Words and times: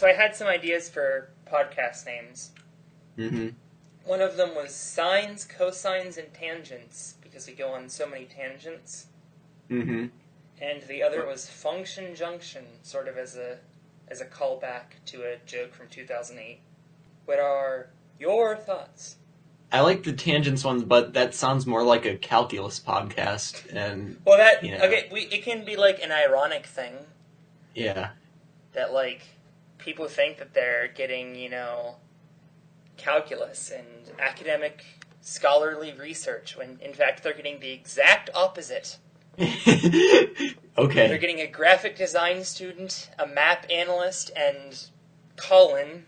so 0.00 0.06
I 0.06 0.14
had 0.14 0.34
some 0.34 0.48
ideas 0.48 0.88
for 0.88 1.28
podcast 1.46 2.06
names. 2.06 2.52
Mm-hmm. 3.18 3.48
One 4.06 4.22
of 4.22 4.38
them 4.38 4.54
was 4.54 4.74
sines, 4.74 5.46
cosines, 5.46 6.16
and 6.16 6.32
tangents 6.32 7.16
because 7.22 7.46
we 7.46 7.52
go 7.52 7.74
on 7.74 7.90
so 7.90 8.08
many 8.08 8.24
tangents. 8.24 9.08
Mm-hmm. 9.70 10.06
And 10.58 10.82
the 10.88 11.02
other 11.02 11.26
was 11.26 11.50
function 11.50 12.14
junction, 12.14 12.64
sort 12.82 13.08
of 13.08 13.18
as 13.18 13.36
a 13.36 13.58
as 14.08 14.22
a 14.22 14.24
callback 14.24 15.04
to 15.04 15.20
a 15.20 15.36
joke 15.44 15.74
from 15.74 15.88
2008. 15.88 16.60
What 17.26 17.38
are 17.38 17.90
your 18.18 18.56
thoughts? 18.56 19.16
I 19.70 19.82
like 19.82 20.02
the 20.02 20.14
tangents 20.14 20.64
ones, 20.64 20.82
but 20.82 21.12
that 21.12 21.34
sounds 21.34 21.66
more 21.66 21.82
like 21.82 22.06
a 22.06 22.16
calculus 22.16 22.80
podcast. 22.80 23.70
And 23.70 24.16
Well, 24.24 24.38
that 24.38 24.64
Yeah. 24.64 24.82
okay. 24.82 25.10
We, 25.12 25.26
it 25.26 25.44
can 25.44 25.66
be 25.66 25.76
like 25.76 26.02
an 26.02 26.10
ironic 26.10 26.64
thing 26.64 26.94
yeah, 27.74 28.12
that 28.72 28.94
like 28.94 29.20
people 29.80 30.06
think 30.06 30.38
that 30.38 30.54
they're 30.54 30.88
getting 30.88 31.34
you 31.34 31.48
know 31.48 31.96
calculus 32.96 33.70
and 33.70 33.86
academic 34.18 34.84
scholarly 35.22 35.92
research 35.98 36.56
when 36.56 36.78
in 36.80 36.92
fact 36.92 37.22
they're 37.22 37.34
getting 37.34 37.60
the 37.60 37.72
exact 37.72 38.30
opposite. 38.34 38.98
Okay. 40.80 41.08
They're 41.08 41.18
getting 41.18 41.40
a 41.40 41.46
graphic 41.46 41.94
design 41.96 42.42
student, 42.42 43.10
a 43.18 43.26
map 43.26 43.66
analyst, 43.70 44.30
and 44.34 44.82
Colin 45.36 46.06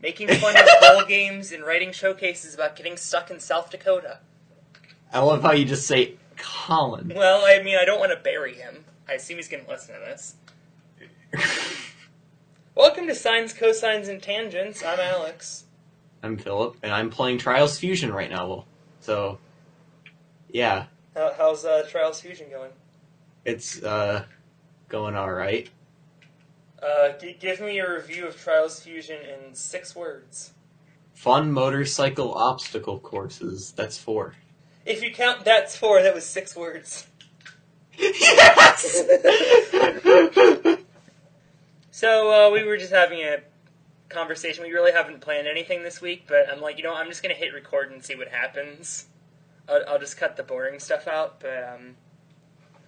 making 0.00 0.28
fun 0.28 0.56
of 0.56 0.66
bowl 0.80 1.04
games 1.04 1.50
and 1.50 1.64
writing 1.64 1.90
showcases 1.90 2.54
about 2.54 2.76
getting 2.76 2.96
stuck 2.96 3.28
in 3.30 3.40
South 3.40 3.70
Dakota. 3.70 4.20
I 5.12 5.18
love 5.18 5.42
how 5.42 5.52
you 5.52 5.64
just 5.64 5.86
say 5.86 6.14
Colin. 6.36 7.12
Well, 7.14 7.44
I 7.44 7.60
mean, 7.62 7.76
I 7.76 7.84
don't 7.84 7.98
want 7.98 8.12
to 8.12 8.18
bury 8.18 8.54
him. 8.54 8.84
I 9.08 9.14
assume 9.14 9.38
he's 9.38 9.48
going 9.48 9.64
to 9.64 9.70
listen 9.70 9.94
to 9.94 10.00
this. 10.00 10.36
Welcome 12.78 13.08
to 13.08 13.14
Sines, 13.16 13.52
Cosines, 13.54 14.08
and 14.08 14.22
Tangents. 14.22 14.84
I'm 14.84 15.00
Alex. 15.00 15.64
I'm 16.22 16.38
Philip, 16.38 16.76
and 16.84 16.92
I'm 16.92 17.10
playing 17.10 17.38
Trials 17.38 17.76
Fusion 17.76 18.12
right 18.12 18.30
now. 18.30 18.66
So, 19.00 19.40
yeah, 20.48 20.84
How, 21.12 21.34
how's 21.36 21.64
uh, 21.64 21.84
Trials 21.90 22.20
Fusion 22.20 22.48
going? 22.48 22.70
it's 23.44 23.82
uh, 23.82 24.26
going 24.88 25.16
all 25.16 25.32
right. 25.32 25.68
Uh, 26.80 27.18
g- 27.20 27.36
give 27.40 27.60
me 27.60 27.80
a 27.80 27.92
review 27.92 28.28
of 28.28 28.40
Trials 28.40 28.78
Fusion 28.78 29.18
in 29.22 29.54
six 29.56 29.96
words. 29.96 30.52
Fun 31.14 31.50
motorcycle 31.50 32.32
obstacle 32.32 33.00
courses. 33.00 33.72
That's 33.72 33.98
four. 33.98 34.36
If 34.86 35.02
you 35.02 35.12
count 35.12 35.44
that's 35.44 35.76
four, 35.76 36.00
that 36.00 36.14
was 36.14 36.24
six 36.24 36.54
words. 36.54 37.08
yes. 37.98 39.02
So 41.98 42.30
uh, 42.30 42.50
we 42.52 42.62
were 42.62 42.76
just 42.76 42.92
having 42.92 43.22
a 43.22 43.38
conversation. 44.08 44.62
We 44.62 44.70
really 44.70 44.92
haven't 44.92 45.20
planned 45.20 45.48
anything 45.48 45.82
this 45.82 46.00
week, 46.00 46.26
but 46.28 46.48
I'm 46.48 46.60
like, 46.60 46.76
you 46.76 46.84
know, 46.84 46.94
I'm 46.94 47.08
just 47.08 47.24
gonna 47.24 47.34
hit 47.34 47.52
record 47.52 47.90
and 47.90 48.04
see 48.04 48.14
what 48.14 48.28
happens. 48.28 49.06
I'll, 49.68 49.82
I'll 49.88 49.98
just 49.98 50.16
cut 50.16 50.36
the 50.36 50.44
boring 50.44 50.78
stuff 50.78 51.08
out. 51.08 51.40
But 51.40 51.74
um, 51.74 51.96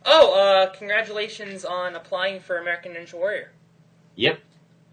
oh, 0.05 0.39
uh, 0.39 0.71
congratulations 0.71 1.65
on 1.65 1.97
applying 1.97 2.39
for 2.39 2.59
American 2.59 2.93
Ninja 2.93 3.15
Warrior. 3.15 3.51
yep. 4.15 4.39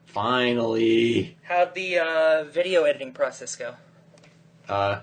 Finally. 0.08 1.38
How'd 1.44 1.76
the 1.76 2.00
uh, 2.00 2.44
video 2.46 2.86
editing 2.86 3.12
process 3.12 3.56
go? 3.56 3.76
Uh, 4.68 5.02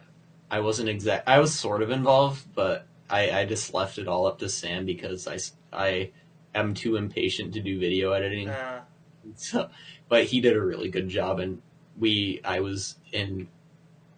I 0.51 0.59
wasn't 0.59 0.89
exact. 0.89 1.29
I 1.29 1.39
was 1.39 1.57
sort 1.57 1.83
of 1.83 1.91
involved, 1.93 2.53
but 2.53 2.89
I, 3.09 3.31
I 3.31 3.45
just 3.45 3.73
left 3.75 3.99
it 3.99 4.09
all 4.09 4.27
up 4.27 4.41
to 4.41 4.49
Sam 4.49 4.85
because 4.85 5.29
I 5.29 5.39
I 5.73 6.11
am 6.53 6.75
too 6.75 6.97
impatient 6.97 7.55
to 7.55 7.61
do 7.61 7.79
video 7.79 8.11
editing. 8.11 8.49
Uh, 8.49 8.81
So, 9.37 9.69
but 10.09 10.25
he 10.25 10.41
did 10.41 10.57
a 10.57 10.61
really 10.63 10.89
good 10.89 11.09
job, 11.09 11.41
and 11.41 11.61
we, 11.99 12.41
I 12.45 12.61
was 12.61 12.97
in, 13.13 13.49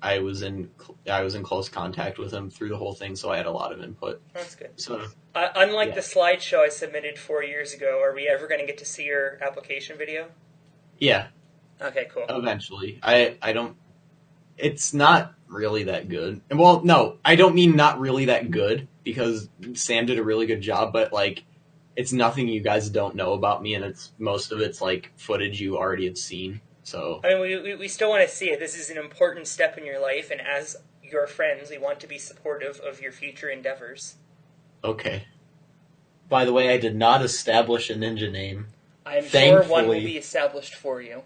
I 0.03 0.19
was 0.21 0.43
in, 0.43 0.71
I 1.11 1.23
was 1.23 1.35
in 1.35 1.43
close 1.43 1.69
contact 1.69 2.19
with 2.19 2.33
him 2.33 2.51
through 2.51 2.69
the 2.71 2.77
whole 2.77 2.95
thing, 2.95 3.17
so 3.17 3.31
I 3.31 3.37
had 3.37 3.47
a 3.47 3.51
lot 3.51 3.73
of 3.73 3.83
input. 3.83 4.21
that's 4.33 4.55
good. 4.55 4.71
So, 4.77 5.07
Uh, 5.35 5.49
unlike 5.55 5.89
Yeah. 5.91 5.95
the 5.97 6.01
slideshow 6.01 6.61
I 6.61 6.69
submitted 6.71 7.19
four 7.19 7.43
years 7.45 7.75
ago, 7.75 8.01
are 8.03 8.15
we 8.15 8.27
ever 8.29 8.47
going 8.49 8.61
to 8.61 8.67
get 8.67 8.79
to 8.79 8.85
see 8.87 9.05
your 9.05 9.39
application 9.43 9.99
video? 9.99 10.29
yeah, 10.99 11.27
Okay, 11.81 12.09
cool. 12.11 12.25
eventually, 12.31 12.99
I, 13.03 13.37
I 13.43 13.53
don't. 13.53 13.77
It's 14.57 14.95
not 14.95 15.35
really 15.49 15.85
that 15.85 16.09
good. 16.09 16.41
And 16.49 16.59
well, 16.59 16.83
no, 16.83 17.19
I 17.25 17.37
don't 17.37 17.55
mean 17.55 17.77
not 17.77 18.01
really 18.01 18.25
that 18.27 18.51
good 18.51 18.89
because 19.05 19.51
Sam 19.75 20.07
did 20.07 20.19
a 20.19 20.23
really 20.25 20.47
good 20.47 20.63
job, 20.63 20.93
but 20.95 21.13
like, 21.13 21.45
it's 21.97 22.13
nothing 22.13 22.47
you 22.49 22.61
guys 22.61 22.89
don't 22.91 23.15
know 23.17 23.33
about 23.33 23.63
me, 23.63 23.75
and 23.75 23.85
it's 23.85 24.13
most 24.19 24.53
of 24.53 24.61
it's 24.61 24.81
like 24.81 25.13
footage 25.17 25.61
you 25.61 25.77
already 25.79 26.07
have 26.07 26.19
seen. 26.19 26.61
So, 26.83 27.21
I 27.25 27.31
mean, 27.31 27.41
we, 27.41 27.57
we, 27.61 27.75
we 27.75 27.89
still 27.89 28.11
want 28.11 28.29
to 28.29 28.33
see 28.33 28.51
it. 28.51 28.61
This 28.61 28.79
is 28.79 28.91
an 28.91 28.99
important 28.99 29.49
step 29.49 29.77
in 29.77 29.85
your 29.85 30.01
life, 30.01 30.31
and 30.31 30.41
as 30.41 30.77
your 31.03 31.27
friends, 31.27 31.71
we 31.71 31.79
want 31.79 31.99
to 32.01 32.07
be 32.07 32.19
supportive 32.19 32.79
of 32.81 33.01
your 33.01 33.13
future 33.13 33.49
endeavors. 33.49 34.17
okay. 34.85 35.25
By 36.29 36.45
the 36.45 36.53
way, 36.53 36.71
I 36.75 36.77
did 36.79 36.97
not 36.97 37.23
establish 37.23 37.89
a 37.89 37.95
ninja 37.95 38.31
name. 38.31 38.67
I'm 39.07 39.25
sure 39.25 39.63
one 39.63 39.87
will 39.87 39.95
be 39.95 40.17
established 40.17 40.75
for 40.75 41.01
you. 41.01 41.23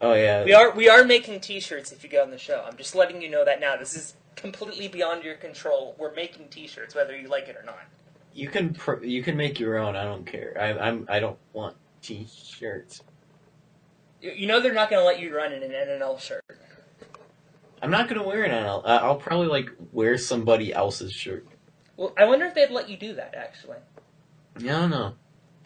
Oh 0.00 0.14
yeah. 0.14 0.42
We 0.44 0.54
are 0.54 0.70
we 0.70 0.88
are 0.88 1.04
making 1.04 1.40
T-shirts 1.40 1.92
if 1.92 2.02
you 2.02 2.08
get 2.08 2.22
on 2.22 2.30
the 2.30 2.38
show. 2.38 2.64
I'm 2.66 2.78
just 2.78 2.94
letting 2.94 3.20
you 3.20 3.28
know 3.30 3.44
that 3.44 3.60
now. 3.60 3.76
This 3.76 3.94
is 3.94 4.14
completely 4.34 4.88
beyond 4.88 5.22
your 5.22 5.34
control. 5.34 5.94
We're 5.98 6.14
making 6.14 6.48
T-shirts, 6.48 6.94
whether 6.94 7.14
you 7.14 7.28
like 7.28 7.46
it 7.48 7.56
or 7.56 7.62
not. 7.62 7.84
You 8.34 8.48
can 8.48 8.74
pr- 8.74 9.04
you 9.04 9.22
can 9.22 9.36
make 9.36 9.60
your 9.60 9.78
own. 9.78 9.96
I 9.96 10.04
don't 10.04 10.24
care. 10.24 10.56
I, 10.58 10.88
I'm 10.88 11.06
I 11.08 11.20
don't 11.20 11.38
want 11.52 11.76
t-shirts. 12.00 13.02
You, 14.20 14.32
you 14.32 14.46
know 14.46 14.60
they're 14.60 14.72
not 14.72 14.90
going 14.90 15.00
to 15.00 15.06
let 15.06 15.20
you 15.20 15.34
run 15.36 15.52
in 15.52 15.62
an 15.62 15.70
NNL 15.70 16.20
shirt. 16.20 16.44
I'm 17.82 17.90
not 17.90 18.08
gonna 18.08 18.22
wear 18.22 18.44
an 18.44 18.52
on. 18.52 18.64
I'll, 18.64 18.82
I'll 18.86 19.16
probably 19.16 19.48
like 19.48 19.68
wear 19.90 20.16
somebody 20.16 20.72
else's 20.72 21.12
shirt. 21.12 21.46
Well, 21.96 22.14
I 22.16 22.24
wonder 22.24 22.46
if 22.46 22.54
they'd 22.54 22.70
let 22.70 22.88
you 22.88 22.96
do 22.96 23.14
that. 23.14 23.34
Actually, 23.36 23.78
I 24.56 24.62
don't 24.62 24.90
know. 24.90 25.14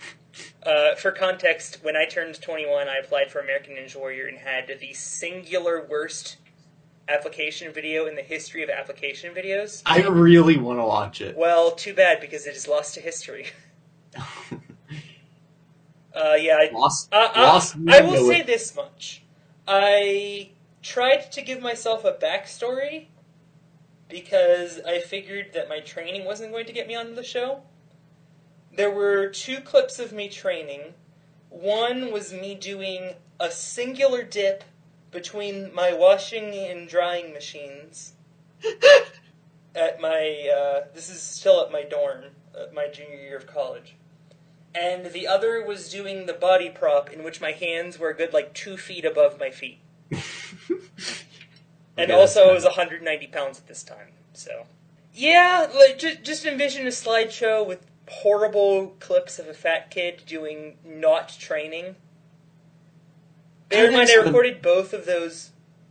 uh, 0.63 0.95
for 0.95 1.11
context, 1.11 1.81
when 1.83 1.95
I 1.95 2.07
turned 2.07 2.41
21, 2.41 2.89
I 2.89 2.97
applied 2.97 3.31
for 3.31 3.41
American 3.41 3.75
Ninja 3.75 3.97
Warrior 3.97 4.27
and 4.27 4.39
had 4.39 4.67
the 4.81 4.95
singular 4.95 5.87
worst 5.87 6.39
application 7.09 7.73
video 7.73 8.07
in 8.07 8.15
the 8.15 8.23
history 8.23 8.63
of 8.63 8.71
application 8.71 9.35
videos. 9.35 9.83
I 9.87 10.01
really 10.03 10.57
want 10.57 10.79
to 10.79 10.85
watch 10.85 11.21
it. 11.21 11.37
Well, 11.37 11.73
too 11.73 11.95
bad 11.95 12.21
because 12.21 12.47
it 12.47 12.57
is 12.57 12.67
lost 12.67 12.95
to 12.95 13.01
history. 13.01 13.47
Uh, 16.17 16.35
yeah, 16.35 16.57
I, 16.57 16.71
lost. 16.73 17.13
Uh, 17.13 17.29
lost. 17.37 17.77
I 17.89 18.01
will 18.01 18.15
Ninja 18.15 18.29
say 18.29 18.43
this 18.43 18.75
much. 18.75 19.23
I 19.69 20.53
tried 20.83 21.31
to 21.33 21.43
give 21.43 21.61
myself 21.61 22.07
a 22.07 22.13
backstory 22.13 23.09
because 24.09 24.81
I 24.87 25.01
figured 25.01 25.53
that 25.53 25.69
my 25.69 25.81
training 25.81 26.25
wasn't 26.25 26.53
going 26.53 26.65
to 26.67 26.73
get 26.73 26.89
me 26.89 26.95
onto 26.95 27.15
the 27.15 27.23
show. 27.23 27.63
There 28.75 28.91
were 28.91 29.29
two 29.29 29.61
clips 29.61 29.99
of 29.99 30.13
me 30.13 30.31
training. 30.31 30.95
One 31.51 32.11
was 32.11 32.33
me 32.33 32.55
doing 32.55 33.15
a 33.39 33.51
singular 33.51 34.23
dip 34.23 34.65
between 35.17 35.75
my 35.75 35.93
washing 35.93 36.55
and 36.55 36.89
drying 36.89 37.33
machines 37.33 38.13
at 39.75 40.01
my. 40.01 40.51
Uh, 40.55 40.87
this 40.95 41.09
is 41.09 41.21
still 41.23 41.61
at 41.63 41.73
my 41.73 41.83
dorm, 41.83 42.25
at 42.61 42.75
my 42.75 42.87
junior 42.89 43.17
year 43.17 43.37
of 43.37 43.47
college 43.47 43.97
and 44.75 45.07
the 45.07 45.27
other 45.27 45.65
was 45.65 45.91
doing 45.91 46.27
the 46.27 46.35
body 46.35 46.69
prop 46.69 47.11
in 47.11 47.25
which 47.25 47.41
my 47.41 47.53
hands 47.53 47.99
were 47.99 48.11
a 48.11 48.15
good 48.15 48.35
like 48.35 48.53
two 48.53 48.77
feet 48.77 49.07
above 49.07 49.41
my 49.41 49.51
feet. 49.51 49.79
And 51.97 52.11
Okay, 52.11 52.21
also, 52.21 52.51
I 52.51 52.53
was 52.53 52.65
190 52.65 53.27
pounds 53.29 53.59
at 53.59 53.67
this 53.67 53.83
time. 53.83 54.13
So, 54.35 54.67
yeah, 55.15 55.67
like 55.75 55.99
just 55.99 56.23
just 56.23 56.45
envision 56.45 56.87
a 56.87 56.91
slideshow 56.91 57.67
with 57.67 57.87
horrible 58.09 58.97
clips 59.01 59.39
of 59.39 59.49
a 59.49 59.55
fat 59.55 59.91
kid 59.91 60.23
doing 60.27 60.77
not 60.85 61.31
training. 61.31 61.97
Bear 63.69 63.87
in 63.89 63.93
mind, 63.95 64.09
I 64.11 64.17
recorded 64.17 64.63
both 64.63 64.93
of 64.93 65.07
those 65.07 65.51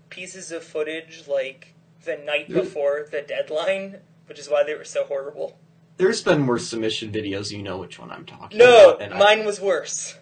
pieces 0.09 0.51
of 0.51 0.63
footage 0.63 1.23
like 1.27 1.73
the 2.03 2.17
night 2.17 2.47
before 2.49 3.07
the 3.11 3.21
deadline, 3.21 3.97
which 4.27 4.39
is 4.39 4.49
why 4.49 4.63
they 4.63 4.75
were 4.75 4.85
so 4.85 5.03
horrible. 5.05 5.59
There's 5.97 6.21
been 6.23 6.45
worse 6.45 6.67
submission 6.67 7.11
videos. 7.11 7.51
You 7.51 7.63
know 7.63 7.77
which 7.77 7.99
one 7.99 8.11
I'm 8.11 8.25
talking 8.25 8.57
No, 8.57 8.91
about. 8.95 9.13
I- 9.13 9.17
mine 9.17 9.45
was 9.45 9.59
worse. 9.59 10.17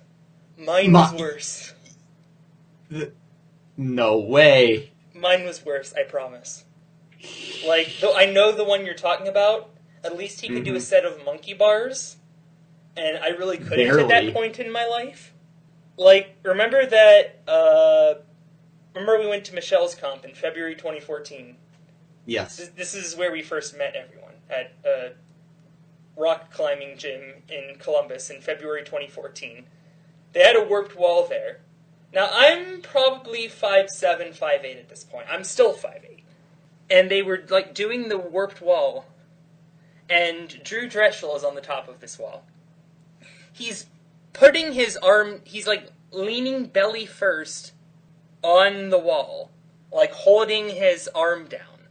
Mine 0.57 0.87
Mi- 0.91 0.99
was 0.99 1.13
worse. 1.13 1.73
no 3.77 4.17
way. 4.19 4.91
Mine 5.13 5.45
was 5.45 5.65
worse, 5.65 5.93
I 5.93 6.03
promise. 6.03 6.65
Like, 7.65 7.89
though 8.01 8.15
I 8.15 8.25
know 8.25 8.51
the 8.51 8.63
one 8.63 8.85
you're 8.85 8.93
talking 8.95 9.27
about, 9.27 9.69
at 10.03 10.17
least 10.17 10.41
he 10.41 10.49
could 10.49 10.63
do 10.63 10.75
a 10.75 10.79
Mhm. 10.79 10.81
set 10.81 11.05
of 11.05 11.23
monkey 11.25 11.53
bars, 11.53 12.17
and 12.97 13.17
I 13.17 13.29
really 13.29 13.57
couldn't 13.57 13.99
at 13.99 14.07
that 14.09 14.33
point 14.33 14.59
in 14.59 14.71
my 14.71 14.85
life. 14.85 15.32
Like, 15.97 16.37
remember 16.43 16.85
that, 16.85 17.41
uh, 17.47 18.15
remember 18.95 19.19
we 19.19 19.27
went 19.27 19.45
to 19.45 19.55
Michelle's 19.55 19.95
comp 19.95 20.25
in 20.25 20.33
February 20.33 20.75
2014? 20.75 21.55
Yes. 22.25 22.57
This, 22.57 22.69
this 22.69 22.95
is 22.95 23.15
where 23.15 23.31
we 23.31 23.41
first 23.41 23.77
met 23.77 23.95
everyone, 23.95 24.33
at 24.49 24.73
a 24.85 25.11
rock 26.15 26.51
climbing 26.51 26.97
gym 26.97 27.43
in 27.49 27.75
Columbus 27.79 28.29
in 28.29 28.41
February 28.41 28.83
2014. 28.83 29.65
They 30.33 30.39
had 30.41 30.55
a 30.55 30.63
warped 30.63 30.95
wall 30.95 31.27
there, 31.27 31.59
Now 32.13 32.29
I'm 32.31 32.81
probably 32.81 33.47
five 33.47 33.89
seven, 33.89 34.33
five 34.33 34.63
eight 34.63 34.77
at 34.77 34.89
this 34.89 35.03
point. 35.03 35.27
I'm 35.29 35.43
still 35.43 35.73
five 35.73 36.03
eight, 36.09 36.23
and 36.89 37.09
they 37.09 37.21
were 37.21 37.43
like 37.49 37.73
doing 37.73 38.09
the 38.09 38.17
warped 38.17 38.61
wall, 38.61 39.05
and 40.09 40.63
Drew 40.63 40.87
Drechsel 40.87 41.35
is 41.35 41.43
on 41.43 41.55
the 41.55 41.61
top 41.61 41.87
of 41.87 41.99
this 41.99 42.17
wall. 42.17 42.45
He's 43.51 43.85
putting 44.33 44.73
his 44.73 44.97
arm. 44.97 45.41
He's 45.43 45.67
like 45.67 45.89
leaning 46.11 46.65
belly 46.65 47.05
first 47.05 47.73
on 48.41 48.89
the 48.89 48.99
wall, 48.99 49.51
like 49.91 50.11
holding 50.11 50.69
his 50.69 51.07
arm 51.15 51.45
down. 51.45 51.87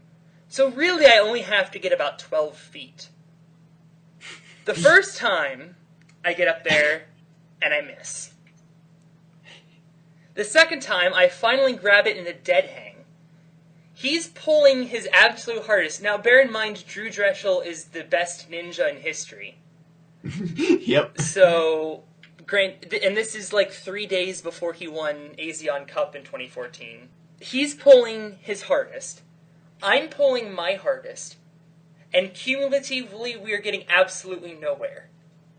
So 0.49 0.71
really, 0.71 1.07
I 1.07 1.19
only 1.19 1.43
have 1.43 1.71
to 1.71 1.79
get 1.79 1.93
about 1.93 2.19
twelve 2.19 2.57
feet. 2.57 3.09
The 4.65 4.75
first 4.89 5.17
time 5.17 5.77
I 6.25 6.35
get 6.35 6.49
up 6.49 6.65
there 6.65 7.05
and 7.63 7.73
I 7.73 7.81
miss. 7.81 8.33
The 10.35 10.45
second 10.45 10.81
time, 10.81 11.13
I 11.15 11.29
finally 11.29 11.75
grab 11.75 12.07
it 12.07 12.17
in 12.17 12.27
a 12.27 12.33
dead 12.33 12.65
hang. 12.65 12.93
He's 13.93 14.29
pulling 14.29 14.89
his 14.89 15.07
absolute 15.13 15.67
hardest. 15.67 16.03
Now, 16.03 16.17
bear 16.17 16.41
in 16.41 16.51
mind, 16.51 16.85
Drew 16.87 17.11
Drechsel 17.11 17.65
is 17.65 17.85
the 17.87 18.03
best 18.03 18.51
ninja 18.51 18.91
in 18.91 18.97
history. 19.01 19.59
yep. 20.25 21.21
So, 21.21 22.03
grant, 22.53 22.93
and 23.03 23.17
this 23.17 23.35
is 23.35 23.51
like 23.53 23.73
three 23.73 24.07
days 24.07 24.43
before 24.43 24.75
he 24.75 24.87
won 24.87 25.31
ASEAN 25.39 25.89
Cup 25.89 26.15
in 26.15 26.23
2014. 26.23 27.09
He's 27.41 27.75
pulling 27.75 28.37
his 28.43 28.65
hardest. 28.65 29.23
I'm 29.83 30.09
pulling 30.09 30.53
my 30.53 30.75
hardest. 30.75 31.37
And 32.13 32.35
cumulatively, 32.35 33.39
we 33.39 33.55
are 33.55 33.59
getting 33.61 33.85
absolutely 33.89 34.53
nowhere. 34.55 35.09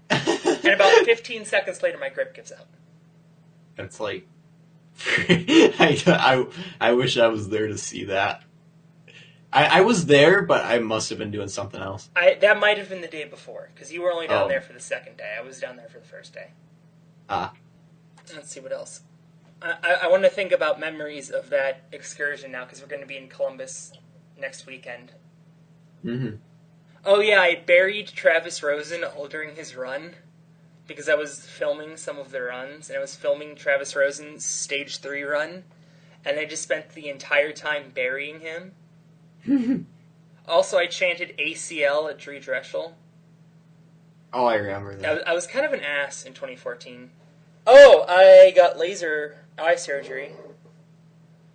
And 0.12 0.72
about 0.76 1.04
15 1.04 1.44
seconds 1.46 1.82
later, 1.82 1.98
my 1.98 2.08
grip 2.10 2.34
gives 2.34 2.52
out. 2.52 2.68
It's 3.78 4.00
like 4.00 4.28
I, 5.18 6.02
I, 6.08 6.46
I 6.80 6.94
wish 6.94 7.18
I 7.18 7.28
was 7.28 7.50
there 7.50 7.68
to 7.68 7.78
see 7.78 8.06
that. 8.06 8.44
I, 9.52 9.80
I 9.80 9.82
was 9.82 10.06
there, 10.06 10.44
but 10.44 10.64
I 10.64 10.80
must 10.80 11.10
have 11.10 11.18
been 11.18 11.32
doing 11.32 11.50
something 11.50 11.82
else. 11.82 12.10
I 12.16 12.38
that 12.40 12.60
might 12.60 12.78
have 12.78 12.88
been 12.90 13.02
the 13.02 13.08
day 13.08 13.26
before 13.26 13.72
because 13.74 13.92
you 13.92 14.04
were 14.04 14.12
only 14.14 14.28
down 14.28 14.46
Oh. 14.46 14.48
there 14.48 14.62
for 14.62 14.72
the 14.74 14.80
second 14.80 15.18
day. 15.18 15.36
I 15.38 15.42
was 15.42 15.60
down 15.60 15.76
there 15.76 15.90
for 15.90 16.00
the 16.00 16.06
first 16.06 16.34
day. 16.34 16.52
Ah. 17.30 17.54
Let's 18.36 18.52
see 18.52 18.60
what 18.60 18.72
else. 18.72 19.02
I, 19.62 19.76
I, 19.84 19.94
I 20.04 20.08
want 20.08 20.24
to 20.24 20.30
think 20.30 20.52
about 20.52 20.80
memories 20.80 21.30
of 21.30 21.50
that 21.50 21.84
excursion 21.92 22.52
now 22.52 22.64
because 22.66 22.82
we're 22.82 22.88
going 22.88 23.02
to 23.02 23.08
be 23.08 23.18
in 23.18 23.28
Columbus 23.30 23.94
next 24.38 24.66
weekend. 24.66 25.14
hmm 26.02 26.32
Oh 27.06 27.20
yeah, 27.20 27.42
I 27.42 27.56
buried 27.56 28.08
Travis 28.08 28.64
Rosen 28.64 29.04
all 29.04 29.28
during 29.28 29.56
his 29.56 29.76
run 29.76 30.16
because 30.88 31.10
I 31.10 31.16
was 31.16 31.46
filming 31.46 31.98
some 31.98 32.18
of 32.18 32.32
the 32.32 32.42
runs 32.42 32.90
and 32.90 32.98
I 32.98 33.02
was 33.02 33.16
filming 33.16 33.56
Travis 33.56 33.96
Rosen's 33.96 34.46
stage 34.46 35.00
three 35.00 35.24
run, 35.24 35.64
and 36.24 36.40
I 36.40 36.46
just 36.46 36.64
spent 36.64 36.90
the 36.92 37.10
entire 37.10 37.52
time 37.52 37.92
burying 37.94 38.40
him. 38.40 38.74
Also, 40.46 40.78
I 40.78 40.88
chanted 40.88 41.38
ACL 41.38 42.10
at 42.10 42.18
Drew 42.18 42.38
Drechsel. 42.38 42.96
Oh, 44.34 44.46
I 44.46 44.56
remember 44.56 44.96
I 44.96 44.98
that. 44.98 45.14
was, 45.14 45.24
I 45.28 45.34
was 45.34 45.48
kind 45.48 45.66
of 45.66 45.74
an 45.74 45.82
ass 45.82 46.24
in 46.26 46.34
2014. 46.34 47.12
Oh, 47.68 48.06
I 48.08 48.52
got 48.56 48.78
laser 48.78 49.38
eye 49.58 49.76
surgery. 49.76 50.32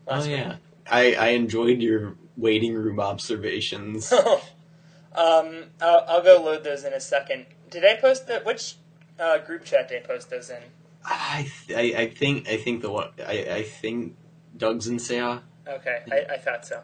Oh 0.06 0.14
last 0.14 0.28
yeah, 0.28 0.56
I, 0.90 1.14
I 1.14 1.28
enjoyed 1.28 1.80
your 1.82 2.14
waiting 2.36 2.74
room 2.74 3.00
observations. 3.00 4.10
week. 4.12 4.20
um, 5.14 5.64
I'll, 5.82 6.04
I'll 6.08 6.22
go 6.22 6.40
load 6.42 6.64
those 6.64 6.84
in 6.84 6.92
a 6.92 7.00
second. 7.00 7.46
Did 7.68 7.84
I 7.84 7.96
post 7.96 8.26
the 8.26 8.40
which 8.40 8.76
uh, 9.18 9.38
group 9.38 9.64
chat 9.64 9.88
did 9.88 10.02
I 10.04 10.06
post 10.06 10.30
those 10.30 10.48
in? 10.48 10.62
I, 11.04 11.50
I 11.70 11.94
I 11.96 12.08
think 12.10 12.48
I 12.48 12.56
think 12.56 12.82
the 12.82 12.90
one 12.90 13.08
I, 13.26 13.46
I 13.50 13.62
think 13.62 14.16
Doug's 14.56 14.86
and 14.86 15.00
Sarah. 15.00 15.42
Okay, 15.66 16.02
I, 16.10 16.34
I 16.34 16.38
thought 16.38 16.64
so. 16.66 16.82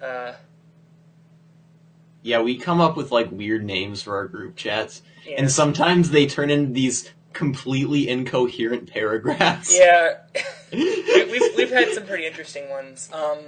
Uh, 0.00 0.34
Yeah, 2.22 2.40
we 2.42 2.58
come 2.58 2.80
up 2.80 2.96
with 2.96 3.10
like 3.10 3.30
weird 3.30 3.64
names 3.64 4.02
for 4.02 4.16
our 4.16 4.26
group 4.26 4.56
chats, 4.56 5.02
yeah. 5.26 5.36
and 5.38 5.50
sometimes 5.50 6.10
they 6.10 6.26
turn 6.26 6.50
into 6.50 6.72
these 6.72 7.10
completely 7.32 8.08
incoherent 8.08 8.90
paragraphs. 8.90 9.76
yeah, 9.76 10.18
we, 10.72 11.24
we've 11.30 11.56
we've 11.56 11.70
had 11.70 11.92
some 11.92 12.06
pretty 12.06 12.26
interesting 12.26 12.68
ones. 12.68 13.08
Um, 13.12 13.38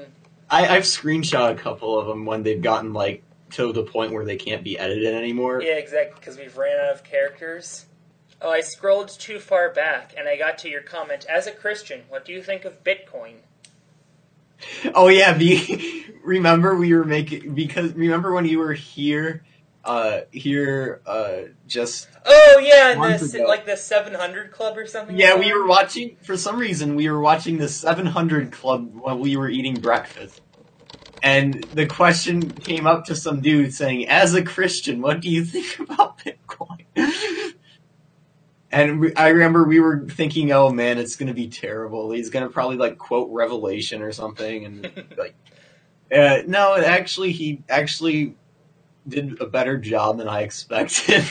I, 0.51 0.69
I've 0.69 0.85
screenshot 0.85 1.53
a 1.53 1.55
couple 1.55 1.99
of 1.99 2.07
them 2.07 2.25
when 2.25 2.43
they've 2.43 2.61
gotten 2.61 2.93
like 2.93 3.23
to 3.53 3.73
the 3.73 3.83
point 3.83 4.13
where 4.13 4.25
they 4.25 4.37
can't 4.37 4.65
be 4.65 4.79
edited 4.79 5.15
anymore. 5.15 5.63
yeah, 5.63 5.75
exactly, 5.75 6.15
because 6.19 6.39
we've 6.39 6.57
ran 6.57 6.79
out 6.79 6.95
of 6.95 7.05
characters. 7.05 7.87
Oh, 8.41 8.51
I 8.51 8.61
scrolled 8.61 9.09
too 9.09 9.39
far 9.39 9.71
back, 9.71 10.15
and 10.17 10.29
I 10.29 10.37
got 10.37 10.59
to 10.59 10.69
your 10.69 10.83
comment. 10.83 11.27
As 11.27 11.47
a 11.47 11.53
Christian, 11.53 12.03
what 12.09 12.25
do 12.25 12.33
you 12.33 12.43
think 12.43 12.65
of 12.65 12.83
Bitcoin? 12.83 13.37
Oh 14.95 15.09
yeah, 15.09 15.33
be, 15.37 16.05
remember 16.25 16.77
we 16.77 16.95
were 16.95 17.05
making 17.05 17.55
because 17.55 17.93
remember 17.95 18.33
when 18.33 18.45
you 18.45 18.59
were 18.59 18.73
here, 18.73 19.45
uh, 19.85 20.21
here, 20.31 21.03
uh, 21.07 21.43
just 21.67 22.09
Oh 22.25 22.61
yeah, 22.63 22.95
the, 22.95 23.45
like 23.47 23.67
the 23.67 23.77
700 23.77 24.53
Club 24.53 24.77
or 24.79 24.87
something. 24.87 25.17
yeah, 25.17 25.35
like 25.35 25.45
we 25.45 25.53
were 25.53 25.67
watching 25.67 26.17
for 26.23 26.37
some 26.37 26.59
reason 26.59 26.95
we 26.95 27.11
were 27.11 27.21
watching 27.21 27.59
the 27.59 27.69
700 27.69 28.53
Club 28.53 28.91
while 28.95 29.19
we 29.19 29.37
were 29.37 29.49
eating 29.49 29.81
breakfast, 29.81 30.41
and 31.23 31.69
the 31.73 31.87
question 31.87 32.55
came 32.55 32.87
up 32.87 33.07
to 33.07 33.17
some 33.17 33.41
dude 33.41 33.75
saying, 33.75 34.09
"As 34.09 34.35
a 34.35 34.43
Christian, 34.43 35.01
what 35.03 35.21
do 35.21 35.29
you 35.29 35.45
think 35.45 35.79
about 35.91 36.19
Bitcoin?" 36.19 36.87
And 38.73 39.01
we, 39.01 39.15
I 39.15 39.29
remember 39.29 39.65
we 39.65 39.81
were 39.81 40.07
thinking, 40.09 40.51
"Oh 40.51 40.71
man, 40.71 40.99
it's 40.99 41.17
gonna 41.17 41.35
be 41.35 41.49
terrible. 41.49 42.11
He's 42.11 42.31
gonna 42.31 42.49
probably 42.49 42.77
like 42.77 42.97
quote 42.99 43.29
Revelation 43.31 44.01
or 44.01 44.13
something," 44.13 44.65
and 44.65 45.15
like, 45.19 45.35
uh, 46.11 46.39
no, 46.47 46.75
actually, 46.77 47.33
he 47.33 47.63
actually 47.69 48.35
did 49.07 49.41
a 49.41 49.47
better 49.47 49.77
job 49.77 50.19
than 50.19 50.29
I 50.29 50.41
expected. 50.43 51.25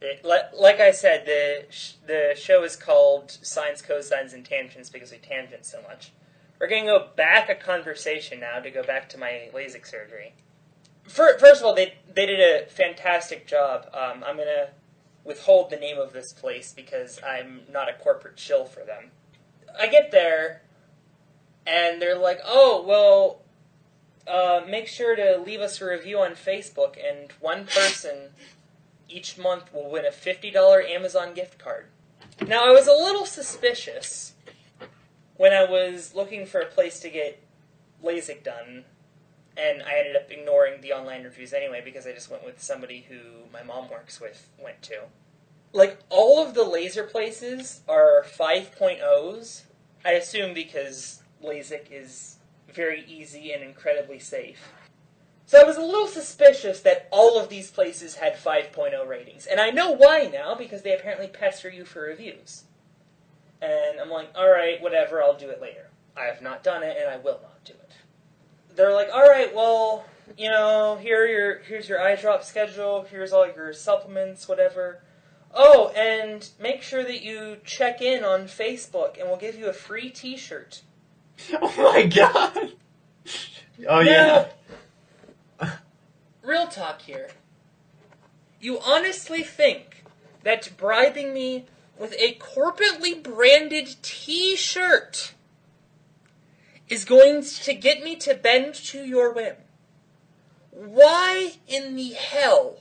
It- 0.00 0.24
li- 0.24 0.58
like 0.60 0.80
I 0.80 0.90
said, 0.90 1.24
the 1.26 1.64
sh- 1.70 1.94
the 2.06 2.34
show 2.36 2.62
is 2.62 2.76
called 2.76 3.30
Sines, 3.42 3.82
Cosines, 3.82 4.34
and 4.34 4.44
Tangents 4.44 4.90
because 4.90 5.10
we 5.10 5.18
tangent 5.18 5.64
so 5.64 5.80
much. 5.82 6.12
We're 6.60 6.68
going 6.68 6.84
to 6.84 6.90
go 6.90 7.08
back 7.16 7.48
a 7.48 7.54
conversation 7.54 8.38
now 8.40 8.60
to 8.60 8.70
go 8.70 8.82
back 8.82 9.08
to 9.10 9.18
my 9.18 9.50
LASIK 9.52 9.86
surgery. 9.86 10.34
First 11.04 11.60
of 11.60 11.64
all, 11.64 11.74
they 11.74 11.94
they 12.14 12.26
did 12.26 12.40
a 12.40 12.66
fantastic 12.66 13.46
job. 13.46 13.86
Um, 13.92 14.22
I'm 14.24 14.36
going 14.36 14.48
to 14.48 14.68
withhold 15.24 15.70
the 15.70 15.76
name 15.76 15.98
of 15.98 16.12
this 16.12 16.32
place 16.32 16.72
because 16.74 17.20
I'm 17.26 17.62
not 17.72 17.88
a 17.88 17.94
corporate 17.94 18.38
shill 18.38 18.64
for 18.64 18.84
them. 18.84 19.10
I 19.78 19.86
get 19.88 20.10
there, 20.10 20.62
and 21.66 22.00
they're 22.00 22.18
like, 22.18 22.40
"Oh, 22.44 22.84
well, 22.86 23.42
uh, 24.26 24.64
make 24.68 24.86
sure 24.86 25.16
to 25.16 25.38
leave 25.38 25.60
us 25.60 25.80
a 25.80 25.86
review 25.86 26.18
on 26.18 26.32
Facebook." 26.32 26.96
And 27.02 27.32
one 27.40 27.66
person 27.66 28.34
each 29.08 29.38
month 29.38 29.72
will 29.72 29.90
win 29.90 30.04
a 30.04 30.10
$50 30.10 30.88
Amazon 30.88 31.34
gift 31.34 31.58
card. 31.58 31.86
Now, 32.46 32.66
I 32.66 32.72
was 32.72 32.86
a 32.86 32.92
little 32.92 33.26
suspicious 33.26 34.34
when 35.36 35.52
I 35.52 35.64
was 35.64 36.14
looking 36.14 36.46
for 36.46 36.60
a 36.60 36.66
place 36.66 37.00
to 37.00 37.10
get 37.10 37.40
LASIK 38.02 38.42
done, 38.42 38.84
and 39.56 39.82
I 39.82 39.98
ended 39.98 40.16
up 40.16 40.30
ignoring 40.30 40.80
the 40.80 40.92
online 40.92 41.24
reviews 41.24 41.52
anyway 41.52 41.82
because 41.84 42.06
I 42.06 42.12
just 42.12 42.30
went 42.30 42.44
with 42.44 42.60
somebody 42.60 43.06
who 43.08 43.48
my 43.52 43.62
mom 43.62 43.88
works 43.90 44.20
with 44.20 44.48
went 44.58 44.82
to. 44.82 45.02
Like, 45.72 45.98
all 46.08 46.44
of 46.44 46.54
the 46.54 46.64
laser 46.64 47.04
places 47.04 47.80
are 47.88 48.24
5.0s, 48.24 49.62
I 50.04 50.12
assume 50.12 50.54
because 50.54 51.22
LASIK 51.42 51.90
is 51.90 52.36
very 52.72 53.04
easy 53.06 53.52
and 53.52 53.62
incredibly 53.62 54.18
safe. 54.18 54.72
So 55.46 55.60
I 55.60 55.64
was 55.64 55.76
a 55.76 55.82
little 55.82 56.06
suspicious 56.06 56.80
that 56.80 57.08
all 57.10 57.38
of 57.38 57.48
these 57.48 57.70
places 57.70 58.16
had 58.16 58.36
5.0 58.36 59.06
ratings. 59.06 59.46
And 59.46 59.60
I 59.60 59.70
know 59.70 59.90
why 59.90 60.30
now, 60.32 60.54
because 60.54 60.82
they 60.82 60.94
apparently 60.94 61.28
pester 61.28 61.68
you 61.68 61.84
for 61.84 62.02
reviews. 62.02 62.64
And 63.60 64.00
I'm 64.00 64.10
like, 64.10 64.34
alright, 64.34 64.80
whatever, 64.80 65.22
I'll 65.22 65.36
do 65.36 65.50
it 65.50 65.60
later. 65.60 65.90
I 66.16 66.24
have 66.24 66.40
not 66.40 66.62
done 66.62 66.82
it, 66.82 66.96
and 66.98 67.10
I 67.10 67.16
will 67.16 67.40
not. 67.42 67.53
They're 68.76 68.92
like, 68.92 69.08
alright, 69.08 69.54
well, 69.54 70.04
you 70.36 70.48
know, 70.48 70.98
here 71.00 71.24
are 71.24 71.26
your, 71.26 71.58
here's 71.60 71.88
your 71.88 72.00
eye 72.00 72.16
drop 72.16 72.42
schedule, 72.42 73.06
here's 73.08 73.32
all 73.32 73.46
your 73.46 73.72
supplements, 73.72 74.48
whatever. 74.48 75.00
Oh, 75.52 75.90
and 75.90 76.48
make 76.58 76.82
sure 76.82 77.04
that 77.04 77.22
you 77.22 77.58
check 77.64 78.02
in 78.02 78.24
on 78.24 78.44
Facebook, 78.44 79.18
and 79.18 79.28
we'll 79.28 79.38
give 79.38 79.56
you 79.56 79.68
a 79.68 79.72
free 79.72 80.10
t 80.10 80.36
shirt. 80.36 80.82
oh 81.62 81.92
my 81.92 82.06
god! 82.06 82.72
Oh 83.88 84.00
yeah. 84.00 84.48
real 86.42 86.66
talk 86.66 87.02
here. 87.02 87.28
You 88.60 88.80
honestly 88.80 89.44
think 89.44 90.04
that 90.42 90.76
bribing 90.76 91.32
me 91.32 91.66
with 91.98 92.14
a 92.18 92.34
corporately 92.34 93.22
branded 93.22 93.94
t 94.02 94.56
shirt 94.56 95.34
is 96.88 97.04
going 97.04 97.42
to 97.42 97.74
get 97.74 98.02
me 98.02 98.16
to 98.16 98.34
bend 98.34 98.74
to 98.74 99.04
your 99.04 99.32
whim? 99.32 99.56
Why 100.70 101.54
in 101.66 101.96
the 101.96 102.10
hell 102.10 102.80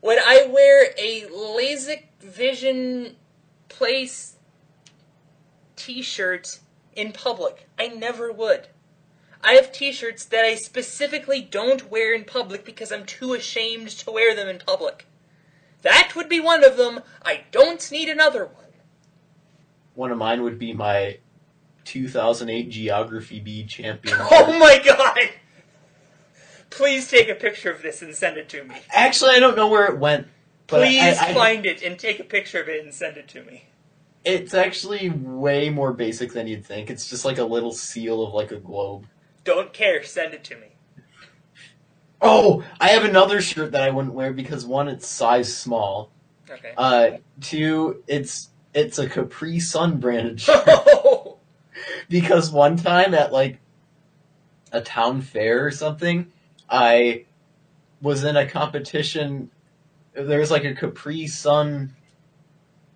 would 0.00 0.18
I 0.18 0.46
wear 0.46 0.90
a 0.98 1.22
LASIK 1.28 2.04
vision 2.20 3.16
place 3.68 4.36
t-shirt 5.76 6.60
in 6.94 7.12
public. 7.12 7.66
I 7.78 7.88
never 7.88 8.30
would. 8.30 8.68
I 9.42 9.54
have 9.54 9.72
t-shirts 9.72 10.24
that 10.26 10.44
I 10.44 10.54
specifically 10.54 11.40
don't 11.40 11.90
wear 11.90 12.14
in 12.14 12.24
public 12.24 12.64
because 12.64 12.92
I'm 12.92 13.04
too 13.04 13.34
ashamed 13.34 13.88
to 13.88 14.10
wear 14.12 14.36
them 14.36 14.48
in 14.48 14.60
public. 14.64 15.06
That 15.82 16.12
would 16.14 16.28
be 16.28 16.38
one 16.38 16.64
of 16.64 16.76
them. 16.76 17.00
I 17.24 17.44
don't 17.50 17.90
need 17.90 18.08
another 18.08 18.44
one. 18.44 18.66
One 19.94 20.12
of 20.12 20.18
mine 20.18 20.42
would 20.42 20.58
be 20.58 20.72
my 20.72 21.18
2008 21.84 22.68
Geography 22.70 23.40
Bee 23.40 23.64
champion. 23.64 24.16
Oh 24.30 24.58
my 24.58 24.80
god! 24.84 25.30
Please 26.70 27.10
take 27.10 27.28
a 27.28 27.34
picture 27.34 27.70
of 27.70 27.82
this 27.82 28.00
and 28.02 28.14
send 28.14 28.38
it 28.38 28.48
to 28.50 28.64
me. 28.64 28.74
Actually, 28.90 29.32
I 29.32 29.40
don't 29.40 29.56
know 29.56 29.68
where 29.68 29.86
it 29.86 29.98
went. 29.98 30.26
But 30.66 30.86
Please 30.86 31.18
I- 31.18 31.28
I- 31.30 31.34
find 31.34 31.66
it 31.66 31.82
and 31.82 31.98
take 31.98 32.18
a 32.18 32.24
picture 32.24 32.60
of 32.62 32.68
it 32.68 32.82
and 32.82 32.94
send 32.94 33.16
it 33.18 33.28
to 33.28 33.42
me. 33.44 33.64
It's 34.24 34.54
actually 34.54 35.10
way 35.10 35.68
more 35.68 35.92
basic 35.92 36.32
than 36.32 36.46
you'd 36.46 36.64
think. 36.64 36.88
It's 36.90 37.10
just 37.10 37.24
like 37.24 37.38
a 37.38 37.44
little 37.44 37.72
seal 37.72 38.24
of 38.24 38.32
like 38.32 38.52
a 38.52 38.56
globe. 38.60 39.06
Don't 39.44 39.72
care, 39.72 40.02
send 40.04 40.32
it 40.32 40.44
to 40.44 40.54
me. 40.56 40.68
Oh, 42.20 42.62
I 42.80 42.90
have 42.90 43.04
another 43.04 43.40
shirt 43.40 43.72
that 43.72 43.82
I 43.82 43.90
wouldn't 43.90 44.14
wear 44.14 44.32
because 44.32 44.64
one, 44.64 44.86
it's 44.88 45.08
size 45.08 45.54
small. 45.54 46.12
Okay. 46.48 46.72
Uh, 46.76 47.10
two, 47.40 48.04
it's 48.06 48.50
it's 48.74 48.98
a 49.00 49.08
Capri 49.08 49.58
Sun 49.58 49.98
branded 49.98 50.40
shirt. 50.40 50.64
Because 52.08 52.50
one 52.50 52.76
time 52.76 53.14
at 53.14 53.32
like 53.32 53.58
a 54.72 54.80
town 54.80 55.20
fair 55.22 55.66
or 55.66 55.70
something, 55.70 56.32
I 56.68 57.24
was 58.00 58.24
in 58.24 58.36
a 58.36 58.46
competition. 58.48 59.50
There 60.14 60.40
was 60.40 60.50
like 60.50 60.64
a 60.64 60.74
Capri 60.74 61.26
Sun 61.26 61.94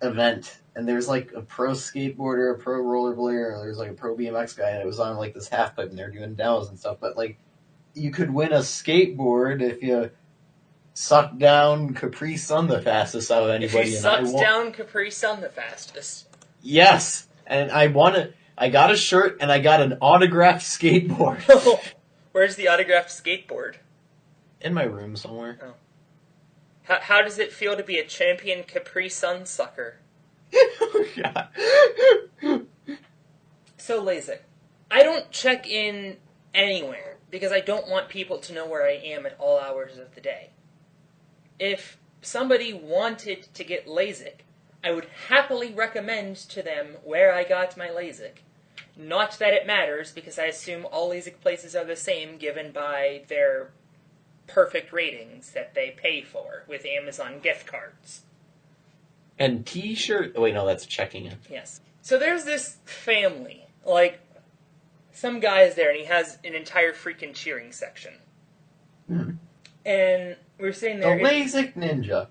event, 0.01 0.59
and 0.75 0.87
there 0.87 0.95
was 0.95 1.07
like 1.07 1.31
a 1.35 1.41
pro 1.41 1.71
skateboarder, 1.71 2.53
a 2.53 2.57
pro 2.59 2.81
rollerblader, 2.81 3.57
and 3.57 3.67
was 3.67 3.77
like 3.79 3.89
a 3.89 3.93
pro 3.93 4.15
BMX 4.15 4.55
guy, 4.55 4.69
and 4.71 4.81
it 4.81 4.85
was 4.85 4.99
on 4.99 5.17
like 5.17 5.33
this 5.33 5.47
half 5.47 5.75
pipe, 5.75 5.89
and 5.89 5.97
they're 5.97 6.11
doing 6.11 6.35
downs 6.35 6.69
and 6.69 6.77
stuff. 6.77 6.97
But 6.99 7.17
like, 7.17 7.37
you 7.93 8.11
could 8.11 8.31
win 8.31 8.53
a 8.53 8.59
skateboard 8.59 9.61
if 9.61 9.81
you 9.81 10.11
suck 10.93 11.37
down 11.37 11.93
Capri 11.93 12.37
Sun 12.37 12.67
the 12.67 12.81
fastest 12.81 13.31
out 13.31 13.43
of 13.43 13.49
anybody. 13.49 13.89
he 13.91 13.95
and 13.97 14.05
I 14.05 14.17
sucks 14.19 14.31
won- 14.31 14.43
down 14.43 14.71
Capri 14.71 15.11
Sun 15.11 15.41
the 15.41 15.49
fastest. 15.49 16.27
Yes, 16.61 17.27
and 17.45 17.71
I 17.71 17.87
won 17.87 18.15
it. 18.15 18.35
I 18.57 18.69
got 18.69 18.91
a 18.91 18.97
shirt 18.97 19.37
and 19.39 19.51
I 19.51 19.59
got 19.59 19.81
an 19.81 19.97
autographed 20.01 20.63
skateboard 20.65 21.41
Where's 22.31 22.55
the 22.55 22.67
autographed 22.67 23.09
skateboard? 23.09 23.75
in 24.59 24.73
my 24.73 24.83
room 24.83 25.15
somewhere. 25.15 25.59
Oh. 25.61 25.73
How, 26.83 26.99
how 27.01 27.21
does 27.21 27.37
it 27.37 27.51
feel 27.51 27.75
to 27.77 27.83
be 27.83 27.99
a 27.99 28.05
champion 28.05 28.63
Capri 28.63 29.09
Sun 29.09 29.45
sucker? 29.45 29.97
oh, 30.53 31.05
God. 31.23 32.65
So 33.77 34.03
LASIK. 34.03 34.39
I 34.89 35.03
don't 35.03 35.29
check 35.31 35.67
in 35.67 36.17
anywhere 36.53 37.17
because 37.29 37.51
I 37.51 37.59
don't 37.59 37.87
want 37.87 38.09
people 38.09 38.39
to 38.39 38.53
know 38.53 38.65
where 38.65 38.85
I 38.87 38.93
am 38.93 39.25
at 39.25 39.35
all 39.39 39.59
hours 39.59 39.97
of 39.97 40.15
the 40.15 40.21
day. 40.21 40.51
If 41.59 41.97
somebody 42.21 42.73
wanted 42.73 43.47
to 43.53 43.63
get 43.63 43.87
LASIK, 43.87 44.39
I 44.83 44.91
would 44.91 45.07
happily 45.27 45.73
recommend 45.73 46.35
to 46.49 46.61
them 46.63 46.95
where 47.03 47.33
I 47.33 47.43
got 47.43 47.77
my 47.77 47.87
LASIK. 47.87 48.37
Not 48.97 49.37
that 49.37 49.53
it 49.53 49.67
matters 49.67 50.11
because 50.11 50.39
I 50.39 50.45
assume 50.45 50.85
all 50.91 51.09
these 51.11 51.29
places 51.41 51.75
are 51.75 51.85
the 51.85 51.95
same 51.95 52.37
given 52.37 52.71
by 52.71 53.21
their 53.27 53.69
perfect 54.47 54.91
ratings 54.91 55.51
that 55.51 55.75
they 55.75 55.91
pay 55.95 56.23
for 56.23 56.63
with 56.67 56.83
Amazon 56.85 57.39
gift 57.39 57.67
cards. 57.67 58.21
And 59.37 59.65
t-shirt. 59.65 60.33
Oh, 60.35 60.41
wait, 60.41 60.55
no, 60.55 60.65
that's 60.65 60.85
checking 60.87 61.25
in. 61.25 61.35
Yes. 61.49 61.81
So 62.01 62.17
there's 62.17 62.43
this 62.45 62.77
family. 62.85 63.67
Like, 63.85 64.19
some 65.11 65.39
guy 65.39 65.61
is 65.61 65.75
there 65.75 65.91
and 65.91 65.99
he 65.99 66.05
has 66.05 66.39
an 66.43 66.55
entire 66.55 66.93
freaking 66.93 67.35
cheering 67.35 67.71
section. 67.71 68.15
Hmm. 69.07 69.31
And 69.85 70.35
we're 70.59 70.73
sitting 70.73 70.97
The 70.99 71.05
there. 71.05 71.19
LASIK 71.19 71.75
Ninja. 71.75 72.27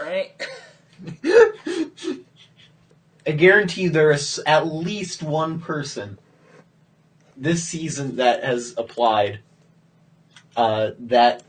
right? 0.00 0.30
I 3.26 3.32
guarantee 3.32 3.88
there 3.88 4.10
is 4.10 4.40
at 4.46 4.66
least 4.66 5.22
one 5.22 5.60
person 5.60 6.18
this 7.36 7.64
season 7.64 8.16
that 8.16 8.42
has 8.42 8.74
applied 8.76 9.40
uh, 10.56 10.90
that 10.98 11.42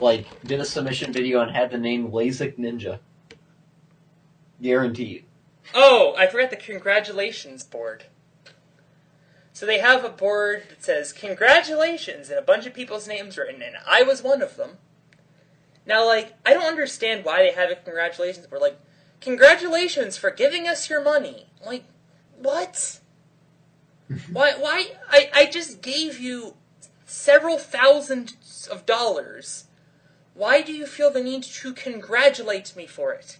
like 0.00 0.26
did 0.42 0.60
a 0.60 0.64
submission 0.64 1.12
video 1.12 1.40
and 1.40 1.50
had 1.50 1.70
the 1.70 1.78
name 1.78 2.10
LASIK 2.10 2.58
Ninja. 2.58 2.98
Guaranteed. 4.60 5.24
Oh, 5.74 6.14
I 6.16 6.26
forgot 6.26 6.50
the 6.50 6.56
congratulations 6.56 7.64
board. 7.64 8.04
So 9.52 9.66
they 9.66 9.78
have 9.78 10.04
a 10.04 10.08
board 10.08 10.64
that 10.68 10.82
says 10.82 11.12
congratulations 11.12 12.28
and 12.28 12.38
a 12.38 12.42
bunch 12.42 12.66
of 12.66 12.74
people's 12.74 13.06
names 13.06 13.38
written, 13.38 13.62
and 13.62 13.76
I 13.86 14.02
was 14.02 14.22
one 14.22 14.42
of 14.42 14.56
them. 14.56 14.78
Now, 15.86 16.04
like, 16.06 16.34
I 16.44 16.54
don't 16.54 16.64
understand 16.64 17.24
why 17.24 17.42
they 17.42 17.52
have 17.52 17.70
a 17.70 17.76
congratulations 17.76 18.46
board. 18.46 18.62
Like, 18.62 18.80
congratulations 19.24 20.16
for 20.16 20.30
giving 20.30 20.68
us 20.68 20.90
your 20.90 21.02
money. 21.02 21.46
Like, 21.64 21.84
what? 22.38 23.00
why? 24.30 24.52
Why? 24.52 24.92
I 25.10 25.30
I 25.34 25.46
just 25.46 25.80
gave 25.80 26.20
you 26.20 26.54
several 27.06 27.58
thousands 27.58 28.68
of 28.70 28.86
dollars. 28.86 29.64
Why 30.34 30.62
do 30.62 30.72
you 30.72 30.86
feel 30.86 31.10
the 31.10 31.22
need 31.22 31.44
to 31.44 31.72
congratulate 31.72 32.76
me 32.76 32.86
for 32.86 33.12
it? 33.12 33.38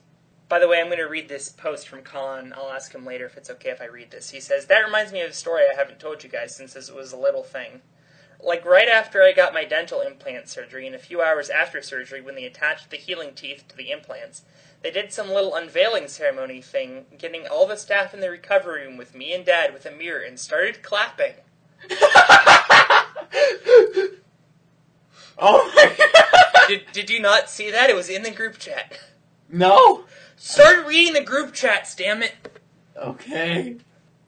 By 0.48 0.58
the 0.58 0.68
way, 0.68 0.78
I'm 0.78 0.86
going 0.86 0.98
to 0.98 1.04
read 1.04 1.28
this 1.28 1.48
post 1.48 1.88
from 1.88 2.02
Colin. 2.02 2.52
I'll 2.56 2.70
ask 2.70 2.94
him 2.94 3.04
later 3.04 3.26
if 3.26 3.36
it's 3.36 3.50
okay 3.50 3.70
if 3.70 3.80
I 3.80 3.86
read 3.86 4.10
this. 4.10 4.30
He 4.30 4.40
says, 4.40 4.66
That 4.66 4.84
reminds 4.84 5.12
me 5.12 5.22
of 5.22 5.30
a 5.30 5.34
story 5.34 5.62
I 5.62 5.74
haven't 5.74 5.98
told 5.98 6.22
you 6.22 6.30
guys 6.30 6.54
since 6.54 6.74
this 6.74 6.90
was 6.90 7.12
a 7.12 7.16
little 7.16 7.42
thing. 7.42 7.80
Like, 8.40 8.64
right 8.64 8.88
after 8.88 9.22
I 9.22 9.32
got 9.32 9.54
my 9.54 9.64
dental 9.64 10.02
implant 10.02 10.48
surgery, 10.48 10.86
and 10.86 10.94
a 10.94 10.98
few 10.98 11.22
hours 11.22 11.48
after 11.48 11.80
surgery, 11.80 12.20
when 12.20 12.34
they 12.34 12.44
attached 12.44 12.90
the 12.90 12.98
healing 12.98 13.32
teeth 13.34 13.64
to 13.68 13.76
the 13.76 13.90
implants, 13.90 14.42
they 14.84 14.90
did 14.90 15.12
some 15.14 15.28
little 15.30 15.54
unveiling 15.54 16.08
ceremony 16.08 16.60
thing, 16.60 17.06
getting 17.16 17.46
all 17.46 17.66
the 17.66 17.74
staff 17.74 18.12
in 18.12 18.20
the 18.20 18.28
recovery 18.30 18.86
room 18.86 18.98
with 18.98 19.14
me 19.14 19.32
and 19.32 19.42
Dad 19.42 19.72
with 19.72 19.86
a 19.86 19.90
mirror 19.90 20.20
and 20.20 20.38
started 20.38 20.82
clapping. 20.82 21.32
oh 25.38 25.72
my 25.74 25.96
god! 26.12 26.68
Did, 26.68 26.82
did 26.92 27.08
you 27.08 27.18
not 27.18 27.48
see 27.48 27.70
that? 27.70 27.88
It 27.88 27.96
was 27.96 28.10
in 28.10 28.24
the 28.24 28.30
group 28.30 28.58
chat. 28.58 29.00
No. 29.48 30.04
Start 30.36 30.86
reading 30.86 31.14
the 31.14 31.24
group 31.24 31.54
chats, 31.54 31.94
damn 31.94 32.22
it. 32.22 32.34
Okay. 32.94 33.78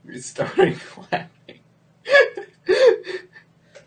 We 0.07 0.21
started 0.21 0.81
clapping. 0.91 1.61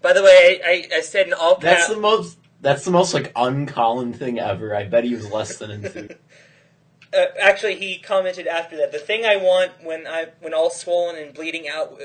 By 0.04 0.14
the 0.14 0.22
way, 0.22 0.62
I, 0.64 0.70
I, 0.70 0.98
I 0.98 1.02
said 1.02 1.26
in 1.26 1.34
all 1.34 1.58
That's 1.58 1.88
the 1.88 1.98
most. 1.98 2.38
That's 2.62 2.86
the 2.86 2.92
most 2.92 3.14
like 3.16 3.32
uncommon 3.36 4.14
thing 4.14 4.38
ever. 4.38 4.76
I 4.76 4.84
bet 4.84 5.04
he 5.06 5.16
was 5.16 5.32
less 5.32 5.58
than 5.58 5.72
enthused. 5.72 6.14
Uh, 7.14 7.26
actually, 7.42 7.76
he 7.76 7.98
commented 7.98 8.48
after 8.48 8.78
that. 8.78 8.92
The 8.92 9.00
thing 9.00 9.26
I 9.26 9.36
want 9.36 9.72
when 9.84 10.06
I 10.06 10.28
when 10.40 10.54
all 10.54 10.70
swollen 10.70 11.16
and 11.16 11.34
bleeding 11.34 11.68
out. 11.68 12.00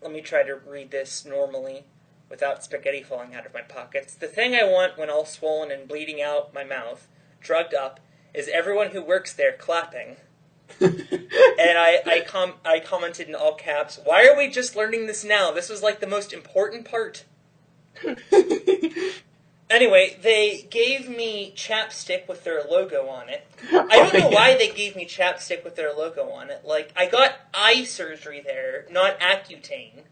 Let 0.00 0.10
me 0.10 0.20
try 0.20 0.42
to 0.42 0.56
read 0.56 0.90
this 0.90 1.24
normally, 1.24 1.84
without 2.28 2.64
spaghetti 2.64 3.02
falling 3.02 3.34
out 3.34 3.46
of 3.46 3.54
my 3.54 3.60
pockets. 3.60 4.14
The 4.14 4.26
thing 4.26 4.54
I 4.54 4.64
want 4.64 4.98
when 4.98 5.10
all 5.10 5.24
swollen 5.24 5.70
and 5.70 5.86
bleeding 5.86 6.20
out 6.20 6.52
my 6.52 6.64
mouth, 6.64 7.06
drugged 7.40 7.74
up, 7.74 8.00
is 8.34 8.48
everyone 8.48 8.88
who 8.88 9.02
works 9.02 9.32
there 9.32 9.52
clapping. 9.52 10.16
And 10.80 11.78
I 11.78 12.00
I 12.06 12.20
com 12.26 12.54
I 12.64 12.80
commented 12.80 13.28
in 13.28 13.34
all 13.34 13.54
caps. 13.54 14.00
Why 14.02 14.26
are 14.26 14.36
we 14.36 14.48
just 14.48 14.74
learning 14.74 15.06
this 15.06 15.22
now? 15.22 15.52
This 15.52 15.68
was 15.68 15.82
like 15.82 16.00
the 16.00 16.06
most 16.06 16.32
important 16.32 16.84
part. 16.84 17.24
Anyway, 19.72 20.18
they 20.20 20.66
gave 20.70 21.08
me 21.08 21.52
chapstick 21.56 22.28
with 22.28 22.44
their 22.44 22.62
logo 22.62 23.08
on 23.08 23.30
it. 23.30 23.46
I 23.72 23.96
don't 23.96 24.12
know 24.12 24.28
why 24.28 24.54
they 24.56 24.70
gave 24.70 24.94
me 24.94 25.06
chapstick 25.06 25.64
with 25.64 25.76
their 25.76 25.94
logo 25.94 26.28
on 26.28 26.50
it. 26.50 26.62
Like, 26.64 26.92
I 26.94 27.06
got 27.06 27.32
eye 27.54 27.84
surgery 27.84 28.42
there, 28.44 28.86
not 28.90 29.18
Accutane. 29.18 30.02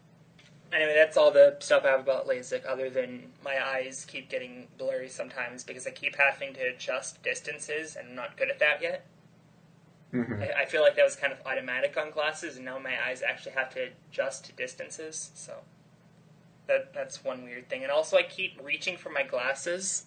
Anyway, 0.73 0.93
that's 0.95 1.15
all 1.15 1.29
the 1.31 1.57
stuff 1.59 1.83
I 1.85 1.89
have 1.89 1.99
about 1.99 2.27
LASIK, 2.27 2.65
other 2.65 2.89
than 2.89 3.33
my 3.43 3.63
eyes 3.63 4.05
keep 4.09 4.29
getting 4.29 4.67
blurry 4.79 5.09
sometimes 5.09 5.63
because 5.63 5.85
I 5.85 5.91
keep 5.91 6.15
having 6.15 6.53
to 6.55 6.61
adjust 6.61 7.21
distances, 7.21 7.95
and 7.95 8.09
I'm 8.09 8.15
not 8.15 8.37
good 8.37 8.49
at 8.49 8.59
that 8.59 8.81
yet. 8.81 9.05
Mhm. 10.13 10.41
I, 10.41 10.61
I 10.61 10.65
feel 10.65 10.81
like 10.81 10.95
that 10.95 11.05
was 11.05 11.15
kind 11.15 11.31
of 11.31 11.39
automatic 11.45 11.97
on 11.97 12.09
glasses, 12.09 12.55
and 12.55 12.65
now 12.65 12.79
my 12.79 12.95
eyes 13.05 13.21
actually 13.21 13.51
have 13.53 13.69
to 13.75 13.89
adjust 14.09 14.45
to 14.45 14.53
distances, 14.53 15.31
so 15.35 15.57
that 16.71 16.93
that's 16.93 17.23
one 17.23 17.43
weird 17.43 17.69
thing. 17.69 17.83
And 17.83 17.91
also, 17.91 18.17
I 18.17 18.23
keep 18.23 18.59
reaching 18.63 18.97
for 18.97 19.09
my 19.09 19.23
glasses, 19.23 20.05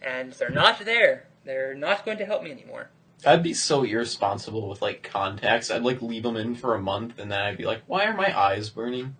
and 0.00 0.32
they're 0.32 0.50
not 0.50 0.84
there. 0.84 1.26
They're 1.44 1.74
not 1.74 2.04
going 2.04 2.18
to 2.18 2.26
help 2.26 2.42
me 2.42 2.50
anymore. 2.50 2.90
I'd 3.26 3.42
be 3.42 3.54
so 3.54 3.82
irresponsible 3.82 4.68
with 4.68 4.80
like 4.80 5.02
contacts. 5.02 5.70
I'd 5.70 5.82
like 5.82 6.00
leave 6.00 6.22
them 6.22 6.36
in 6.36 6.54
for 6.54 6.74
a 6.74 6.80
month, 6.80 7.18
and 7.18 7.30
then 7.30 7.40
I'd 7.40 7.58
be 7.58 7.66
like, 7.66 7.82
"Why 7.86 8.04
are 8.04 8.16
my 8.16 8.38
eyes 8.38 8.70
burning?" 8.70 9.16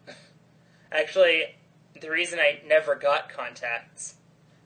Actually, 0.92 1.56
the 2.00 2.10
reason 2.10 2.38
I 2.38 2.60
never 2.66 2.94
got 2.94 3.28
contacts 3.28 4.14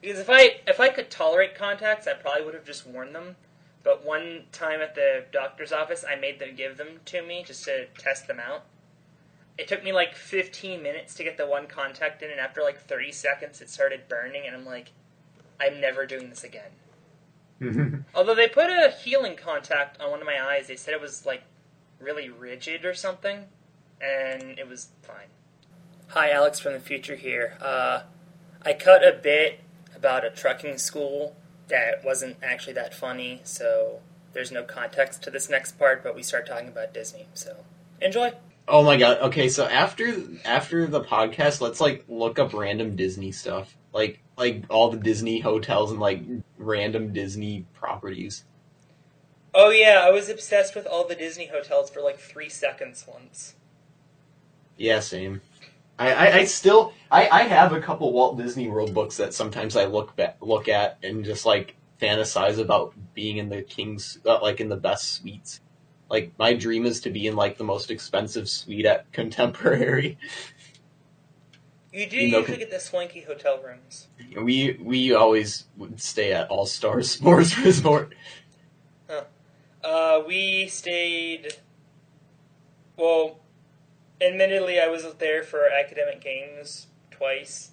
because 0.04 0.20
if 0.20 0.28
I 0.28 0.60
if 0.66 0.80
I 0.80 0.90
could 0.90 1.10
tolerate 1.10 1.54
contacts, 1.54 2.06
I 2.06 2.12
probably 2.12 2.44
would 2.44 2.52
have 2.52 2.66
just 2.66 2.86
worn 2.86 3.14
them. 3.14 3.36
But 3.82 4.04
one 4.04 4.44
time 4.52 4.80
at 4.80 4.94
the 4.94 5.24
doctor's 5.32 5.72
office, 5.72 6.04
I 6.06 6.14
made 6.14 6.38
them 6.38 6.54
give 6.54 6.76
them 6.76 7.00
to 7.06 7.22
me 7.22 7.42
just 7.42 7.64
to 7.64 7.86
test 7.98 8.26
them 8.26 8.38
out. 8.38 8.64
It 9.56 9.68
took 9.68 9.84
me 9.84 9.92
like 9.92 10.14
15 10.14 10.82
minutes 10.82 11.14
to 11.14 11.24
get 11.24 11.36
the 11.36 11.46
one 11.46 11.66
contact 11.66 12.22
in, 12.22 12.30
and 12.30 12.40
after 12.40 12.62
like 12.62 12.80
30 12.80 13.12
seconds, 13.12 13.60
it 13.60 13.70
started 13.70 14.08
burning, 14.08 14.42
and 14.46 14.56
I'm 14.56 14.64
like, 14.64 14.92
I'm 15.60 15.80
never 15.80 16.06
doing 16.06 16.30
this 16.30 16.44
again. 16.44 18.04
Although 18.14 18.34
they 18.34 18.48
put 18.48 18.70
a 18.70 18.90
healing 18.90 19.36
contact 19.36 20.00
on 20.00 20.10
one 20.10 20.20
of 20.20 20.26
my 20.26 20.42
eyes, 20.42 20.66
they 20.66 20.76
said 20.76 20.92
it 20.92 21.00
was 21.00 21.24
like 21.24 21.44
really 22.00 22.28
rigid 22.28 22.84
or 22.84 22.94
something, 22.94 23.44
and 24.00 24.58
it 24.58 24.68
was 24.68 24.88
fine. 25.02 25.28
Hi, 26.08 26.30
Alex 26.30 26.58
from 26.58 26.72
the 26.72 26.80
future 26.80 27.16
here. 27.16 27.56
Uh, 27.60 28.02
I 28.62 28.72
cut 28.72 29.06
a 29.06 29.12
bit 29.12 29.60
about 29.94 30.24
a 30.24 30.30
trucking 30.30 30.78
school 30.78 31.36
that 31.68 32.04
wasn't 32.04 32.36
actually 32.42 32.74
that 32.74 32.92
funny, 32.92 33.40
so 33.44 34.00
there's 34.32 34.52
no 34.52 34.64
context 34.64 35.22
to 35.22 35.30
this 35.30 35.48
next 35.48 35.78
part, 35.78 36.02
but 36.02 36.14
we 36.14 36.22
start 36.22 36.46
talking 36.46 36.68
about 36.68 36.92
Disney, 36.92 37.28
so 37.34 37.64
enjoy. 38.00 38.32
Oh 38.68 38.82
my 38.82 38.96
god. 38.96 39.18
Okay, 39.20 39.48
so 39.48 39.66
after 39.66 40.14
after 40.44 40.86
the 40.86 41.02
podcast, 41.02 41.60
let's 41.60 41.80
like 41.80 42.04
look 42.08 42.38
up 42.38 42.54
random 42.54 42.96
Disney 42.96 43.32
stuff, 43.32 43.76
like 43.92 44.20
like 44.36 44.64
all 44.68 44.90
the 44.90 44.98
Disney 44.98 45.40
hotels 45.40 45.90
and 45.90 46.00
like 46.00 46.22
random 46.58 47.12
Disney 47.12 47.66
properties. 47.74 48.44
Oh 49.54 49.70
yeah, 49.70 50.02
I 50.04 50.10
was 50.10 50.28
obsessed 50.28 50.74
with 50.74 50.86
all 50.86 51.06
the 51.06 51.14
Disney 51.14 51.46
hotels 51.46 51.90
for 51.90 52.00
like 52.00 52.18
three 52.18 52.48
seconds 52.48 53.04
once. 53.06 53.54
Yeah, 54.76 55.00
same. 55.00 55.40
I, 55.96 56.12
I, 56.12 56.34
I 56.38 56.44
still 56.44 56.92
I, 57.10 57.28
I 57.28 57.42
have 57.44 57.72
a 57.72 57.80
couple 57.80 58.12
Walt 58.12 58.36
Disney 58.36 58.68
World 58.68 58.92
books 58.92 59.16
that 59.18 59.32
sometimes 59.32 59.76
I 59.76 59.84
look 59.84 60.16
back, 60.16 60.38
look 60.40 60.68
at 60.68 60.98
and 61.02 61.24
just 61.24 61.46
like 61.46 61.76
fantasize 62.00 62.58
about 62.58 62.94
being 63.14 63.36
in 63.36 63.48
the 63.48 63.62
king's 63.62 64.18
uh, 64.26 64.40
like 64.42 64.60
in 64.60 64.68
the 64.68 64.76
best 64.76 65.12
suites. 65.12 65.60
Like 66.14 66.30
my 66.38 66.54
dream 66.54 66.86
is 66.86 67.00
to 67.00 67.10
be 67.10 67.26
in 67.26 67.34
like 67.34 67.58
the 67.58 67.64
most 67.64 67.90
expensive 67.90 68.48
suite 68.48 68.86
at 68.86 69.10
Contemporary. 69.10 70.16
You 71.92 72.08
do 72.08 72.16
You 72.16 72.30
know- 72.30 72.38
usually 72.38 72.58
get 72.58 72.70
the 72.70 72.78
swanky 72.78 73.22
hotel 73.22 73.60
rooms. 73.60 74.06
We 74.40 74.78
we 74.80 75.12
always 75.12 75.64
would 75.76 76.00
stay 76.00 76.32
at 76.32 76.48
All 76.50 76.66
Star 76.66 77.02
Sports 77.02 77.58
Resort. 77.64 78.14
Uh, 79.82 80.22
we 80.24 80.68
stayed. 80.68 81.56
Well, 82.96 83.40
admittedly, 84.20 84.78
I 84.80 84.86
was 84.86 85.04
there 85.18 85.42
for 85.42 85.68
academic 85.68 86.20
games 86.22 86.86
twice. 87.10 87.72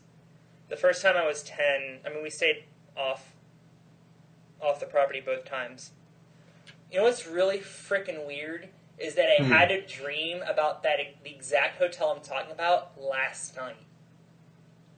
The 0.67 0.75
first 0.75 1.03
time 1.03 1.15
I 1.15 1.27
was 1.27 1.43
ten. 1.43 1.99
I 2.03 2.09
mean, 2.09 2.23
we 2.23 2.31
stayed 2.31 2.63
off 2.97 3.35
off 4.59 4.79
the 4.79 4.87
property 4.87 5.21
both 5.21 5.45
times. 5.45 5.91
You 6.91 6.97
know 6.97 7.03
what's 7.03 7.25
really 7.25 7.59
freaking 7.59 8.27
weird 8.27 8.69
is 8.97 9.15
that 9.15 9.27
I 9.29 9.43
Hmm. 9.43 9.51
had 9.51 9.71
a 9.71 9.81
dream 9.81 10.43
about 10.43 10.83
that 10.83 10.99
the 11.23 11.29
exact 11.31 11.77
hotel 11.77 12.09
I'm 12.11 12.21
talking 12.21 12.51
about 12.51 13.01
last 13.01 13.55
night. 13.55 13.77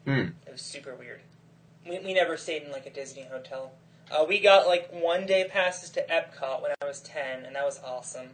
Hmm. 0.05 0.29
It 0.45 0.51
was 0.51 0.61
super 0.61 0.95
weird. 0.95 1.21
We, 1.87 1.99
we 1.99 2.13
never 2.13 2.35
stayed 2.35 2.63
in 2.63 2.71
like 2.71 2.85
a 2.85 2.89
Disney 2.89 3.23
hotel. 3.23 3.73
Uh, 4.11 4.25
we 4.27 4.39
got 4.39 4.67
like 4.67 4.89
one 4.91 5.25
day 5.25 5.47
passes 5.49 5.89
to 5.91 6.05
Epcot 6.07 6.61
when 6.61 6.71
I 6.81 6.85
was 6.85 6.99
10, 7.01 7.45
and 7.45 7.55
that 7.55 7.63
was 7.65 7.79
awesome. 7.83 8.31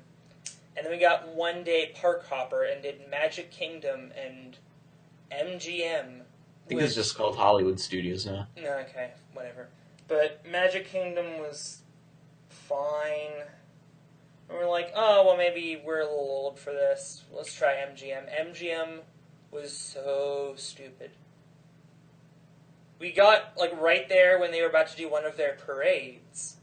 And 0.76 0.86
then 0.86 0.92
we 0.92 0.98
got 1.00 1.28
one 1.36 1.64
day 1.64 1.92
park 1.96 2.26
hopper 2.28 2.64
and 2.64 2.82
did 2.82 3.10
Magic 3.10 3.52
Kingdom 3.52 4.12
and 4.18 4.58
MGM. 5.32 6.22
I 6.22 6.68
think 6.70 6.82
it's 6.82 6.96
just 6.96 7.16
called 7.16 7.36
Hollywood 7.36 7.80
Studios 7.80 8.26
now. 8.26 8.48
No, 8.56 8.72
okay, 8.90 9.12
whatever. 9.34 9.68
But 10.08 10.46
Magic 10.50 10.88
Kingdom 10.88 11.40
was 11.40 11.82
fine. 12.70 13.48
And 14.48 14.58
we're 14.58 14.70
like, 14.70 14.92
oh, 14.96 15.26
well, 15.26 15.38
maybe 15.38 15.82
we're 15.84 16.00
a 16.00 16.06
little 16.06 16.20
old 16.20 16.60
for 16.60 16.72
this. 16.72 17.24
Let's 17.36 17.54
try 17.54 17.74
MGM. 17.76 18.30
MGM 18.48 19.00
was 19.52 19.76
so 19.76 20.54
stupid. 20.56 21.12
We 23.00 23.12
got, 23.12 23.54
like, 23.58 23.80
right 23.80 24.08
there 24.08 24.40
when 24.40 24.52
they 24.52 24.62
were 24.62 24.70
about 24.70 24.88
to 24.90 24.98
do 24.98 25.10
one 25.10 25.26
of 25.26 25.38
their 25.38 25.54
parades. 25.54 26.58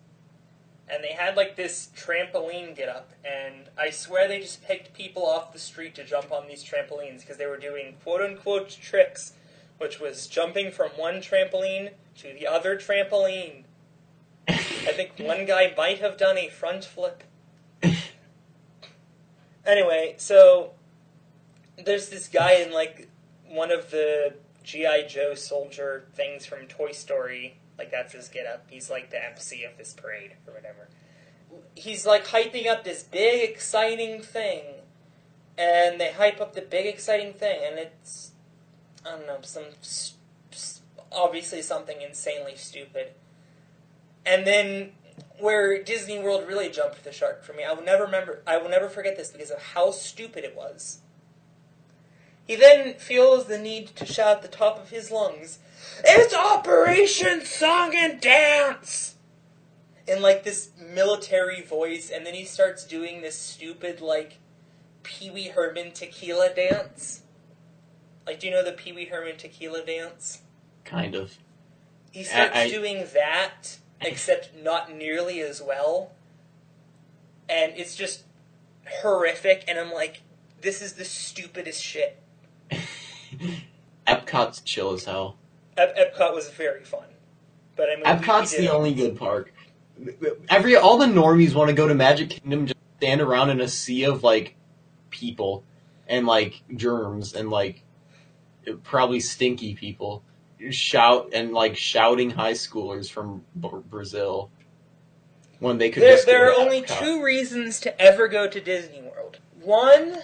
And 0.88 1.02
they 1.02 1.12
had, 1.12 1.36
like, 1.36 1.56
this 1.56 1.88
trampoline 1.96 2.76
get 2.76 2.88
up. 2.88 3.12
And 3.24 3.66
I 3.76 3.90
swear 3.90 4.28
they 4.28 4.40
just 4.40 4.62
picked 4.62 4.94
people 4.94 5.26
off 5.26 5.52
the 5.52 5.58
street 5.58 5.94
to 5.96 6.04
jump 6.04 6.30
on 6.30 6.46
these 6.46 6.64
trampolines 6.64 7.20
because 7.20 7.38
they 7.38 7.46
were 7.46 7.56
doing 7.56 7.96
quote 8.02 8.22
unquote 8.22 8.68
tricks 8.68 9.32
which 9.78 10.00
was 10.00 10.26
jumping 10.26 10.70
from 10.70 10.90
one 10.90 11.16
trampoline 11.16 11.90
to 12.16 12.32
the 12.32 12.46
other 12.46 12.76
trampoline. 12.76 13.64
I 14.86 14.92
think 14.92 15.12
one 15.18 15.46
guy 15.46 15.74
might 15.76 15.98
have 16.00 16.16
done 16.16 16.38
a 16.38 16.48
front 16.48 16.84
flip. 16.84 17.24
Anyway, 19.66 20.14
so 20.16 20.70
there's 21.84 22.08
this 22.08 22.28
guy 22.28 22.52
in 22.52 22.72
like 22.72 23.08
one 23.48 23.72
of 23.72 23.90
the 23.90 24.34
GI 24.62 25.06
Joe 25.08 25.34
soldier 25.34 26.06
things 26.14 26.46
from 26.46 26.66
Toy 26.66 26.92
Story. 26.92 27.58
Like 27.76 27.90
that's 27.90 28.12
his 28.12 28.28
get 28.28 28.46
up. 28.46 28.66
He's 28.70 28.88
like 28.88 29.10
the 29.10 29.22
MC 29.22 29.64
of 29.64 29.76
this 29.76 29.92
parade 29.92 30.34
or 30.46 30.54
whatever. 30.54 30.88
He's 31.74 32.06
like 32.06 32.26
hyping 32.26 32.68
up 32.68 32.84
this 32.84 33.02
big 33.02 33.48
exciting 33.48 34.22
thing, 34.22 34.62
and 35.58 36.00
they 36.00 36.12
hype 36.12 36.40
up 36.40 36.54
the 36.54 36.62
big 36.62 36.86
exciting 36.86 37.32
thing, 37.32 37.60
and 37.64 37.78
it's 37.78 38.30
I 39.04 39.10
don't 39.10 39.26
know, 39.26 39.38
some 39.42 39.64
obviously 41.10 41.60
something 41.60 42.00
insanely 42.00 42.54
stupid. 42.56 43.12
And 44.26 44.46
then 44.46 44.90
where 45.38 45.82
Disney 45.82 46.18
World 46.18 46.46
really 46.46 46.68
jumped 46.68 47.04
the 47.04 47.12
shark 47.12 47.44
for 47.44 47.52
me, 47.52 47.64
I 47.64 47.72
will 47.72 47.84
never 47.84 48.04
remember. 48.04 48.42
I 48.46 48.56
will 48.58 48.68
never 48.68 48.88
forget 48.88 49.16
this 49.16 49.30
because 49.30 49.50
of 49.50 49.62
how 49.62 49.92
stupid 49.92 50.44
it 50.44 50.56
was. 50.56 50.98
He 52.46 52.56
then 52.56 52.94
feels 52.94 53.46
the 53.46 53.58
need 53.58 53.88
to 53.96 54.06
shout 54.06 54.36
at 54.36 54.42
the 54.42 54.48
top 54.48 54.78
of 54.78 54.90
his 54.90 55.10
lungs, 55.10 55.58
"It's 56.04 56.34
Operation 56.34 57.44
Song 57.44 57.94
and 57.94 58.20
Dance!" 58.20 59.14
In 60.06 60.22
like 60.22 60.44
this 60.44 60.70
military 60.78 61.62
voice, 61.62 62.10
and 62.10 62.24
then 62.24 62.34
he 62.34 62.44
starts 62.44 62.84
doing 62.84 63.22
this 63.22 63.36
stupid 63.36 64.00
like 64.00 64.38
Pee 65.02 65.30
Wee 65.30 65.48
Herman 65.48 65.92
tequila 65.92 66.52
dance. 66.54 67.22
Like, 68.26 68.40
do 68.40 68.46
you 68.46 68.52
know 68.52 68.64
the 68.64 68.72
Pee 68.72 68.92
Wee 68.92 69.06
Herman 69.06 69.36
tequila 69.36 69.84
dance? 69.84 70.42
Kind 70.84 71.14
of. 71.14 71.38
He 72.12 72.22
starts 72.24 72.56
I- 72.56 72.68
doing 72.68 73.06
that, 73.14 73.78
except 74.00 74.50
not 74.56 74.92
nearly 74.92 75.40
as 75.40 75.62
well. 75.62 76.12
And 77.48 77.72
it's 77.76 77.96
just 77.96 78.24
horrific, 79.02 79.64
and 79.68 79.78
I'm 79.78 79.92
like, 79.92 80.22
this 80.60 80.82
is 80.82 80.94
the 80.94 81.04
stupidest 81.04 81.82
shit. 81.82 82.20
Epcot's 84.06 84.60
chill 84.60 84.92
as 84.92 85.04
hell. 85.04 85.36
Ep- 85.76 85.96
Epcot 85.96 86.34
was 86.34 86.48
very 86.50 86.82
fun. 86.82 87.04
But 87.76 87.90
I 87.90 87.96
mean, 87.96 88.04
Epcot's 88.04 88.56
the 88.56 88.72
only 88.72 88.94
good 88.94 89.16
park. 89.16 89.52
Every 90.48 90.76
all 90.76 90.98
the 90.98 91.06
normies 91.06 91.54
want 91.54 91.68
to 91.68 91.74
go 91.74 91.88
to 91.88 91.94
Magic 91.94 92.30
Kingdom, 92.30 92.66
just 92.66 92.78
stand 92.98 93.20
around 93.20 93.50
in 93.50 93.60
a 93.60 93.68
sea 93.68 94.04
of 94.04 94.22
like 94.22 94.56
people 95.10 95.64
and 96.06 96.26
like 96.26 96.62
germs 96.74 97.34
and 97.34 97.50
like 97.50 97.82
probably 98.82 99.20
stinky 99.20 99.74
people 99.74 100.22
shout 100.70 101.30
and 101.32 101.52
like 101.52 101.76
shouting 101.76 102.30
high 102.30 102.52
schoolers 102.52 103.10
from 103.10 103.44
B- 103.60 103.68
Brazil 103.88 104.50
when 105.60 105.78
they 105.78 105.90
could. 105.90 106.02
There, 106.02 106.12
just 106.12 106.26
there 106.26 106.48
are 106.50 106.54
only 106.54 106.82
two 106.82 107.22
reasons 107.22 107.80
to 107.80 108.00
ever 108.00 108.28
go 108.28 108.48
to 108.48 108.60
Disney 108.60 109.02
World. 109.02 109.38
One, 109.60 110.18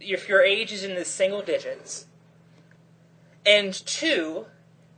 if 0.00 0.28
your 0.28 0.42
age 0.42 0.72
is 0.72 0.84
in 0.84 0.94
the 0.94 1.04
single 1.04 1.42
digits. 1.42 2.06
And 3.46 3.72
two, 3.72 4.46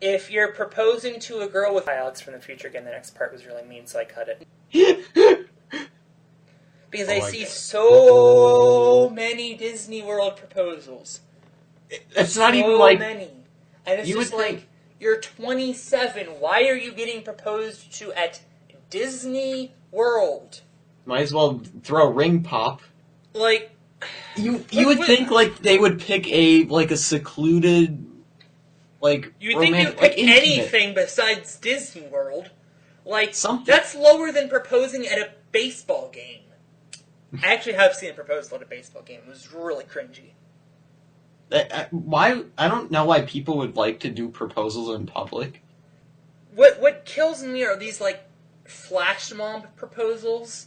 if 0.01 0.31
you're 0.31 0.53
proposing 0.53 1.20
to 1.20 1.40
a 1.40 1.46
girl 1.46 1.75
with. 1.75 1.87
Alex 1.87 2.20
from 2.20 2.33
the 2.33 2.40
future 2.40 2.68
again. 2.68 2.85
The 2.85 2.90
next 2.90 3.14
part 3.14 3.33
was 3.33 3.46
really 3.46 3.62
mean, 3.64 3.87
so 3.87 4.01
I 4.01 4.05
cut 4.05 4.29
it. 4.29 5.46
Because 6.90 7.09
Oh 7.09 7.12
I 7.12 7.20
see 7.20 7.42
God. 7.44 7.49
so 7.49 9.11
many 9.11 9.55
Disney 9.55 10.03
World 10.03 10.37
proposals. 10.37 11.20
It's 11.88 12.37
not 12.37 12.55
even 12.55 12.79
like 12.79 12.99
many. 12.99 13.31
And 13.87 14.01
it's 14.01 14.09
You 14.09 14.16
just 14.16 14.33
would 14.33 14.38
like, 14.40 14.51
think- 14.57 14.69
you're 14.99 15.21
27. 15.21 16.27
Why 16.40 16.69
are 16.69 16.75
you 16.77 16.93
getting 16.93 17.23
proposed 17.23 17.93
to 17.95 18.12
at 18.12 18.40
Disney 18.90 19.73
World? 19.90 20.61
might 21.07 21.23
as 21.23 21.33
well 21.35 21.61
throw 21.83 22.07
a 22.09 22.11
ring 22.11 22.43
pop. 22.43 22.83
Like, 23.33 23.71
You 24.37 24.59
But- 24.59 24.73
you 24.75 24.87
would 24.87 24.99
but- 24.99 25.07
think 25.07 25.31
like 25.31 25.59
they 25.59 25.79
would 25.79 26.01
pick 26.01 26.27
a 26.29 26.64
like 26.64 26.90
a 26.90 26.97
secluded 26.97 28.07
like 29.01 29.33
you 29.40 29.57
would 29.57 29.62
think 29.62 29.75
roman- 29.75 29.87
you'd 29.93 29.99
pick 29.99 30.19
intimate. 30.19 30.43
anything 30.43 30.95
besides 30.95 31.57
Disney 31.57 32.03
World. 32.03 32.51
Like, 33.07 33.35
Something. 33.35 33.64
that's 33.64 33.95
lower 33.95 34.31
than 34.31 34.49
proposing 34.51 35.07
at 35.07 35.19
a 35.19 35.31
baseball 35.53 36.11
game. 36.12 36.43
I 37.43 37.55
actually 37.55 37.73
have 37.75 37.95
seen 37.95 38.11
a 38.11 38.14
proposal 38.14 38.57
at 38.57 38.62
a 38.62 38.66
baseball 38.66 39.03
game. 39.03 39.21
It 39.27 39.29
was 39.29 39.53
really 39.53 39.85
cringy. 39.85 40.33
Why 41.91 42.43
I 42.57 42.69
don't 42.69 42.91
know 42.91 43.05
why 43.05 43.23
people 43.23 43.59
would 43.59 43.77
like 43.77 44.01
to 44.01 44.11
do 44.11 44.29
proposals 44.29 44.95
in 44.95 45.07
public. 45.07 45.63
What 46.55 46.81
what 46.81 47.05
kills 47.05 47.43
me 47.43 47.65
are 47.65 47.77
these 47.77 48.01
like 48.01 48.23
flash 48.65 49.33
mob 49.33 49.67
proposals. 49.77 50.67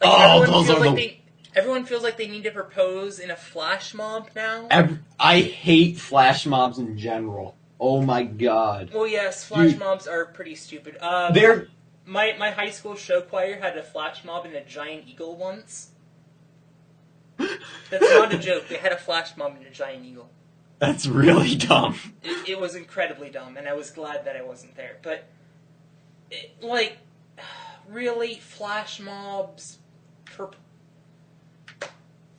Like 0.00 0.10
Oh, 0.12 0.22
everyone 0.40 0.50
those 0.50 0.66
feels 0.66 0.78
are 0.78 0.80
like 0.86 0.90
the- 0.96 0.96
they 0.96 1.20
everyone 1.54 1.84
feels 1.84 2.02
like 2.02 2.16
they 2.16 2.26
need 2.28 2.44
to 2.44 2.50
propose 2.50 3.18
in 3.20 3.30
a 3.30 3.36
flash 3.36 3.94
mob 3.94 4.30
now. 4.34 4.66
Ev- 4.70 4.98
I 5.20 5.40
hate 5.40 5.98
flash 5.98 6.46
mobs 6.46 6.78
in 6.78 6.98
general. 6.98 7.54
Oh 7.78 8.02
my 8.02 8.22
god. 8.24 8.90
well, 8.94 9.06
yes, 9.06 9.44
flash 9.44 9.72
You- 9.72 9.78
mobs 9.78 10.06
are 10.06 10.24
pretty 10.26 10.54
stupid. 10.54 10.96
Uh, 11.00 11.30
They're 11.32 11.68
my 12.06 12.34
my 12.38 12.50
high 12.50 12.70
school 12.70 12.96
show 12.96 13.20
choir 13.20 13.60
had 13.60 13.76
a 13.76 13.82
flash 13.82 14.24
mob 14.24 14.44
and 14.46 14.54
a 14.54 14.62
giant 14.64 15.04
eagle 15.06 15.36
once. 15.36 15.90
That's 17.38 18.10
not 18.10 18.32
a 18.34 18.38
joke. 18.38 18.68
They 18.68 18.76
had 18.76 18.92
a 18.92 18.96
flash 18.96 19.36
mob 19.36 19.56
and 19.56 19.66
a 19.66 19.70
giant 19.70 20.04
eagle. 20.04 20.30
that's 20.78 21.06
really 21.06 21.54
dumb. 21.56 21.96
It, 22.22 22.50
it 22.50 22.60
was 22.60 22.74
incredibly 22.74 23.30
dumb, 23.30 23.56
and 23.56 23.68
I 23.68 23.74
was 23.74 23.90
glad 23.90 24.24
that 24.24 24.36
I 24.36 24.42
wasn't 24.42 24.76
there. 24.76 24.98
But, 25.02 25.28
it, 26.30 26.56
like, 26.62 26.98
really, 27.88 28.34
flash 28.36 29.00
mobs. 29.00 29.78
Per- 30.24 30.50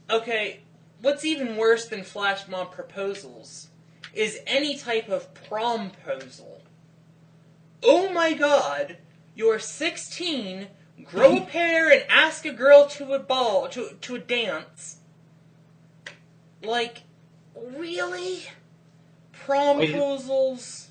okay, 0.10 0.62
what's 1.02 1.24
even 1.26 1.56
worse 1.58 1.86
than 1.88 2.04
flash 2.04 2.48
mob 2.48 2.72
proposals 2.72 3.70
is 4.14 4.40
any 4.48 4.78
type 4.78 5.10
of 5.10 5.34
promposal. 5.34 6.62
Oh 7.84 8.10
my 8.10 8.34
god, 8.34 8.98
you're 9.36 9.60
16, 9.60 10.68
grow 11.04 11.38
a 11.38 11.42
pair, 11.42 11.92
and 11.92 12.04
ask 12.10 12.46
a 12.46 12.54
girl 12.54 12.88
to 12.90 13.14
a 13.14 13.20
ball, 13.20 13.68
to, 13.70 13.90
to 14.02 14.16
a 14.16 14.20
dance. 14.20 14.98
Like, 16.64 17.04
really? 17.56 18.44
Promposals. 19.46 20.88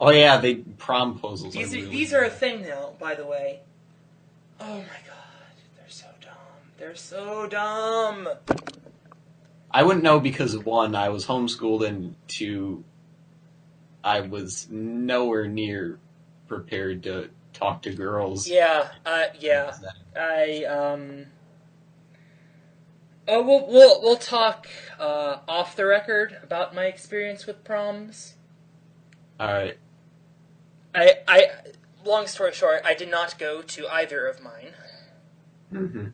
Oh 0.00 0.10
yeah, 0.10 0.38
they 0.38 0.56
promposals. 0.56 1.52
These 1.52 1.74
are 1.74 1.76
really 1.76 1.90
these 1.90 2.14
are 2.14 2.24
a 2.24 2.30
thing 2.30 2.62
now, 2.62 2.94
by 2.98 3.14
the 3.14 3.26
way. 3.26 3.60
Oh 4.58 4.76
my 4.76 5.00
god, 5.06 5.56
they're 5.76 5.88
so 5.88 6.06
dumb. 6.22 6.32
They're 6.78 6.96
so 6.96 7.46
dumb. 7.46 8.28
I 9.70 9.82
wouldn't 9.82 10.02
know 10.02 10.18
because 10.18 10.56
one, 10.56 10.94
I 10.94 11.10
was 11.10 11.26
homeschooled, 11.26 11.86
and 11.86 12.16
two, 12.28 12.82
I 14.02 14.20
was 14.20 14.68
nowhere 14.70 15.46
near 15.46 15.98
prepared 16.48 17.02
to 17.04 17.28
talk 17.60 17.82
to 17.82 17.92
girls. 17.92 18.48
Yeah, 18.48 18.88
uh, 19.06 19.26
yeah. 19.38 19.72
I 20.16 20.64
um. 20.64 21.26
Oh, 23.28 23.42
we'll 23.42 23.66
we'll 23.68 24.02
we'll 24.02 24.16
talk 24.16 24.68
uh, 24.98 25.38
off 25.46 25.76
the 25.76 25.86
record 25.86 26.38
about 26.42 26.74
my 26.74 26.86
experience 26.86 27.46
with 27.46 27.62
proms. 27.62 28.34
All 29.38 29.48
right. 29.48 29.78
I 30.94 31.14
I 31.28 31.46
long 32.04 32.26
story 32.26 32.52
short, 32.52 32.82
I 32.84 32.94
did 32.94 33.10
not 33.10 33.38
go 33.38 33.62
to 33.62 33.88
either 33.88 34.26
of 34.26 34.42
mine. 34.42 34.72
Mm-hmm. 35.72 36.06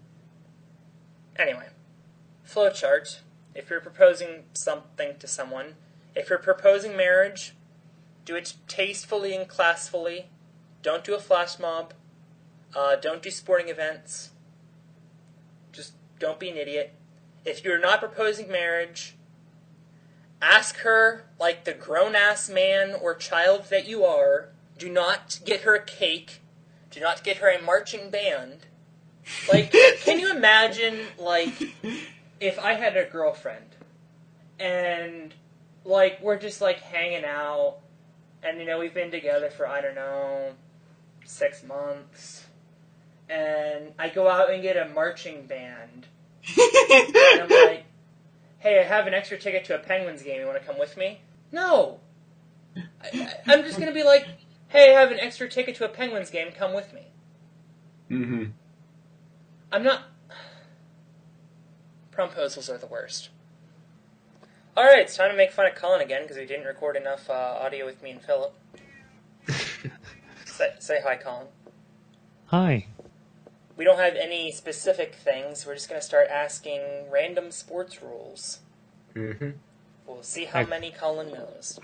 Anyway, 1.37 1.69
flowchart. 2.47 3.21
If 3.55 3.71
you're 3.71 3.81
proposing 3.81 4.45
something 4.53 5.17
to 5.19 5.27
someone, 5.27 5.77
if 6.15 6.29
you're 6.29 6.39
proposing 6.39 6.95
marriage, 6.95 7.55
do 8.27 8.37
it 8.37 8.55
tastefully 8.69 9.35
and 9.35 9.49
classfully. 9.49 10.29
Don't 10.87 11.03
do 11.03 11.17
a 11.17 11.19
flash 11.19 11.59
mob. 11.59 11.95
Uh, 12.73 12.95
don't 12.95 13.21
do 13.21 13.29
sporting 13.29 13.69
events. 13.69 14.31
Just 15.73 15.95
don't 16.21 16.39
be 16.39 16.49
an 16.49 16.57
idiot. 16.57 16.95
If 17.45 17.65
you're 17.65 17.81
not 17.81 17.99
proposing 17.99 18.47
marriage, 18.47 19.17
ask 20.41 20.77
her 20.77 21.25
like 21.41 21.65
the 21.65 21.75
grown 21.75 22.15
ass 22.15 22.49
man 22.49 22.95
or 23.03 23.17
child 23.17 23.65
that 23.69 23.89
you 23.89 24.05
are. 24.05 24.51
Do 24.79 24.89
not 24.89 25.41
get 25.45 25.63
her 25.63 25.75
a 25.75 25.83
cake. 25.83 26.41
Do 26.93 27.01
not 27.01 27.25
get 27.25 27.39
her 27.39 27.51
a 27.51 27.61
marching 27.61 28.09
band. 28.09 28.67
Like, 29.53 29.73
can 30.05 30.21
you 30.21 30.31
imagine, 30.31 31.01
like, 31.19 31.55
if 32.39 32.61
I 32.61 32.75
had 32.75 32.97
a 32.97 33.07
girlfriend 33.07 33.75
and, 34.61 35.35
like, 35.85 36.23
we're 36.23 36.39
just, 36.39 36.61
like, 36.61 36.79
hanging 36.79 37.25
out 37.25 37.79
and, 38.41 38.61
you 38.61 38.67
know, 38.67 38.79
we've 38.79 38.95
been 38.95 39.11
together 39.11 39.51
for, 39.51 39.67
I 39.67 39.81
don't 39.81 39.97
know, 39.97 40.53
six 41.29 41.63
months 41.63 42.47
and 43.29 43.93
I 43.99 44.09
go 44.09 44.29
out 44.29 44.53
and 44.53 44.63
get 44.63 44.77
a 44.77 44.89
marching 44.89 45.47
band 45.47 46.07
and 46.57 47.43
I'm 47.43 47.49
like, 47.49 47.85
hey, 48.59 48.81
I 48.81 48.85
have 48.85 49.07
an 49.07 49.15
extra 49.15 49.39
ticket 49.39 49.65
to 49.67 49.75
a 49.75 49.79
Penguins 49.79 50.23
game. 50.23 50.41
You 50.41 50.47
want 50.47 50.61
to 50.61 50.65
come 50.65 50.79
with 50.79 50.97
me? 50.97 51.21
No. 51.53 52.01
I, 52.77 53.33
I'm 53.47 53.63
just 53.63 53.77
going 53.77 53.89
to 53.89 53.95
be 53.95 54.05
like, 54.05 54.27
hey, 54.69 54.95
I 54.95 55.01
have 55.01 55.11
an 55.11 55.19
extra 55.19 55.49
ticket 55.49 55.75
to 55.77 55.85
a 55.85 55.89
Penguins 55.89 56.31
game. 56.31 56.49
Come 56.53 56.75
with 56.75 56.93
me. 56.93 57.03
mm-hmm. 58.11 58.45
I'm 59.73 59.83
not. 59.83 60.03
Promposals 62.13 62.73
are 62.73 62.79
the 62.79 62.87
worst. 62.87 63.31
Alright, 64.77 65.01
it's 65.01 65.17
time 65.17 65.31
to 65.31 65.37
make 65.37 65.53
fun 65.53 65.67
of 65.67 65.75
Colin 65.75 66.01
again 66.01 66.23
because 66.23 66.37
we 66.37 66.47
didn't 66.47 66.67
record 66.67 66.97
enough 66.97 67.29
uh, 67.31 67.33
audio 67.33 67.87
with 67.87 68.03
me 68.03 68.11
and 68.11 68.23
Philip. 68.23 68.55
Say, 70.57 70.73
say 70.79 71.01
hi, 71.05 71.17
Colin. 71.17 71.47
Hi. 72.47 72.87
We 73.77 73.85
don't 73.85 73.99
have 73.99 74.15
any 74.15 74.53
specific 74.53 75.15
things. 75.15 75.67
We're 75.67 75.75
just 75.75 75.89
going 75.89 76.01
to 76.01 76.07
start 76.07 76.29
asking 76.31 76.81
random 77.11 77.51
sports 77.51 78.03
rules. 78.03 78.61
Mm-hmm. 79.15 79.51
We'll 80.07 80.23
see 80.23 80.45
how 80.47 80.61
Okay. 80.61 80.71
many 80.71 80.91
Colin 80.93 81.33
knows. 81.33 81.79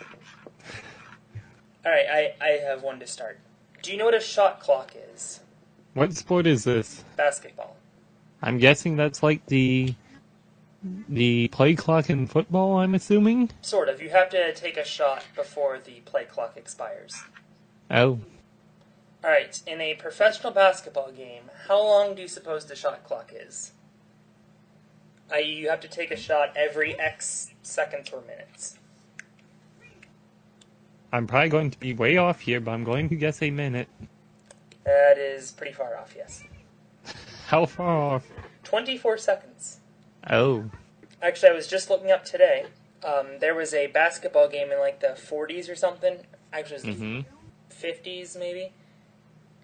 Alright, 1.84 2.06
I, 2.10 2.34
I 2.40 2.48
have 2.66 2.82
one 2.82 3.00
to 3.00 3.06
start. 3.06 3.38
Do 3.82 3.90
you 3.90 3.98
know 3.98 4.04
what 4.04 4.14
a 4.14 4.20
shot 4.20 4.60
clock 4.60 4.94
is? 5.12 5.40
What 5.94 6.14
sport 6.14 6.46
is 6.46 6.64
this? 6.64 7.04
Basketball. 7.16 7.76
I'm 8.40 8.58
guessing 8.58 8.96
that's 8.96 9.22
like 9.22 9.44
the 9.46 9.94
the 11.08 11.46
play 11.48 11.74
clock 11.76 12.10
in 12.10 12.26
football, 12.26 12.78
I'm 12.78 12.94
assuming? 12.94 13.50
Sort 13.60 13.88
of. 13.88 14.00
You 14.02 14.10
have 14.10 14.30
to 14.30 14.52
take 14.54 14.76
a 14.76 14.84
shot 14.84 15.24
before 15.36 15.78
the 15.78 16.00
play 16.04 16.24
clock 16.24 16.56
expires. 16.56 17.14
Oh. 17.90 18.18
Alright, 19.24 19.62
in 19.66 19.80
a 19.80 19.94
professional 19.94 20.52
basketball 20.52 21.12
game, 21.12 21.44
how 21.68 21.80
long 21.80 22.16
do 22.16 22.22
you 22.22 22.28
suppose 22.28 22.66
the 22.66 22.74
shot 22.74 23.04
clock 23.04 23.32
is? 23.32 23.72
I.e., 25.32 25.44
you 25.44 25.70
have 25.70 25.80
to 25.80 25.88
take 25.88 26.10
a 26.10 26.16
shot 26.16 26.52
every 26.56 26.98
X 26.98 27.52
seconds 27.62 28.10
or 28.10 28.20
minutes. 28.22 28.78
I'm 31.12 31.26
probably 31.26 31.50
going 31.50 31.70
to 31.70 31.78
be 31.78 31.94
way 31.94 32.16
off 32.16 32.40
here, 32.40 32.60
but 32.60 32.72
I'm 32.72 32.84
going 32.84 33.08
to 33.10 33.14
guess 33.14 33.42
a 33.42 33.50
minute. 33.50 33.88
That 34.84 35.18
is 35.18 35.52
pretty 35.52 35.72
far 35.72 35.96
off, 35.96 36.14
yes. 36.16 36.42
How 37.46 37.66
far 37.66 37.96
off? 37.96 38.26
24 38.64 39.18
seconds. 39.18 39.78
Oh. 40.28 40.64
Actually, 41.20 41.50
I 41.50 41.54
was 41.54 41.68
just 41.68 41.90
looking 41.90 42.10
up 42.10 42.24
today. 42.24 42.66
Um, 43.04 43.38
there 43.40 43.54
was 43.54 43.72
a 43.72 43.86
basketball 43.88 44.48
game 44.48 44.72
in 44.72 44.80
like 44.80 45.00
the 45.00 45.16
40s 45.16 45.70
or 45.70 45.76
something. 45.76 46.18
Actually, 46.52 46.76
it 46.76 46.86
was 46.86 46.98
hmm 46.98 47.20
50s 47.70 48.38
maybe. 48.38 48.72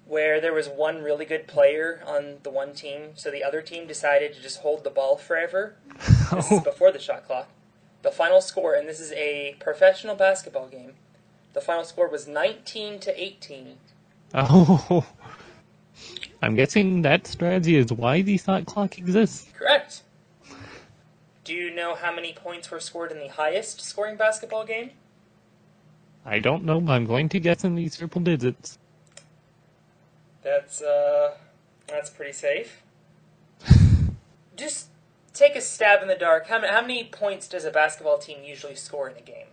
Where 0.08 0.40
there 0.40 0.52
was 0.52 0.68
one 0.68 1.02
really 1.02 1.24
good 1.24 1.46
player 1.46 2.02
on 2.04 2.38
the 2.42 2.50
one 2.50 2.72
team, 2.72 3.10
so 3.14 3.30
the 3.30 3.44
other 3.44 3.62
team 3.62 3.86
decided 3.86 4.34
to 4.34 4.42
just 4.42 4.60
hold 4.60 4.82
the 4.82 4.90
ball 4.90 5.16
forever. 5.16 5.76
This 6.34 6.50
is 6.50 6.60
before 6.62 6.92
the 6.92 6.98
shot 6.98 7.26
clock. 7.26 7.48
The 8.02 8.10
final 8.10 8.40
score, 8.40 8.74
and 8.74 8.88
this 8.88 9.00
is 9.00 9.12
a 9.12 9.56
professional 9.60 10.14
basketball 10.14 10.68
game. 10.68 10.94
The 11.54 11.60
final 11.60 11.84
score 11.84 12.08
was 12.08 12.28
19 12.28 13.00
to 13.00 13.22
18. 13.22 13.76
Oh. 14.34 15.06
I'm 16.42 16.54
guessing 16.54 17.02
that 17.02 17.26
strategy 17.26 17.76
is 17.76 17.92
why 17.92 18.22
the 18.22 18.38
shot 18.38 18.66
clock 18.66 18.98
exists. 18.98 19.50
Correct. 19.56 20.02
Do 21.44 21.54
you 21.54 21.74
know 21.74 21.94
how 21.94 22.14
many 22.14 22.32
points 22.32 22.70
were 22.70 22.78
scored 22.78 23.10
in 23.10 23.18
the 23.18 23.28
highest 23.28 23.80
scoring 23.80 24.16
basketball 24.16 24.64
game? 24.64 24.90
I 26.24 26.38
don't 26.40 26.64
know, 26.64 26.80
but 26.80 26.92
I'm 26.92 27.06
going 27.06 27.28
to 27.30 27.40
guess 27.40 27.64
in 27.64 27.74
the 27.74 27.88
triple 27.88 28.20
digits. 28.20 28.77
That's 30.42 30.80
uh 30.82 31.34
that's 31.86 32.10
pretty 32.10 32.32
safe. 32.32 32.82
Just 34.56 34.88
take 35.32 35.56
a 35.56 35.60
stab 35.60 36.02
in 36.02 36.08
the 36.08 36.14
dark. 36.14 36.48
How 36.48 36.60
many, 36.60 36.72
how 36.72 36.80
many 36.80 37.04
points 37.04 37.48
does 37.48 37.64
a 37.64 37.70
basketball 37.70 38.18
team 38.18 38.42
usually 38.44 38.74
score 38.74 39.08
in 39.08 39.16
a 39.16 39.20
game? 39.20 39.46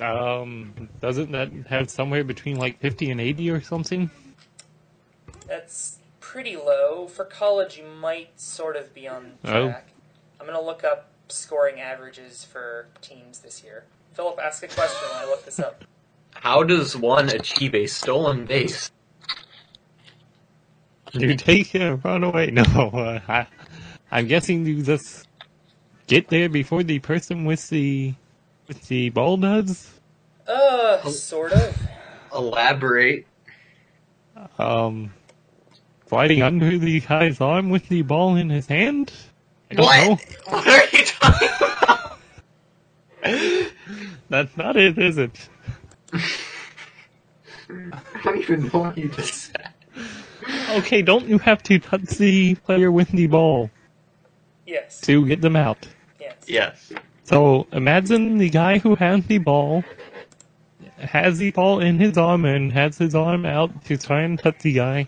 Um, 0.00 0.88
doesn't 1.00 1.32
that 1.32 1.50
have 1.68 1.90
somewhere 1.90 2.22
between 2.24 2.56
like 2.56 2.78
50 2.80 3.10
and 3.10 3.20
80 3.20 3.50
or 3.50 3.60
something? 3.60 4.10
That's 5.46 5.98
pretty 6.20 6.56
low. 6.56 7.06
For 7.08 7.24
college, 7.24 7.76
you 7.78 7.84
might 7.84 8.38
sort 8.38 8.76
of 8.76 8.94
be 8.94 9.08
on 9.08 9.32
Oh. 9.44 9.68
track. 9.68 9.88
I'm 10.40 10.46
gonna 10.46 10.60
look 10.60 10.84
up 10.84 11.08
scoring 11.28 11.80
averages 11.80 12.44
for 12.44 12.88
teams 13.00 13.40
this 13.40 13.62
year. 13.64 13.84
Philip, 14.14 14.38
ask 14.42 14.62
a 14.62 14.68
question 14.68 15.08
while 15.10 15.26
I 15.26 15.30
look 15.30 15.44
this 15.44 15.58
up. 15.58 15.84
How 16.34 16.62
does 16.62 16.96
one 16.96 17.28
achieve 17.28 17.74
a 17.74 17.86
stolen 17.86 18.44
base? 18.46 18.90
You 21.12 21.36
take 21.36 21.74
it 21.74 21.82
and 21.82 22.04
run 22.04 22.24
away. 22.24 22.50
No, 22.52 22.62
uh, 22.64 23.20
I, 23.28 23.46
I'm 24.10 24.26
guessing 24.28 24.66
you 24.66 24.82
just 24.82 25.28
get 26.08 26.28
there 26.28 26.48
before 26.48 26.82
the 26.84 26.98
person 27.00 27.44
with 27.44 27.68
the 27.70 28.14
with 28.68 28.88
the 28.88 29.10
ball 29.10 29.36
does. 29.38 29.90
Uh, 30.46 31.02
sort 31.04 31.52
of. 31.52 31.76
Elaborate. 32.34 33.26
Um, 34.58 35.14
fighting 36.06 36.42
under 36.42 36.78
the 36.78 37.00
guy's 37.00 37.40
arm 37.40 37.70
with 37.70 37.88
the 37.88 38.02
ball 38.02 38.36
in 38.36 38.50
his 38.50 38.66
hand? 38.66 39.12
I 39.70 39.74
don't 39.74 39.84
What? 39.84 39.96
know. 39.96 40.20
What 40.46 40.66
are 40.68 40.96
you 40.96 41.04
talking 41.06 41.48
about? 41.60 42.20
That's 44.30 44.56
not 44.56 44.76
it, 44.76 44.98
is 44.98 45.18
it? 45.18 45.48
I 48.14 48.22
don't 48.24 48.38
even 48.38 48.64
know 48.64 48.80
what 48.80 48.98
you 48.98 49.08
just 49.08 49.34
said. 49.52 49.70
Okay, 50.68 51.02
don't 51.02 51.26
you 51.26 51.38
have 51.38 51.62
to 51.64 51.78
touch 51.78 52.02
the 52.18 52.54
player 52.56 52.92
with 52.92 53.08
the 53.10 53.26
ball 53.26 53.70
Yes. 54.66 55.00
to 55.02 55.26
get 55.26 55.40
them 55.40 55.56
out? 55.56 55.88
Yes. 56.20 56.36
Yes. 56.46 56.92
So 57.24 57.66
imagine 57.72 58.38
the 58.38 58.50
guy 58.50 58.78
who 58.78 58.94
has 58.96 59.26
the 59.26 59.38
ball 59.38 59.84
has 60.98 61.38
the 61.38 61.50
ball 61.52 61.80
in 61.80 61.98
his 61.98 62.18
arm 62.18 62.44
and 62.44 62.72
has 62.72 62.98
his 62.98 63.14
arm 63.14 63.46
out 63.46 63.84
to 63.84 63.96
try 63.96 64.22
and 64.22 64.38
touch 64.38 64.58
the 64.60 64.72
guy, 64.72 65.06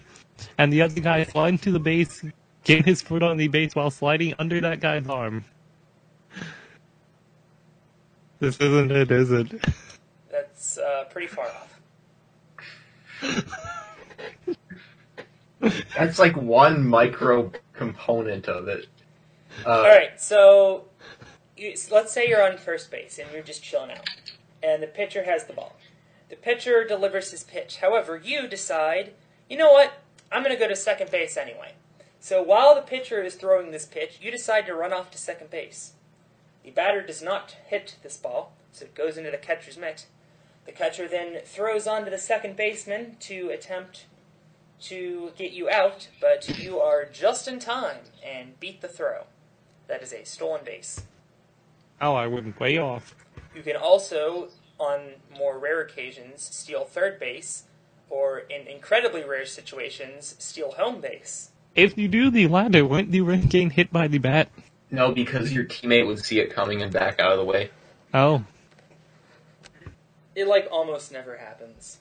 and 0.57 0.73
the 0.73 0.83
other 0.83 1.01
guy 1.01 1.25
slides 1.25 1.61
to 1.63 1.73
the 1.73 1.81
base, 1.81 2.25
get 2.65 2.85
his 2.85 3.03
foot 3.03 3.23
on 3.23 3.37
the 3.37 3.49
base 3.49 3.75
while 3.75 3.91
sliding 3.91 4.35
under 4.39 4.61
that 4.61 4.81
guy's 4.81 5.09
arm. 5.09 5.45
This 8.39 8.57
isn't 8.59 8.91
it, 8.93 9.11
is 9.11 9.33
it? 9.33 9.53
That's 10.31 10.79
uh, 10.79 11.05
pretty 11.11 11.27
far 11.27 11.47
off. 11.47 11.81
That's 15.61 16.19
like 16.19 16.37
one 16.37 16.87
micro 16.87 17.53
component 17.75 18.49
of 18.49 18.69
it. 18.69 18.87
Uh, 19.67 19.71
All 19.71 19.83
right, 19.83 20.21
so 20.21 20.85
you, 21.57 21.75
let's 21.91 22.13
say 22.13 22.29
you're 22.29 22.43
on 22.43 22.57
first 22.57 22.91
base 22.91 23.19
and 23.19 23.31
you're 23.33 23.43
just 23.43 23.63
chilling 23.63 23.91
out, 23.91 24.09
and 24.63 24.83
the 24.83 24.87
pitcher 24.87 25.25
has 25.25 25.45
the 25.45 25.53
ball. 25.53 25.77
The 26.31 26.37
pitcher 26.37 26.85
delivers 26.85 27.31
his 27.31 27.43
pitch. 27.43 27.79
However, 27.79 28.17
you 28.17 28.47
decide, 28.47 29.13
you 29.49 29.57
know 29.57 29.73
what? 29.73 29.95
I'm 30.33 30.43
going 30.43 30.55
to 30.55 30.61
go 30.61 30.69
to 30.69 30.77
second 30.77 31.11
base 31.11 31.37
anyway. 31.37 31.73
So 32.21 32.43
while 32.43 32.75
the 32.75 32.83
pitcher 32.83 33.23
is 33.23 33.35
throwing 33.35 33.71
this 33.71 33.85
pitch, 33.85 34.19
you 34.23 34.31
decide 34.31 34.67
to 34.67 34.75
run 34.75 34.93
off 34.93 35.11
to 35.11 35.19
second 35.19 35.51
base. 35.51 35.95
The 36.65 36.71
batter 36.71 37.03
does 37.03 37.23
not 37.23 37.57
hit 37.67 37.97
this 38.03 38.17
ball, 38.17 38.53
so 38.73 38.85
it 38.85 38.95
goes 38.95 39.17
into 39.17 39.31
the 39.31 39.39
catcher's 39.39 39.77
mitt. 39.77 40.07
The 40.67 40.73
catcher 40.73 41.09
then 41.09 41.41
throws 41.45 41.87
on 41.87 42.05
to 42.05 42.11
the 42.11 42.19
second 42.19 42.57
baseman 42.57 43.17
to 43.21 43.49
attempt 43.49 44.05
to 44.83 45.33
get 45.37 45.53
you 45.53 45.69
out, 45.69 46.09
but 46.21 46.59
you 46.59 46.79
are 46.79 47.05
just 47.05 47.47
in 47.49 47.59
time 47.59 47.99
and 48.25 48.59
beat 48.61 48.81
the 48.81 48.89
throw. 48.89 49.25
That 49.89 50.03
is 50.03 50.13
a 50.13 50.25
stolen 50.25 50.65
base. 50.65 51.03
Oh, 52.01 52.15
I 52.15 52.27
went 52.27 52.59
way 52.59 52.79
off. 52.79 53.15
You 53.55 53.63
can 53.63 53.77
also, 53.77 54.49
on 54.79 55.01
more 55.37 55.59
rare 55.59 55.81
occasions, 55.81 56.49
steal 56.53 56.85
third 56.85 57.19
base, 57.19 57.65
or 58.09 58.39
in 58.39 58.67
incredibly 58.67 59.23
rare 59.25 59.47
situations, 59.47 60.35
steal 60.39 60.73
home 60.73 61.01
base. 61.01 61.51
If 61.75 61.97
you 61.99 62.09
do 62.09 62.31
the 62.31 62.49
latter, 62.49 62.85
won't 62.85 63.13
you 63.13 63.25
risk 63.25 63.49
getting 63.49 63.71
hit 63.71 63.93
by 63.93 64.09
the 64.09 64.19
bat? 64.19 64.49
No, 64.91 65.13
because 65.13 65.53
your 65.53 65.65
teammate 65.65 66.07
would 66.07 66.25
see 66.25 66.41
it 66.41 66.53
coming 66.53 66.83
and 66.83 66.93
back 66.93 67.21
out 67.21 67.33
of 67.33 67.39
the 67.39 67.45
way. 67.45 67.71
Oh, 68.13 68.45
It 70.35 70.47
like 70.49 70.69
almost 70.71 71.13
never 71.13 71.37
happens. 71.37 71.99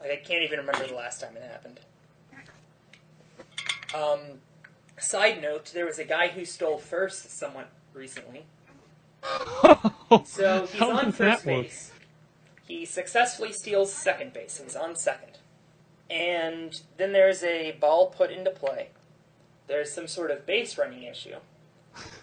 Like 0.00 0.10
I 0.10 0.16
can't 0.16 0.42
even 0.42 0.58
remember 0.58 0.86
the 0.86 0.94
last 0.94 1.20
time 1.20 1.36
it 1.36 1.42
happened. 1.42 1.80
Um, 3.96 4.40
side 4.98 5.40
note: 5.40 5.70
there 5.74 5.86
was 5.86 5.98
a 5.98 6.04
guy 6.04 6.28
who 6.28 6.44
stole 6.44 6.78
first 6.78 7.36
somewhat 7.36 7.68
recently. 7.94 8.44
So 10.24 10.66
he's 10.66 10.78
How 10.78 10.92
on 10.92 11.10
first 11.10 11.44
base. 11.44 11.90
He 12.66 12.84
successfully 12.84 13.52
steals 13.52 13.92
second 13.92 14.32
base. 14.32 14.60
He's 14.62 14.76
on 14.76 14.94
second. 14.94 15.38
And 16.08 16.80
then 16.96 17.12
there's 17.12 17.42
a 17.42 17.72
ball 17.80 18.06
put 18.06 18.30
into 18.30 18.50
play. 18.50 18.90
There's 19.66 19.92
some 19.92 20.06
sort 20.06 20.30
of 20.30 20.46
base 20.46 20.78
running 20.78 21.02
issue. 21.02 21.36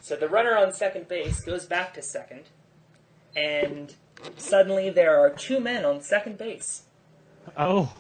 So 0.02 0.16
the 0.16 0.30
runner 0.30 0.58
on 0.58 0.72
second 0.72 1.10
base 1.10 1.42
goes 1.42 1.66
back 1.66 1.94
to 1.96 2.02
second, 2.02 2.44
and 3.36 3.96
suddenly 4.38 4.90
there 4.90 5.20
are 5.20 5.30
two 5.30 5.60
men 5.60 5.84
on 5.84 6.02
second 6.02 6.38
base. 6.38 6.84
oh, 7.58 7.92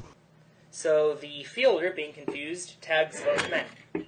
So 0.73 1.13
the 1.13 1.43
fielder, 1.43 1.91
being 1.91 2.13
confused, 2.13 2.81
tags 2.81 3.21
both 3.21 3.47
men. 3.51 4.07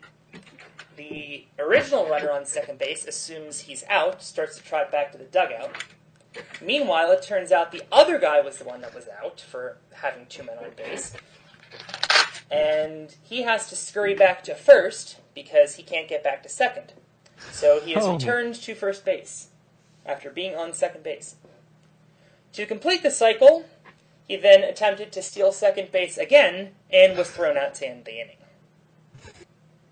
The 0.98 1.46
original 1.60 2.10
runner 2.10 2.32
on 2.32 2.44
second 2.46 2.80
base 2.80 3.06
assumes 3.06 3.60
he's 3.62 3.84
out, 3.88 4.24
starts 4.24 4.58
to 4.58 4.64
trot 4.64 4.92
back 4.92 5.12
to 5.12 5.20
the 5.20 5.26
dugout. 5.26 5.84
Meanwhile, 6.64 7.12
it 7.12 7.22
turns 7.22 7.52
out 7.52 7.72
the 7.72 7.84
other 7.92 8.18
guy 8.18 8.42
was 8.42 8.58
the 8.58 8.64
one 8.64 8.82
that 8.82 8.96
was 8.96 9.08
out 9.22 9.40
for 9.40 9.78
having 9.94 10.26
two 10.26 10.42
men 10.42 10.58
on 10.58 10.72
base. 10.76 11.14
And 12.50 13.16
he 13.22 13.44
has 13.44 13.70
to 13.70 13.76
scurry 13.76 14.16
back 14.16 14.44
to 14.46 14.56
first 14.56 15.18
because 15.36 15.76
he 15.76 15.84
can't 15.84 16.08
get 16.08 16.24
back 16.24 16.42
to 16.44 16.50
second. 16.50 16.94
So 17.52 17.80
he 17.80 17.94
is 17.94 18.04
Oh. 18.04 18.14
returned 18.16 18.56
to 18.56 18.74
first 18.74 19.06
base 19.06 19.50
after 20.04 20.32
being 20.32 20.56
on 20.56 20.74
second 20.74 21.04
base. 21.04 21.36
To 22.54 22.66
complete 22.66 23.04
the 23.04 23.12
cycle, 23.12 23.66
he 24.28 24.36
then 24.36 24.64
attempted 24.64 25.12
to 25.12 25.22
steal 25.22 25.52
second 25.52 25.92
base 25.92 26.18
again 26.18 26.72
and 26.92 27.18
was 27.18 27.30
thrown 27.30 27.58
out 27.58 27.76
to 27.76 27.88
end 27.88 28.06
the 28.06 28.20
inning. 28.20 28.38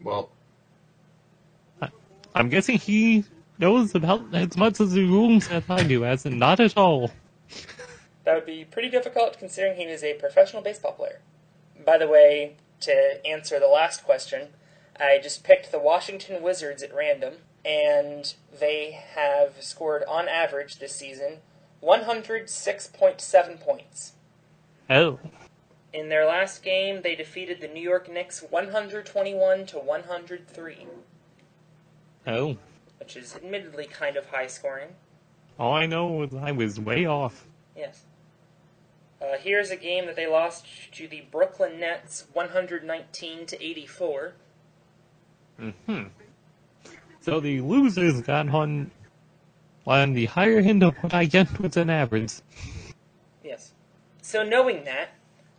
Well, 0.02 0.30
I'm 2.36 2.50
guessing 2.50 2.78
he 2.78 3.26
knows 3.60 3.94
about 3.94 4.34
as 4.34 4.58
much 4.58 4.82
as 4.82 4.94
the 4.94 5.06
rules 5.06 5.50
as 5.50 5.64
I 5.70 5.84
do, 5.84 6.04
as 6.04 6.26
in 6.26 6.40
not 6.40 6.60
at 6.60 6.76
all. 6.76 7.12
That 8.24 8.36
would 8.36 8.46
be 8.46 8.66
pretty 8.66 8.90
difficult 8.90 9.38
considering 9.38 9.78
he 9.78 9.86
was 9.86 10.04
a 10.04 10.16
professional 10.16 10.62
baseball 10.62 10.94
player. 10.94 11.20
By 11.86 11.98
the 11.98 12.08
way, 12.08 12.56
to 12.82 13.26
answer 13.26 13.60
the 13.60 13.68
last 13.68 14.04
question, 14.04 14.50
I 15.00 15.20
just 15.22 15.44
picked 15.44 15.72
the 15.72 15.80
Washington 15.80 16.42
Wizards 16.42 16.82
at 16.82 16.94
random, 16.94 17.36
and 17.64 18.34
they 18.60 18.92
have 19.16 19.62
scored 19.62 20.04
on 20.08 20.28
average 20.28 20.80
this 20.80 20.96
season 20.96 21.40
106.7 21.84 23.60
points. 23.60 24.14
Oh, 24.90 25.20
In 25.94 26.10
their 26.10 26.26
last 26.26 26.64
game, 26.64 27.02
they 27.02 27.16
defeated 27.16 27.62
the 27.62 27.68
New 27.68 27.82
York 27.82 28.12
Knicks 28.12 28.42
121 28.42 29.66
to 29.68 29.78
103, 29.80 30.88
oh. 32.28 32.58
which 33.00 33.16
is 33.16 33.36
admittedly 33.36 33.86
kind 33.86 34.18
of 34.18 34.26
high 34.28 34.48
scoring. 34.48 34.90
All 35.60 35.74
I 35.74 35.86
know 35.86 36.08
was 36.08 36.34
I 36.34 36.52
was 36.52 36.80
way 36.80 37.06
off. 37.06 37.46
Yes. 37.76 38.04
Uh, 39.22 39.38
here's 39.40 39.70
a 39.72 39.78
game 39.78 40.06
that 40.08 40.16
they 40.16 40.28
lost 40.28 40.66
to 40.92 41.08
the 41.08 41.24
Brooklyn 41.32 41.80
Nets 41.80 42.26
119 42.34 43.46
to 43.46 43.64
84. 43.64 44.34
Hmm. 45.86 46.04
So 47.22 47.40
the 47.40 47.62
losers 47.62 48.20
got 48.22 48.50
on 48.50 48.92
on 49.86 50.14
the 50.14 50.26
higher 50.26 50.60
end 50.60 50.84
of 50.84 50.96
what 50.98 51.14
I 51.14 51.26
get 51.26 51.60
was 51.60 51.78
an 51.78 51.90
average. 51.90 52.34
So 54.34 54.42
knowing 54.42 54.86
that, 54.86 55.10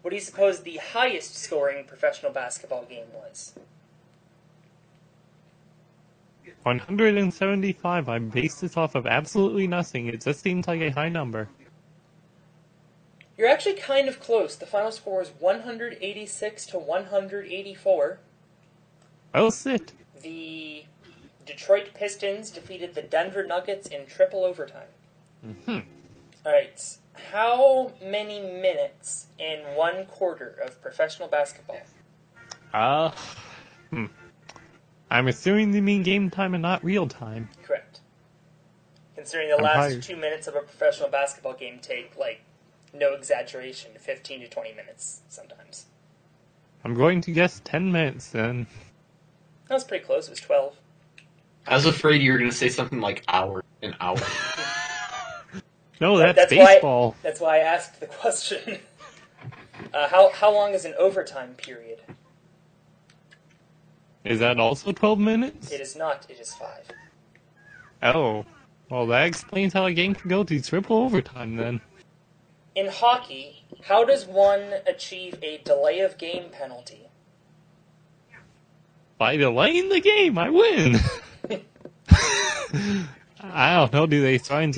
what 0.03 0.11
do 0.11 0.17
you 0.17 0.21
suppose 0.21 0.63
the 0.63 0.79
highest 0.79 1.37
scoring 1.37 1.85
professional 1.85 2.33
basketball 2.33 2.85
game 2.87 3.07
was? 3.15 3.53
175. 6.65 8.09
I 8.09 8.19
based 8.19 8.63
this 8.63 8.77
off 8.77 8.97
of 8.97 9.07
absolutely 9.07 9.69
nothing. 9.69 10.09
It 10.09 10.23
just 10.23 10.41
seems 10.41 10.67
like 10.67 10.81
a 10.81 10.91
high 10.91 11.09
number. 11.09 11.49
You're 13.39 13.47
actually 13.47 13.77
kind 13.77 14.09
of 14.09 14.19
close. 14.19 14.57
The 14.57 14.67
final 14.67 14.91
score 14.91 15.21
was 15.21 15.31
186 15.39 16.67
to 16.67 16.77
184. 16.77 18.19
Well, 19.33 19.51
sit. 19.53 19.93
The 20.21 20.85
Detroit 21.47 21.95
Pistons 21.95 22.51
defeated 22.51 22.97
the 22.97 23.03
Denver 23.03 23.47
Nuggets 23.47 23.87
in 23.87 24.07
triple 24.07 24.43
overtime. 24.45 24.89
Hmm. 25.65 25.79
All 26.45 26.51
right. 26.53 26.97
How 27.33 27.93
many 28.03 28.41
minutes 28.41 29.27
in 29.39 29.61
one 29.77 30.07
quarter 30.07 30.59
of 30.65 30.81
professional 30.83 31.29
basketball? 31.29 31.81
Uh, 32.73 33.13
hmm. 33.91 34.07
I'm 35.11 35.29
assuming 35.29 35.71
they 35.71 35.81
mean 35.81 36.03
game 36.03 36.31
time 36.31 36.55
and 36.55 36.63
not 36.63 36.85
real 36.85 37.07
time. 37.07 37.49
Correct. 37.63 38.01
Considering 39.15 39.49
the 39.49 39.59
I'm 39.59 39.63
last 39.63 39.77
hired. 39.77 40.03
two 40.03 40.17
minutes 40.17 40.49
of 40.49 40.57
a 40.57 40.61
professional 40.61 41.09
basketball 41.09 41.55
game 41.55 41.79
take, 41.81 42.17
like, 42.19 42.41
no 42.93 43.15
exaggeration, 43.15 43.93
15 43.99 44.41
to 44.41 44.49
20 44.49 44.73
minutes 44.73 45.23
sometimes. 45.29 45.87
I'm 46.85 46.95
going 46.95 47.21
to 47.23 47.31
guess 47.31 47.61
10 47.65 47.93
minutes 47.93 48.31
then. 48.31 48.67
That 49.69 49.75
was 49.75 49.85
pretty 49.85 50.05
close. 50.05 50.27
It 50.27 50.31
was 50.31 50.41
12. 50.41 50.77
I 51.67 51.75
was 51.75 51.87
afraid 51.87 52.21
you 52.21 52.33
were 52.33 52.39
going 52.39 52.51
to 52.51 52.57
say 52.57 52.69
something 52.69 53.01
like 53.01 53.25
hour, 53.29 53.65
an 53.83 53.95
hour. 54.01 54.19
No, 56.01 56.19
That- 56.19 56.37
that's, 56.37 56.51
that's 56.51 56.59
why- 56.59 56.75
baseball. 56.75 57.17
That's 57.23 57.41
why 57.41 57.57
I 57.57 57.61
asked 57.61 58.01
the 58.01 58.07
question. 58.23 58.79
uh, 59.93 60.09
how, 60.09 60.31
how 60.31 60.53
long 60.53 60.73
is 60.75 60.85
an 60.85 60.95
overtime 60.99 61.55
period? 61.55 62.01
Is 64.25 64.39
that 64.41 64.59
also 64.59 64.91
12 64.93 65.19
minutes? 65.19 65.71
It 65.71 65.81
is 65.81 65.97
not. 65.97 66.27
It 66.31 66.41
is 66.41 66.55
5. 66.55 66.69
Oh. 68.15 68.45
Well, 68.91 69.07
that 69.09 69.27
explains 69.27 69.73
how 69.73 69.87
a 69.87 69.93
game 69.93 70.15
can 70.15 70.29
go 70.29 70.45
to 70.45 70.61
triple 70.61 70.97
overtime 70.99 71.57
then. 71.57 71.81
In 72.75 72.89
hockey, 72.89 73.65
how 73.85 74.05
does 74.05 74.27
one 74.27 74.63
achieve 74.87 75.39
a 75.43 75.59
delay 75.65 76.01
of 76.01 76.19
game 76.19 76.45
penalty? 76.51 77.09
By 79.19 79.37
delaying 79.37 79.89
the 79.91 80.01
game, 80.01 80.39
I 80.39 80.51
win. 80.51 80.97
I 83.41 83.75
don't 83.75 83.93
know. 83.93 84.07
Do 84.07 84.21
they 84.23 84.39
try 84.39 84.63
and 84.63 84.75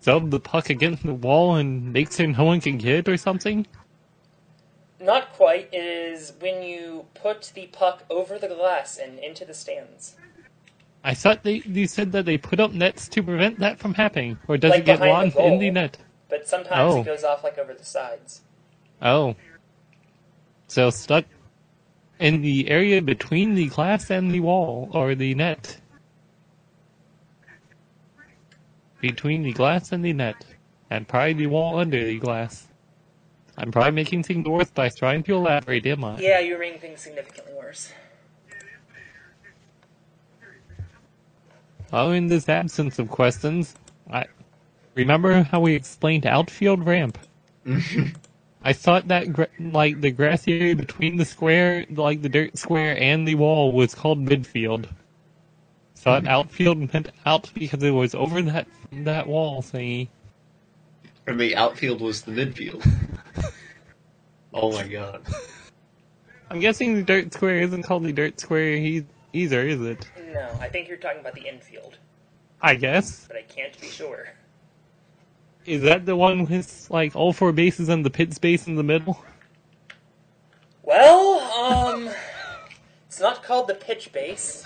sub 0.00 0.30
the 0.30 0.40
puck 0.40 0.70
against 0.70 1.02
the 1.04 1.14
wall 1.14 1.56
and 1.56 1.92
make 1.92 2.12
sure 2.12 2.26
no 2.26 2.44
one 2.44 2.60
can 2.60 2.78
get 2.78 2.94
it 2.94 3.08
or 3.08 3.16
something? 3.16 3.66
Not 5.00 5.32
quite. 5.32 5.68
It 5.72 5.84
is 5.84 6.34
when 6.40 6.62
you 6.62 7.06
put 7.14 7.52
the 7.54 7.66
puck 7.68 8.04
over 8.10 8.38
the 8.38 8.48
glass 8.48 8.98
and 8.98 9.18
into 9.18 9.44
the 9.44 9.54
stands. 9.54 10.16
I 11.02 11.14
thought 11.14 11.42
they 11.42 11.62
you 11.64 11.86
said 11.86 12.12
that 12.12 12.26
they 12.26 12.36
put 12.36 12.60
up 12.60 12.72
nets 12.72 13.08
to 13.08 13.22
prevent 13.22 13.58
that 13.60 13.78
from 13.78 13.94
happening, 13.94 14.38
or 14.46 14.58
does 14.58 14.72
Like 14.72 14.80
it 14.80 14.86
get 14.86 15.00
launched 15.00 15.36
in 15.38 15.58
the 15.58 15.70
net? 15.70 15.96
But 16.28 16.46
sometimes 16.46 16.94
Oh. 16.94 17.00
it 17.00 17.04
goes 17.06 17.24
off 17.24 17.42
like 17.42 17.56
over 17.56 17.72
the 17.72 17.84
sides. 17.84 18.42
Oh, 19.00 19.34
so 20.68 20.90
stuck 20.90 21.24
in 22.18 22.42
the 22.42 22.68
area 22.68 23.00
between 23.00 23.54
the 23.54 23.68
glass 23.68 24.10
and 24.10 24.30
the 24.30 24.40
wall, 24.40 24.90
or 24.92 25.14
the 25.14 25.34
net. 25.34 25.79
Between 29.00 29.42
the 29.42 29.52
glass 29.52 29.92
and 29.92 30.04
the 30.04 30.12
net, 30.12 30.44
and 30.90 31.08
pry 31.08 31.32
the 31.32 31.46
wall 31.46 31.78
under 31.78 32.04
the 32.04 32.18
glass. 32.18 32.66
I'm 33.56 33.70
probably 33.70 33.92
making 33.92 34.24
things 34.24 34.46
worse 34.46 34.70
by 34.70 34.88
trying 34.88 35.22
to 35.24 35.34
elaborate, 35.34 35.86
am 35.86 36.04
I? 36.04 36.18
Yeah, 36.18 36.40
you're 36.40 36.58
making 36.58 36.80
things 36.80 37.00
significantly 37.00 37.54
worse. 37.54 37.92
Oh, 41.92 42.12
in 42.12 42.28
this 42.28 42.48
absence 42.48 42.98
of 42.98 43.08
questions, 43.10 43.74
I 44.10 44.26
remember 44.94 45.42
how 45.42 45.60
we 45.60 45.74
explained 45.74 46.26
outfield 46.26 46.86
ramp. 46.86 47.18
I 48.62 48.72
thought 48.72 49.08
that 49.08 49.32
gra- 49.32 49.48
like 49.58 50.00
the 50.00 50.10
grassy 50.10 50.58
area 50.60 50.76
between 50.76 51.16
the 51.16 51.24
square, 51.24 51.86
like 51.90 52.22
the 52.22 52.28
dirt 52.28 52.58
square 52.58 52.96
and 53.00 53.26
the 53.26 53.34
wall, 53.34 53.72
was 53.72 53.94
called 53.94 54.24
midfield. 54.24 54.88
Thought 56.00 56.26
outfield 56.26 56.94
meant 56.94 57.10
out 57.26 57.50
because 57.52 57.82
it 57.82 57.90
was 57.90 58.14
over 58.14 58.40
that 58.40 58.66
that 58.90 59.26
wall 59.26 59.60
thingy. 59.60 60.08
And 61.26 61.38
the 61.38 61.54
outfield 61.54 62.00
was 62.00 62.22
the 62.22 62.32
midfield. 62.32 62.82
oh 64.54 64.72
my 64.72 64.88
god. 64.88 65.26
I'm 66.48 66.58
guessing 66.58 66.94
the 66.94 67.02
dirt 67.02 67.34
square 67.34 67.60
isn't 67.60 67.82
called 67.82 68.04
the 68.04 68.14
dirt 68.14 68.40
square 68.40 68.76
e- 68.76 69.04
either, 69.34 69.60
is 69.60 69.82
it? 69.82 70.08
No, 70.32 70.48
I 70.58 70.70
think 70.70 70.88
you're 70.88 70.96
talking 70.96 71.20
about 71.20 71.34
the 71.34 71.46
infield, 71.46 71.98
I 72.62 72.76
guess. 72.76 73.26
but 73.28 73.36
I 73.36 73.42
can't 73.42 73.78
be 73.78 73.88
sure. 73.88 74.30
Is 75.66 75.82
that 75.82 76.06
the 76.06 76.16
one 76.16 76.46
with 76.46 76.86
like 76.90 77.14
all 77.14 77.34
four 77.34 77.52
bases 77.52 77.90
and 77.90 78.06
the 78.06 78.10
pit 78.10 78.32
space 78.32 78.66
in 78.66 78.76
the 78.76 78.82
middle? 78.82 79.22
Well, 80.82 81.40
um, 81.40 82.08
it's 83.06 83.20
not 83.20 83.42
called 83.42 83.68
the 83.68 83.74
pitch 83.74 84.14
base. 84.14 84.64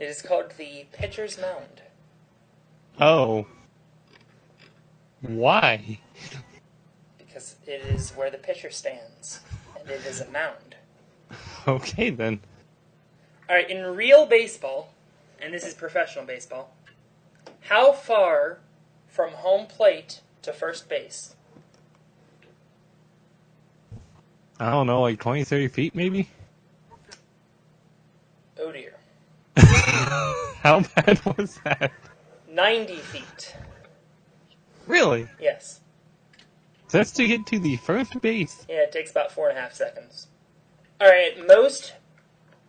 It 0.00 0.08
is 0.08 0.22
called 0.22 0.52
the 0.56 0.86
pitcher's 0.92 1.38
mound. 1.38 1.82
oh. 3.00 3.46
Why? 5.20 5.98
because 7.18 7.56
it 7.66 7.82
is 7.82 8.10
where 8.12 8.30
the 8.30 8.38
pitcher 8.38 8.70
stands, 8.70 9.40
and 9.78 9.88
it 9.88 10.04
is 10.06 10.20
a 10.20 10.30
mound. 10.30 10.76
Okay 11.68 12.10
then. 12.10 12.40
All 13.48 13.54
right, 13.56 13.68
in 13.70 13.84
real 13.84 14.26
baseball, 14.26 14.94
and 15.40 15.52
this 15.52 15.64
is 15.64 15.74
professional 15.74 16.24
baseball, 16.24 16.74
how 17.60 17.92
far 17.92 18.58
from 19.06 19.30
home 19.32 19.66
plate 19.66 20.22
to 20.42 20.52
first 20.52 20.88
base? 20.88 21.36
I 24.58 24.70
don't 24.70 24.86
know, 24.86 25.02
like 25.02 25.20
20, 25.20 25.44
30 25.44 25.68
feet 25.68 25.94
maybe? 25.94 26.28
Oh 28.60 28.72
dear, 28.72 28.92
How 29.56 30.80
bad 30.94 31.20
was 31.24 31.58
that? 31.64 31.92
90 32.52 32.96
feet. 32.96 33.56
Really? 34.86 35.28
Yes. 35.40 35.80
That's 36.90 37.10
to 37.12 37.26
get 37.26 37.46
to 37.46 37.58
the 37.58 37.76
first 37.76 38.20
base. 38.20 38.66
Yeah, 38.68 38.82
it 38.82 38.92
takes 38.92 39.10
about 39.10 39.32
four 39.32 39.48
and 39.48 39.56
a 39.56 39.60
half 39.60 39.72
seconds. 39.72 40.26
All 41.00 41.08
right, 41.08 41.46
most 41.46 41.94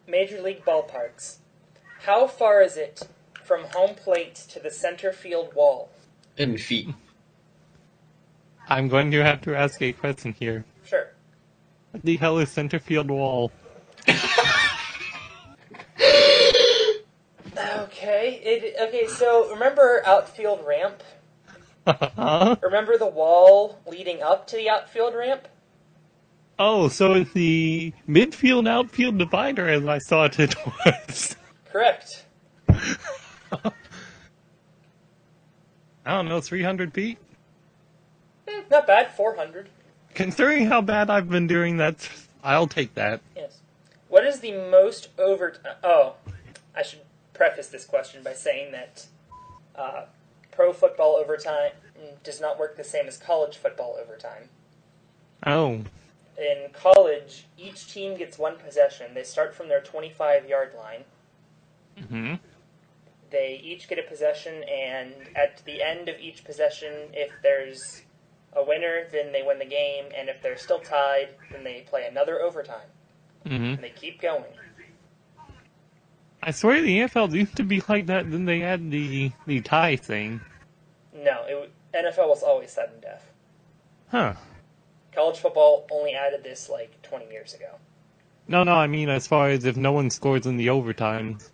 major 0.07 0.41
league 0.41 0.63
ballparks. 0.63 1.37
How 2.03 2.25
far 2.27 2.61
is 2.61 2.77
it 2.77 3.07
from 3.43 3.65
home 3.73 3.95
plate 3.95 4.35
to 4.49 4.59
the 4.59 4.71
center 4.71 5.11
field 5.11 5.53
wall? 5.53 5.89
In 6.37 6.57
feet. 6.57 6.89
I'm 8.69 8.87
going 8.87 9.11
to 9.11 9.23
have 9.23 9.41
to 9.41 9.55
ask 9.55 9.81
a 9.81 9.91
question 9.91 10.33
here. 10.39 10.63
Sure. 10.85 11.11
What 11.91 12.03
the 12.03 12.15
hell 12.15 12.37
is 12.37 12.49
center 12.49 12.79
field 12.79 13.11
wall? 13.11 13.51
Okay. 17.79 18.41
It 18.43 18.75
okay. 18.89 19.07
So 19.07 19.49
remember 19.51 20.01
outfield 20.05 20.65
ramp. 20.65 21.03
huh? 21.87 22.55
Remember 22.61 22.97
the 22.97 23.07
wall 23.07 23.79
leading 23.87 24.21
up 24.21 24.47
to 24.47 24.55
the 24.55 24.69
outfield 24.69 25.15
ramp? 25.15 25.47
Oh, 26.59 26.89
so 26.89 27.13
it's 27.13 27.31
the 27.33 27.91
midfield 28.07 28.69
outfield 28.69 29.17
divider 29.17 29.67
as 29.67 29.83
I 29.85 29.97
thought 29.97 30.39
it 30.39 30.55
was. 30.85 31.35
Correct. 31.71 32.25
I 32.69 33.71
don't 36.05 36.27
know, 36.27 36.41
300 36.41 36.93
feet? 36.93 37.17
Eh, 38.47 38.61
not 38.69 38.87
bad. 38.87 39.11
Four 39.13 39.35
hundred. 39.35 39.69
Considering 40.13 40.65
how 40.65 40.81
bad 40.81 41.09
I've 41.09 41.29
been 41.29 41.47
doing 41.47 41.77
that, 41.77 42.09
I'll 42.43 42.67
take 42.67 42.93
that. 42.95 43.21
Yes. 43.35 43.61
What 44.09 44.25
is 44.25 44.39
the 44.39 44.51
most 44.69 45.09
over? 45.17 45.55
oh, 45.83 46.15
I 46.75 46.81
should 46.83 46.99
preface 47.33 47.67
this 47.67 47.85
question 47.85 48.23
by 48.23 48.33
saying 48.33 48.71
that 48.71 49.05
uh, 49.75 50.05
pro 50.51 50.73
football 50.73 51.15
overtime 51.15 51.71
does 52.23 52.41
not 52.41 52.59
work 52.59 52.77
the 52.77 52.83
same 52.83 53.07
as 53.07 53.17
college 53.17 53.57
football 53.57 53.97
overtime. 54.01 54.49
Oh. 55.45 55.81
In 56.37 56.69
college, 56.73 57.45
each 57.57 57.91
team 57.93 58.17
gets 58.17 58.37
one 58.37 58.57
possession. 58.57 59.13
They 59.13 59.23
start 59.23 59.53
from 59.53 59.67
their 59.67 59.81
25 59.81 60.47
yard 60.47 60.73
line. 60.77 61.03
Mm 61.97 62.07
hmm 62.07 62.33
They 63.29 63.61
each 63.63 63.87
get 63.87 63.99
a 63.99 64.03
possession, 64.03 64.63
and 64.63 65.13
at 65.35 65.61
the 65.65 65.81
end 65.81 66.09
of 66.09 66.19
each 66.19 66.43
possession, 66.43 67.09
if 67.13 67.31
there's 67.43 68.03
a 68.53 68.63
winner, 68.63 69.07
then 69.11 69.31
they 69.31 69.43
win 69.43 69.59
the 69.59 69.65
game, 69.65 70.05
and 70.15 70.29
if 70.29 70.41
they're 70.41 70.57
still 70.57 70.79
tied, 70.79 71.29
then 71.51 71.63
they 71.63 71.85
play 71.89 72.07
another 72.07 72.41
overtime. 72.41 72.89
Mm 73.45 73.57
hmm 73.57 73.63
And 73.63 73.83
they 73.83 73.89
keep 73.89 74.21
going. 74.21 74.53
I 76.43 76.51
swear 76.51 76.81
the 76.81 76.99
NFL 76.99 77.33
used 77.33 77.55
to 77.57 77.63
be 77.63 77.81
like 77.87 78.07
that, 78.07 78.29
then 78.31 78.45
they 78.45 78.59
had 78.59 78.89
the, 78.89 79.31
the 79.45 79.61
tie 79.61 79.95
thing. 79.95 80.41
No, 81.13 81.43
it, 81.47 81.71
NFL 81.93 82.27
was 82.29 82.41
always 82.43 82.71
sudden 82.71 82.99
death. 83.01 83.29
Huh. 84.09 84.33
College 85.13 85.37
football 85.39 85.85
only 85.91 86.13
added 86.13 86.43
this 86.43 86.69
like 86.69 87.01
20 87.03 87.29
years 87.29 87.53
ago. 87.53 87.69
No, 88.47 88.63
no, 88.63 88.73
I 88.73 88.87
mean 88.87 89.09
as 89.09 89.27
far 89.27 89.49
as 89.49 89.65
if 89.65 89.77
no 89.77 89.91
one 89.91 90.09
scores 90.09 90.45
in 90.47 90.57
the 90.57 90.67
overtimes. 90.67 91.49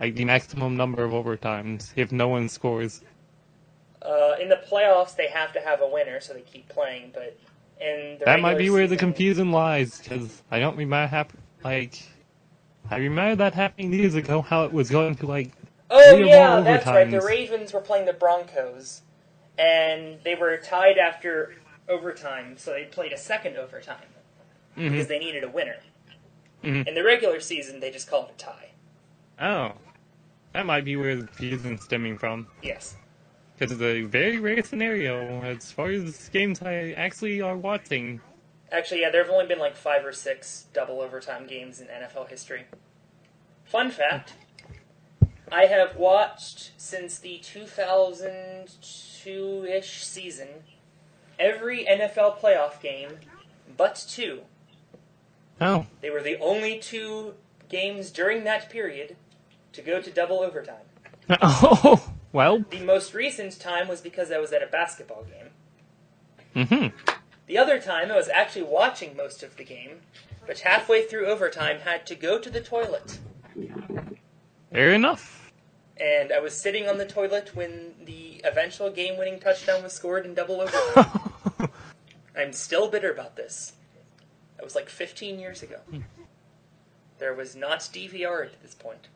Like 0.00 0.16
the 0.16 0.24
maximum 0.24 0.76
number 0.76 1.04
of 1.04 1.12
overtimes, 1.12 1.92
if 1.94 2.10
no 2.10 2.28
one 2.28 2.48
scores. 2.48 3.00
Uh, 4.02 4.34
in 4.40 4.48
the 4.48 4.60
playoffs, 4.70 5.14
they 5.16 5.28
have 5.28 5.52
to 5.52 5.60
have 5.60 5.80
a 5.80 5.88
winner, 5.88 6.20
so 6.20 6.34
they 6.34 6.40
keep 6.42 6.68
playing. 6.68 7.12
But 7.14 7.38
in 7.80 8.16
the 8.18 8.24
That 8.24 8.40
might 8.40 8.58
be 8.58 8.70
where 8.70 8.86
the 8.86 8.96
season- 8.96 8.98
confusion 9.12 9.52
lies, 9.52 9.98
because 10.00 10.42
I 10.50 10.58
don't 10.58 10.76
remember 10.76 11.06
hap- 11.06 11.32
like 11.62 12.02
I 12.90 12.96
remember 12.96 13.36
that 13.36 13.54
happening 13.54 13.92
years 13.92 14.14
ago. 14.14 14.42
How 14.42 14.64
it 14.64 14.72
was 14.72 14.90
going 14.90 15.14
to 15.16 15.26
like 15.26 15.50
Oh 15.90 16.16
yeah, 16.16 16.60
that's 16.60 16.86
right. 16.86 17.10
The. 17.10 17.20
Ravens 17.20 17.72
were 17.72 17.80
playing 17.80 18.06
the 18.06 18.12
Broncos, 18.12 19.02
and 19.58 20.18
they 20.24 20.34
were 20.34 20.56
tied 20.56 20.98
after 20.98 21.54
overtime, 21.88 22.56
so 22.56 22.72
they 22.72 22.84
played 22.84 23.12
a 23.12 23.18
second 23.18 23.56
overtime 23.56 23.96
because 24.74 25.06
mhm. 25.06 25.08
they 25.08 25.18
needed 25.18 25.44
a 25.44 25.48
winner. 25.48 25.76
Mhm. 26.64 26.86
In 26.88 26.94
the 26.94 27.04
regular 27.04 27.40
season, 27.40 27.80
they 27.80 27.90
just 27.90 28.08
called 28.08 28.30
it 28.30 28.34
a 28.34 28.44
tie. 28.44 28.70
oh, 29.40 29.72
that 30.52 30.66
might 30.66 30.84
be 30.84 30.96
where 30.96 31.16
the 31.16 31.26
confusion's 31.26 31.82
stemming 31.82 32.16
from. 32.16 32.46
Yes. 32.62 32.96
Because 33.56 33.72
it's 33.72 33.82
a 33.82 34.02
very 34.02 34.38
rare 34.38 34.62
scenario 34.64 35.42
as 35.42 35.70
far 35.70 35.90
as 35.90 36.28
games 36.32 36.62
I 36.62 36.92
actually 36.96 37.40
are 37.40 37.56
watching. 37.56 38.20
Actually, 38.72 39.02
yeah, 39.02 39.10
there 39.10 39.22
have 39.22 39.32
only 39.32 39.46
been 39.46 39.58
like 39.58 39.76
five 39.76 40.04
or 40.04 40.12
six 40.12 40.66
double 40.72 41.00
overtime 41.00 41.46
games 41.46 41.80
in 41.80 41.86
NFL 41.86 42.28
history. 42.28 42.64
Fun 43.64 43.90
fact 43.90 44.34
I 45.50 45.64
have 45.66 45.96
watched 45.96 46.72
since 46.76 47.18
the 47.18 47.38
2002 47.38 49.66
ish 49.70 50.04
season 50.04 50.48
every 51.38 51.84
NFL 51.84 52.38
playoff 52.38 52.80
game 52.80 53.18
but 53.76 54.04
two. 54.08 54.40
Oh, 55.60 55.86
They 56.00 56.10
were 56.10 56.22
the 56.22 56.38
only 56.40 56.78
two 56.78 57.34
games 57.68 58.10
during 58.10 58.44
that 58.44 58.70
period 58.70 59.16
to 59.72 59.82
go 59.82 60.00
to 60.00 60.10
double 60.10 60.40
overtime. 60.40 60.86
oh, 61.42 62.12
Well, 62.32 62.64
The 62.70 62.80
most 62.80 63.12
recent 63.14 63.60
time 63.60 63.86
was 63.88 64.00
because 64.00 64.30
I 64.32 64.38
was 64.38 64.52
at 64.52 64.62
a 64.62 64.66
basketball 64.66 65.24
game. 65.24 65.50
Mm 66.54 66.68
hmm 66.68 66.86
The 67.46 67.58
other 67.58 67.78
time, 67.78 68.10
I 68.10 68.16
was 68.16 68.28
actually 68.28 68.62
watching 68.62 69.16
most 69.16 69.42
of 69.42 69.56
the 69.56 69.64
game, 69.64 70.00
but 70.46 70.60
halfway 70.60 71.06
through 71.06 71.26
overtime 71.26 71.80
had 71.80 72.06
to 72.06 72.14
go 72.14 72.38
to 72.38 72.48
the 72.48 72.60
toilet. 72.60 73.18
fair 74.72 74.92
enough. 74.92 75.52
And 76.00 76.32
I 76.32 76.40
was 76.40 76.58
sitting 76.58 76.88
on 76.88 76.98
the 76.98 77.06
toilet 77.06 77.54
when 77.54 77.94
the 78.04 78.40
eventual 78.44 78.90
game 78.90 79.18
winning 79.18 79.38
touchdown 79.38 79.82
was 79.82 79.92
scored 79.92 80.24
in 80.24 80.34
double 80.34 80.60
overtime. 80.60 81.20
I'm 82.36 82.52
still 82.52 82.88
bitter 82.90 83.12
about 83.12 83.36
this. 83.36 83.74
That 84.56 84.64
was 84.64 84.74
like 84.74 84.88
15 84.88 85.38
years 85.38 85.62
ago. 85.62 85.76
Hmm. 85.90 86.00
There 87.18 87.34
was 87.34 87.54
not 87.54 87.80
DVR 87.80 88.46
at 88.46 88.62
this 88.62 88.74
point. 88.74 89.08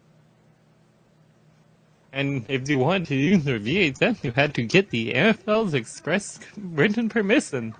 and 2.13 2.45
if 2.49 2.69
you 2.69 2.79
wanted 2.79 3.09
to 3.09 3.15
use 3.17 3.45
your 3.45 3.59
VHS, 3.59 4.23
you 4.23 4.33
had 4.33 4.55
to 4.55 4.63
get 4.63 4.91
the 4.91 5.13
NFL's 5.15 5.75
express 5.75 6.39
written 6.57 7.09
permission. 7.09 7.75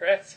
Correct? 0.00 0.34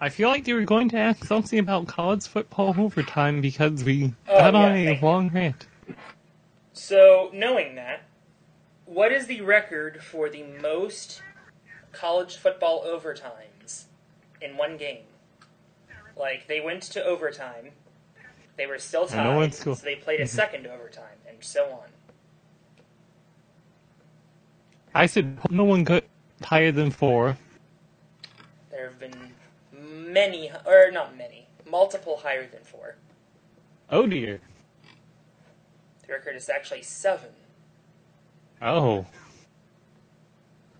I 0.00 0.08
feel 0.08 0.30
like 0.30 0.48
you 0.48 0.54
were 0.54 0.64
going 0.64 0.88
to 0.88 0.96
ask 0.96 1.26
something 1.26 1.58
about 1.58 1.88
college 1.88 2.26
football 2.26 2.74
overtime 2.78 3.42
because 3.42 3.84
we 3.84 4.14
Oh, 4.26 4.38
got 4.38 4.54
on 4.54 4.72
a 4.72 4.98
long 5.02 5.28
rant. 5.28 5.66
So, 6.72 7.30
knowing 7.34 7.74
that, 7.74 8.04
what 8.86 9.12
is 9.12 9.26
the 9.26 9.42
record 9.42 10.02
for 10.02 10.30
the 10.30 10.42
most 10.42 11.20
college 11.92 12.38
football 12.38 12.82
overtimes 12.82 13.84
in 14.40 14.56
one 14.56 14.78
game? 14.78 15.04
Like, 16.16 16.46
they 16.46 16.60
went 16.60 16.82
to 16.84 17.04
overtime, 17.04 17.72
they 18.56 18.64
were 18.64 18.78
still 18.78 19.06
tied, 19.06 19.54
cool. 19.58 19.74
so 19.74 19.84
they 19.84 19.96
played 19.96 20.20
a 20.20 20.24
mm-hmm. 20.24 20.34
second 20.34 20.66
overtime, 20.66 21.18
and 21.28 21.36
so 21.40 21.64
on. 21.72 21.90
I 24.94 25.06
said 25.06 25.38
no 25.50 25.64
one 25.64 25.84
got 25.84 26.04
higher 26.42 26.72
than 26.72 26.90
four. 26.90 27.36
There 28.70 28.88
have 28.88 28.98
been 28.98 29.14
many, 29.72 30.50
or 30.66 30.90
not 30.90 31.16
many, 31.16 31.46
multiple 31.68 32.16
higher 32.16 32.46
than 32.46 32.62
four. 32.62 32.96
Oh 33.90 34.06
dear. 34.06 34.40
The 36.06 36.12
record 36.12 36.36
is 36.36 36.48
actually 36.48 36.82
seven. 36.82 37.30
Oh. 38.62 39.06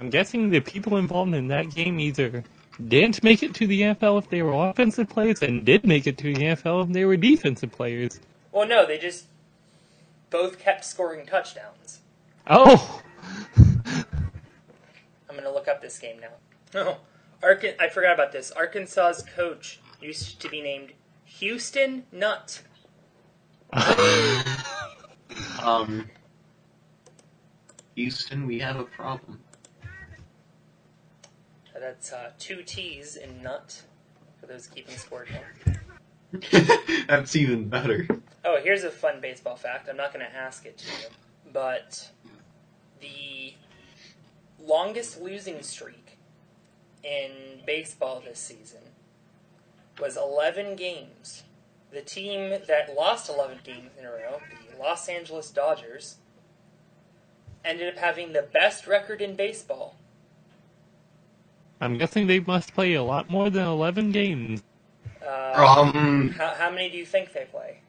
I'm 0.00 0.10
guessing 0.10 0.50
the 0.50 0.60
people 0.60 0.96
involved 0.96 1.34
in 1.34 1.48
that 1.48 1.70
game 1.70 2.00
either 2.00 2.42
didn't 2.88 3.22
make 3.22 3.42
it 3.42 3.54
to 3.54 3.66
the 3.66 3.82
NFL 3.82 4.18
if 4.18 4.30
they 4.30 4.42
were 4.42 4.70
offensive 4.70 5.08
players 5.08 5.42
and 5.42 5.64
did 5.64 5.86
make 5.86 6.06
it 6.06 6.16
to 6.18 6.34
the 6.34 6.42
NFL 6.42 6.86
if 6.86 6.92
they 6.92 7.04
were 7.04 7.16
defensive 7.16 7.70
players. 7.70 8.18
Well, 8.52 8.66
no, 8.66 8.86
they 8.86 8.98
just 8.98 9.26
both 10.30 10.58
kept 10.58 10.84
scoring 10.84 11.26
touchdowns. 11.26 12.00
Oh! 12.46 13.02
I'm 15.30 15.36
gonna 15.36 15.52
look 15.52 15.68
up 15.68 15.80
this 15.80 15.98
game 15.98 16.16
now. 16.20 16.80
Oh, 16.80 16.98
Arkan- 17.42 17.80
I 17.80 17.88
forgot 17.88 18.14
about 18.14 18.32
this. 18.32 18.50
Arkansas's 18.52 19.22
coach 19.22 19.80
used 20.00 20.40
to 20.40 20.48
be 20.48 20.60
named 20.60 20.92
Houston 21.24 22.04
Nutt. 22.12 22.62
Um, 25.62 26.08
Houston, 27.94 28.46
we 28.46 28.58
have 28.60 28.76
a 28.76 28.84
problem. 28.84 29.40
That's 31.78 32.12
uh, 32.12 32.32
two 32.38 32.62
T's 32.62 33.16
in 33.16 33.42
Nutt, 33.42 33.82
for 34.38 34.46
those 34.46 34.66
keeping 34.66 34.96
score. 34.96 35.26
That's 37.08 37.36
even 37.36 37.68
better. 37.68 38.06
Oh, 38.44 38.60
here's 38.62 38.84
a 38.84 38.90
fun 38.90 39.20
baseball 39.20 39.56
fact. 39.56 39.88
I'm 39.88 39.96
not 39.96 40.12
going 40.12 40.24
to 40.24 40.34
ask 40.34 40.66
it 40.66 40.78
to 40.78 40.86
you, 40.86 41.08
but 41.52 42.10
the 43.00 43.54
longest 44.64 45.20
losing 45.20 45.62
streak 45.62 46.18
in 47.02 47.30
baseball 47.66 48.22
this 48.24 48.38
season 48.38 48.80
was 50.00 50.16
11 50.16 50.76
games. 50.76 51.44
The 51.92 52.02
team 52.02 52.50
that 52.50 52.94
lost 52.96 53.28
11 53.28 53.58
games 53.64 53.90
in 53.98 54.04
a 54.04 54.10
row, 54.10 54.40
the 54.70 54.78
Los 54.78 55.08
Angeles 55.08 55.50
Dodgers, 55.50 56.16
ended 57.64 57.88
up 57.88 57.98
having 57.98 58.32
the 58.32 58.42
best 58.42 58.86
record 58.86 59.20
in 59.20 59.34
baseball. 59.34 59.96
I'm 61.80 61.98
guessing 61.98 62.26
they 62.26 62.40
must 62.40 62.74
play 62.74 62.94
a 62.94 63.02
lot 63.02 63.30
more 63.30 63.50
than 63.50 63.66
11 63.66 64.12
games. 64.12 64.62
Uh, 65.26 65.52
Um, 65.56 66.30
how, 66.30 66.54
how 66.54 66.70
many 66.70 66.90
do 66.90 66.96
you 66.96 67.06
think 67.06 67.32
they 67.32 67.46
play? 67.50 67.80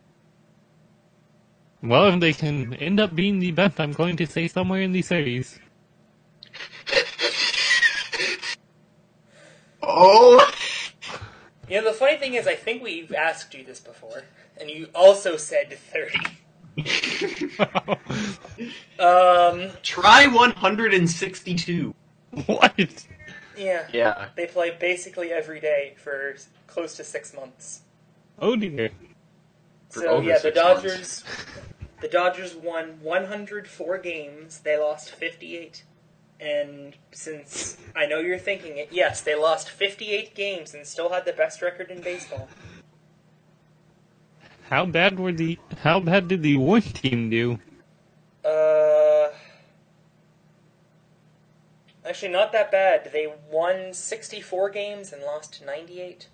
Well, 1.84 2.14
if 2.14 2.20
they 2.20 2.34
can 2.34 2.74
end 2.76 3.00
up 3.00 3.16
being 3.16 3.40
the 3.40 3.52
best, 3.52 3.80
I'm 3.80 3.92
going 3.92 4.16
to 4.18 4.28
say 4.28 4.48
somewhere 4.48 4.82
in 4.82 4.92
the 4.92 5.02
series. 5.02 5.60
Oh, 9.84 10.52
You 11.70 11.82
know, 11.82 11.92
the 11.92 11.98
funny 11.98 12.18
thing 12.18 12.34
is, 12.34 12.48
I 12.48 12.56
think 12.56 12.84
we've 12.84 13.14
asked 13.14 13.54
you 13.54 13.64
this 13.64 13.80
before, 13.80 14.24
and 14.60 14.70
you 14.70 14.88
also 14.94 15.38
said 15.38 15.78
30. 15.78 16.20
Um, 19.00 19.72
try 19.82 20.28
162. 20.28 21.96
what? 22.46 23.08
yeah. 23.58 23.88
Yeah. 23.92 24.28
They 24.36 24.46
play 24.46 24.78
basically 24.80 25.32
every 25.32 25.60
day 25.60 25.96
for 25.98 26.36
close 26.68 26.96
to 26.98 27.04
six 27.04 27.34
months. 27.34 27.82
Oh 28.40 28.56
dear. 28.56 28.92
For 29.90 30.02
So 30.02 30.22
yeah, 30.22 30.38
the 30.38 30.52
Dodgers, 30.52 31.24
months. 31.24 31.46
the 32.02 32.08
Dodgers 32.08 32.56
won 32.56 33.00
104 33.02 33.98
games. 33.98 34.60
They 34.60 34.78
lost 34.78 35.10
58. 35.10 35.84
And 36.42 36.96
since 37.12 37.78
I 37.96 38.08
know 38.08 38.20
you're 38.20 38.40
thinking 38.40 38.78
it, 38.78 38.90
yes, 38.92 39.22
they 39.22 39.36
lost 39.36 39.70
58 39.70 40.34
games 40.34 40.74
and 40.74 40.88
still 40.88 41.10
had 41.10 41.26
the 41.26 41.34
best 41.34 41.62
record 41.62 41.92
in 41.92 42.02
baseball. 42.02 42.50
How 44.64 44.86
bad 44.86 45.20
were 45.20 45.32
the? 45.32 45.60
How 45.84 46.00
bad 46.00 46.28
did 46.28 46.42
the 46.42 46.58
one 46.58 46.82
team 46.82 47.30
do? 47.30 47.60
Uh, 48.44 49.28
actually, 52.04 52.32
not 52.32 52.52
that 52.54 52.72
bad. 52.72 53.12
They 53.14 53.32
won 53.52 53.94
64 53.94 54.70
games 54.72 55.14
and 55.14 55.22
lost 55.22 55.62
98. 55.64 56.28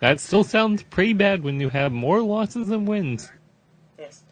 That 0.00 0.20
still 0.20 0.42
sounds 0.42 0.82
pretty 0.82 1.12
bad 1.12 1.44
when 1.44 1.60
you 1.60 1.68
have 1.68 1.92
more 1.92 2.20
losses 2.20 2.68
than 2.68 2.84
wins. 2.84 3.30
Yes. 3.98 4.22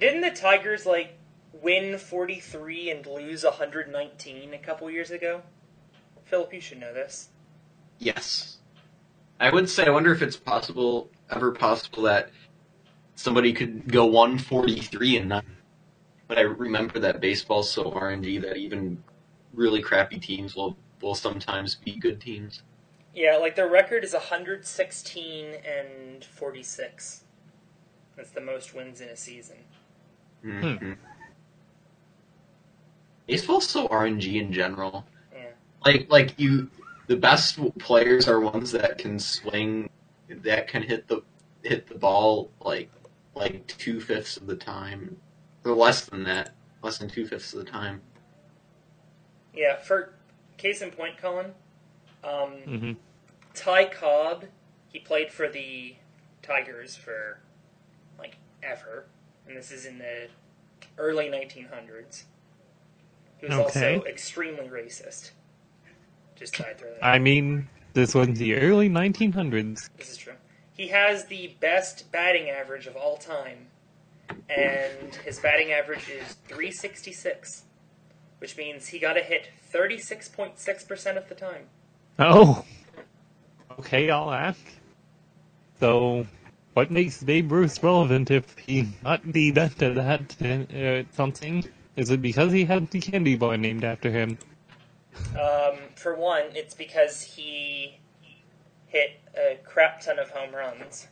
Didn't 0.00 0.22
the 0.22 0.30
Tigers 0.30 0.86
like 0.86 1.18
win 1.62 1.98
43 1.98 2.90
and 2.90 3.06
lose 3.06 3.44
119 3.44 4.54
a 4.54 4.58
couple 4.58 4.90
years 4.90 5.10
ago? 5.10 5.42
Philip, 6.24 6.54
you 6.54 6.60
should 6.60 6.80
know 6.80 6.92
this. 6.92 7.28
Yes. 7.98 8.58
I 9.38 9.50
would 9.50 9.68
say, 9.68 9.84
I 9.84 9.90
wonder 9.90 10.12
if 10.12 10.22
it's 10.22 10.36
possible, 10.36 11.10
ever 11.30 11.52
possible, 11.52 12.02
that 12.04 12.30
somebody 13.14 13.52
could 13.52 13.90
go 13.90 14.06
143 14.06 15.18
and 15.18 15.28
not. 15.28 15.44
But 16.28 16.38
I 16.38 16.42
remember 16.42 16.98
that 16.98 17.20
baseball's 17.20 17.70
so 17.70 17.84
RNG 17.90 18.42
that 18.42 18.56
even 18.56 19.02
really 19.54 19.80
crappy 19.80 20.18
teams 20.18 20.56
will, 20.56 20.76
will 21.00 21.14
sometimes 21.14 21.76
be 21.76 21.96
good 21.96 22.20
teams. 22.20 22.62
Yeah, 23.14 23.36
like 23.36 23.56
their 23.56 23.68
record 23.68 24.04
is 24.04 24.12
116 24.12 25.46
and 25.64 26.24
46. 26.24 27.24
That's 28.16 28.30
the 28.30 28.40
most 28.40 28.74
wins 28.74 29.00
in 29.00 29.08
a 29.08 29.16
season. 29.16 29.56
hmm 30.42 30.92
Baseball's 33.26 33.68
so 33.68 33.88
RNG 33.88 34.40
in 34.40 34.52
general. 34.52 35.04
Yeah. 35.34 35.48
Like, 35.84 36.06
like 36.10 36.38
you, 36.38 36.70
the 37.06 37.16
best 37.16 37.58
players 37.78 38.28
are 38.28 38.40
ones 38.40 38.72
that 38.72 38.98
can 38.98 39.18
swing, 39.18 39.90
that 40.28 40.68
can 40.68 40.82
hit 40.82 41.08
the 41.08 41.22
hit 41.62 41.88
the 41.88 41.94
ball 41.94 42.50
like 42.60 42.90
like 43.34 43.66
two 43.66 44.00
fifths 44.00 44.36
of 44.36 44.46
the 44.46 44.56
time, 44.56 45.16
or 45.64 45.72
less 45.72 46.06
than 46.06 46.24
that, 46.24 46.54
less 46.82 46.98
than 46.98 47.08
two 47.08 47.26
fifths 47.26 47.52
of 47.52 47.64
the 47.64 47.70
time. 47.70 48.00
Yeah, 49.54 49.76
for 49.76 50.14
case 50.56 50.80
in 50.80 50.90
point, 50.90 51.18
Colin, 51.18 51.52
um, 52.24 52.52
hmm 52.64 52.92
Ty 53.54 53.86
Cobb, 53.86 54.44
he 54.88 54.98
played 54.98 55.30
for 55.30 55.48
the 55.48 55.96
Tigers 56.42 56.94
for 56.94 57.40
like 58.18 58.36
ever, 58.62 59.06
and 59.46 59.56
this 59.56 59.70
is 59.70 59.86
in 59.86 59.98
the 59.98 60.28
early 60.98 61.26
1900s. 61.26 62.24
He 63.40 63.46
was 63.46 63.54
Okay. 63.54 63.96
also 63.96 64.04
extremely 64.06 64.68
racist. 64.68 65.30
Just 66.34 66.60
I'd 66.60 66.78
throw 66.78 66.90
that. 66.90 67.04
I 67.04 67.18
mean, 67.18 67.68
this 67.94 68.14
was 68.14 68.28
the 68.38 68.54
early 68.56 68.88
1900s. 68.88 69.88
This 69.96 70.10
is 70.10 70.16
true. 70.16 70.34
He 70.72 70.88
has 70.88 71.24
the 71.26 71.54
best 71.60 72.10
batting 72.12 72.50
average 72.50 72.86
of 72.86 72.96
all 72.96 73.16
time, 73.16 73.68
and 74.50 75.14
his 75.24 75.38
batting 75.38 75.72
average 75.72 76.08
is 76.10 76.34
366, 76.48 77.64
which 78.38 78.56
means 78.58 78.88
he 78.88 78.98
got 78.98 79.16
a 79.16 79.20
hit 79.22 79.48
36.6% 79.72 81.16
of 81.16 81.28
the 81.28 81.34
time. 81.34 81.68
Oh. 82.18 82.64
Okay, 83.78 84.10
I'll 84.10 84.30
ask. 84.32 84.60
So, 85.80 86.26
what 86.74 86.90
makes 86.90 87.22
Babe 87.22 87.50
Ruth 87.52 87.82
relevant 87.82 88.30
if 88.30 88.56
he 88.58 88.88
not 89.02 89.32
be 89.32 89.48
invented 89.48 89.96
that 89.96 90.42
uh, 90.42 91.10
something? 91.14 91.64
Is 91.96 92.10
it 92.10 92.20
because 92.20 92.52
he 92.52 92.64
had 92.64 92.90
the 92.90 93.00
candy 93.00 93.36
bar 93.36 93.56
named 93.56 93.82
after 93.82 94.10
him? 94.10 94.38
Um, 95.32 95.78
for 95.94 96.14
one, 96.14 96.44
it's 96.54 96.74
because 96.74 97.22
he 97.22 97.98
hit 98.86 99.18
a 99.34 99.58
crap 99.64 100.00
ton 100.02 100.18
of 100.18 100.30
home 100.30 100.54
runs. 100.54 101.08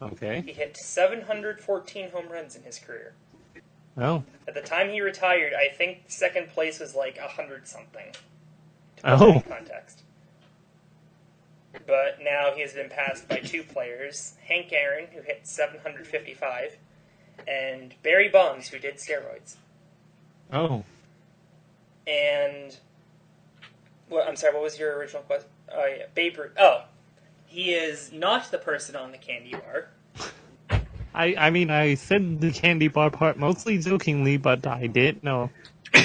Okay. 0.00 0.42
He 0.44 0.52
hit 0.52 0.76
714 0.76 2.10
home 2.10 2.28
runs 2.28 2.56
in 2.56 2.62
his 2.62 2.78
career. 2.78 3.14
Oh. 3.96 4.24
At 4.48 4.54
the 4.54 4.60
time 4.60 4.90
he 4.90 5.00
retired, 5.00 5.52
I 5.54 5.74
think 5.74 6.04
second 6.08 6.48
place 6.48 6.80
was 6.80 6.94
like 6.94 7.18
100 7.18 7.68
something. 7.68 8.14
Oh. 9.04 9.42
Context. 9.48 10.02
But 11.86 12.18
now 12.22 12.52
he 12.54 12.62
has 12.62 12.72
been 12.72 12.88
passed 12.88 13.28
by 13.28 13.38
two 13.38 13.62
players 13.62 14.34
Hank 14.46 14.72
Aaron, 14.72 15.06
who 15.12 15.20
hit 15.20 15.40
755, 15.46 16.76
and 17.48 17.94
Barry 18.02 18.28
Bonds, 18.28 18.68
who 18.68 18.78
did 18.78 18.96
steroids. 18.96 19.56
Oh. 20.52 20.84
And. 22.06 22.76
Well, 24.08 24.24
I'm 24.28 24.36
sorry, 24.36 24.54
what 24.54 24.62
was 24.62 24.78
your 24.78 24.96
original 24.96 25.22
question? 25.22 25.48
Oh, 25.72 25.86
yeah. 25.86 26.04
Babe 26.14 26.38
Ruth. 26.38 26.52
Oh. 26.58 26.84
He 27.46 27.72
is 27.72 28.12
not 28.12 28.50
the 28.50 28.58
person 28.58 28.96
on 28.96 29.12
the 29.12 29.18
candy 29.18 29.52
bar. 29.52 29.88
I, 31.14 31.34
I 31.36 31.50
mean, 31.50 31.70
I 31.70 31.94
said 31.94 32.40
the 32.40 32.50
candy 32.50 32.88
bar 32.88 33.10
part 33.10 33.38
mostly 33.38 33.78
jokingly, 33.78 34.36
but 34.36 34.66
I 34.66 34.88
didn't 34.88 35.22
know. 35.22 35.50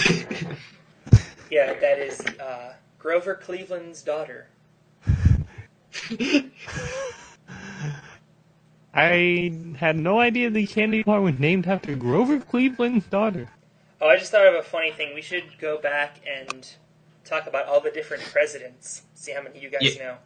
Yeah, 1.50 1.74
that 1.80 1.98
is 1.98 2.22
uh, 2.40 2.74
Grover 3.00 3.34
Cleveland's 3.34 4.04
daughter. 4.04 4.48
I 8.94 9.54
had 9.78 9.98
no 9.98 10.20
idea 10.20 10.50
the 10.50 10.66
candy 10.66 11.04
bar 11.04 11.22
was 11.22 11.38
named 11.40 11.68
after 11.68 11.96
Grover 11.96 12.40
Cleveland's 12.40 13.06
daughter. 13.06 13.50
Oh, 14.02 14.08
I 14.08 14.18
just 14.18 14.32
thought 14.32 14.48
of 14.48 14.56
a 14.56 14.64
funny 14.64 14.92
thing. 14.92 15.14
We 15.14 15.22
should 15.22 15.44
go 15.60 15.78
back 15.78 16.22
and 16.28 16.68
talk 17.26 17.48
about 17.48 17.68
all 17.68 17.82
the 17.82 17.92
different 17.92 18.24
presidents. 18.24 19.04
See 19.14 19.32
how 19.32 19.42
many 19.44 19.60
you 19.60 19.70
guys 19.70 19.96
Yeah. 19.96 20.04
know. 20.04 20.18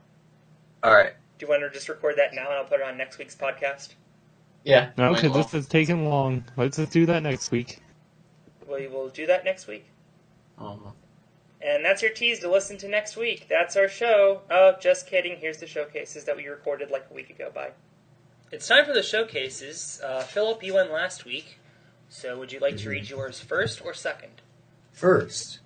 All 0.83 0.93
right. 0.93 1.13
Do 1.37 1.45
you 1.45 1.49
want 1.49 1.63
to 1.63 1.69
just 1.69 1.89
record 1.89 2.15
that 2.17 2.33
now 2.33 2.45
and 2.45 2.53
I'll 2.53 2.65
put 2.65 2.79
it 2.79 2.85
on 2.85 2.97
next 2.97 3.17
week's 3.17 3.35
podcast? 3.35 3.95
Yeah. 4.63 4.91
Okay, 4.97 5.27
might 5.27 5.33
this 5.33 5.53
is 5.53 5.67
taking 5.67 6.07
long. 6.07 6.45
Let's 6.55 6.77
just 6.77 6.91
do 6.91 7.05
that 7.07 7.23
next 7.23 7.51
week. 7.51 7.79
We 8.69 8.87
will 8.87 9.09
do 9.09 9.25
that 9.25 9.43
next 9.43 9.67
week. 9.67 9.85
Uh-huh. 10.57 10.91
And 11.61 11.83
that's 11.83 12.01
your 12.01 12.11
tease 12.11 12.39
to 12.41 12.49
listen 12.51 12.77
to 12.77 12.87
next 12.87 13.17
week. 13.17 13.47
That's 13.49 13.75
our 13.75 13.87
show. 13.87 14.41
Oh, 14.49 14.75
just 14.79 15.07
kidding. 15.07 15.37
Here's 15.37 15.57
the 15.57 15.67
showcases 15.67 16.23
that 16.25 16.35
we 16.37 16.47
recorded 16.47 16.91
like 16.91 17.05
a 17.09 17.13
week 17.13 17.29
ago. 17.29 17.51
Bye. 17.53 17.71
It's 18.53 18.67
time 18.67 18.85
for 18.85 18.93
the 18.93 19.01
showcases. 19.01 19.99
Uh, 20.05 20.21
Philip, 20.21 20.61
you 20.61 20.75
went 20.75 20.91
last 20.91 21.25
week. 21.25 21.57
So 22.07 22.37
would 22.37 22.51
you 22.51 22.59
like 22.59 22.77
to 22.77 22.89
read 22.89 23.09
yours 23.09 23.39
first 23.39 23.83
or 23.83 23.95
second? 23.95 24.43
First. 24.91 25.57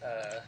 Uh, 0.00 0.38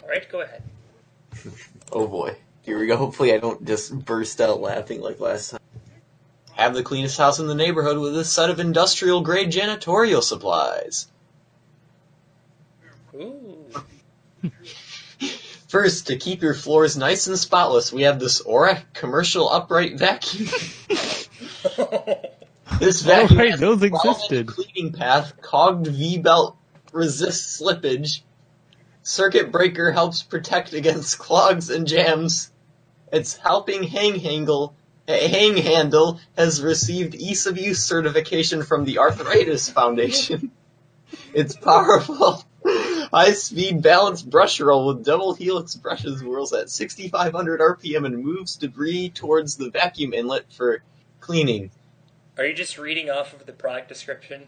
all 0.00 0.08
right, 0.08 0.30
go 0.30 0.42
ahead. 0.42 0.62
Oh 1.92 2.06
boy. 2.06 2.36
Here 2.62 2.78
we 2.78 2.86
go. 2.86 2.96
Hopefully 2.96 3.34
I 3.34 3.38
don't 3.38 3.66
just 3.66 3.92
burst 4.04 4.40
out 4.40 4.60
laughing 4.60 5.00
like 5.00 5.18
last 5.18 5.50
time. 5.50 5.60
Have 6.52 6.72
the 6.72 6.84
cleanest 6.84 7.18
house 7.18 7.40
in 7.40 7.48
the 7.48 7.54
neighborhood 7.56 7.98
with 7.98 8.14
this 8.14 8.32
set 8.32 8.48
of 8.48 8.60
industrial 8.60 9.22
grade 9.22 9.50
janitorial 9.50 10.22
supplies. 10.22 11.08
Ooh. 13.12 13.66
First, 15.70 16.08
to 16.08 16.16
keep 16.16 16.42
your 16.42 16.54
floors 16.54 16.96
nice 16.96 17.28
and 17.28 17.38
spotless, 17.38 17.92
we 17.92 18.02
have 18.02 18.18
this 18.18 18.42
Oreck 18.42 18.82
commercial 18.92 19.48
upright 19.48 19.98
vacuum. 19.98 20.48
This 22.80 23.02
vacuum 23.02 23.38
right, 23.38 23.50
has 23.50 23.60
those 23.60 23.82
existed. 23.82 24.46
cleaning 24.46 24.92
path, 24.92 25.34
cogged 25.42 25.86
V-belt 25.86 26.56
resists 26.92 27.60
slippage. 27.60 28.22
Circuit 29.02 29.52
breaker 29.52 29.92
helps 29.92 30.22
protect 30.22 30.72
against 30.72 31.18
clogs 31.18 31.68
and 31.68 31.86
jams. 31.86 32.50
Its 33.12 33.36
helping 33.36 33.82
hang 33.82 34.18
handle, 34.18 34.74
eh, 35.06 35.28
hang 35.28 35.56
handle 35.56 36.20
has 36.36 36.62
received 36.62 37.14
ease 37.14 37.46
of 37.46 37.58
use 37.58 37.84
certification 37.84 38.62
from 38.62 38.84
the 38.84 38.98
Arthritis 38.98 39.68
Foundation. 39.68 40.50
It's 41.34 41.56
powerful. 41.56 42.44
High 43.12 43.32
speed 43.32 43.82
balanced 43.82 44.30
brush 44.30 44.60
roll 44.60 44.86
with 44.86 45.04
double 45.04 45.34
helix 45.34 45.74
brushes 45.74 46.20
whirls 46.20 46.52
at 46.52 46.70
6500 46.70 47.60
RPM 47.60 48.06
and 48.06 48.24
moves 48.24 48.54
debris 48.54 49.10
towards 49.10 49.56
the 49.56 49.70
vacuum 49.70 50.14
inlet 50.14 50.44
for 50.52 50.82
cleaning. 51.18 51.72
Are 52.38 52.46
you 52.46 52.54
just 52.54 52.78
reading 52.78 53.10
off 53.10 53.34
of 53.34 53.46
the 53.46 53.52
product 53.52 53.88
description? 53.88 54.46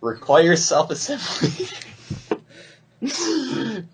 Requires 0.00 0.64
self-assembly. 0.64 1.68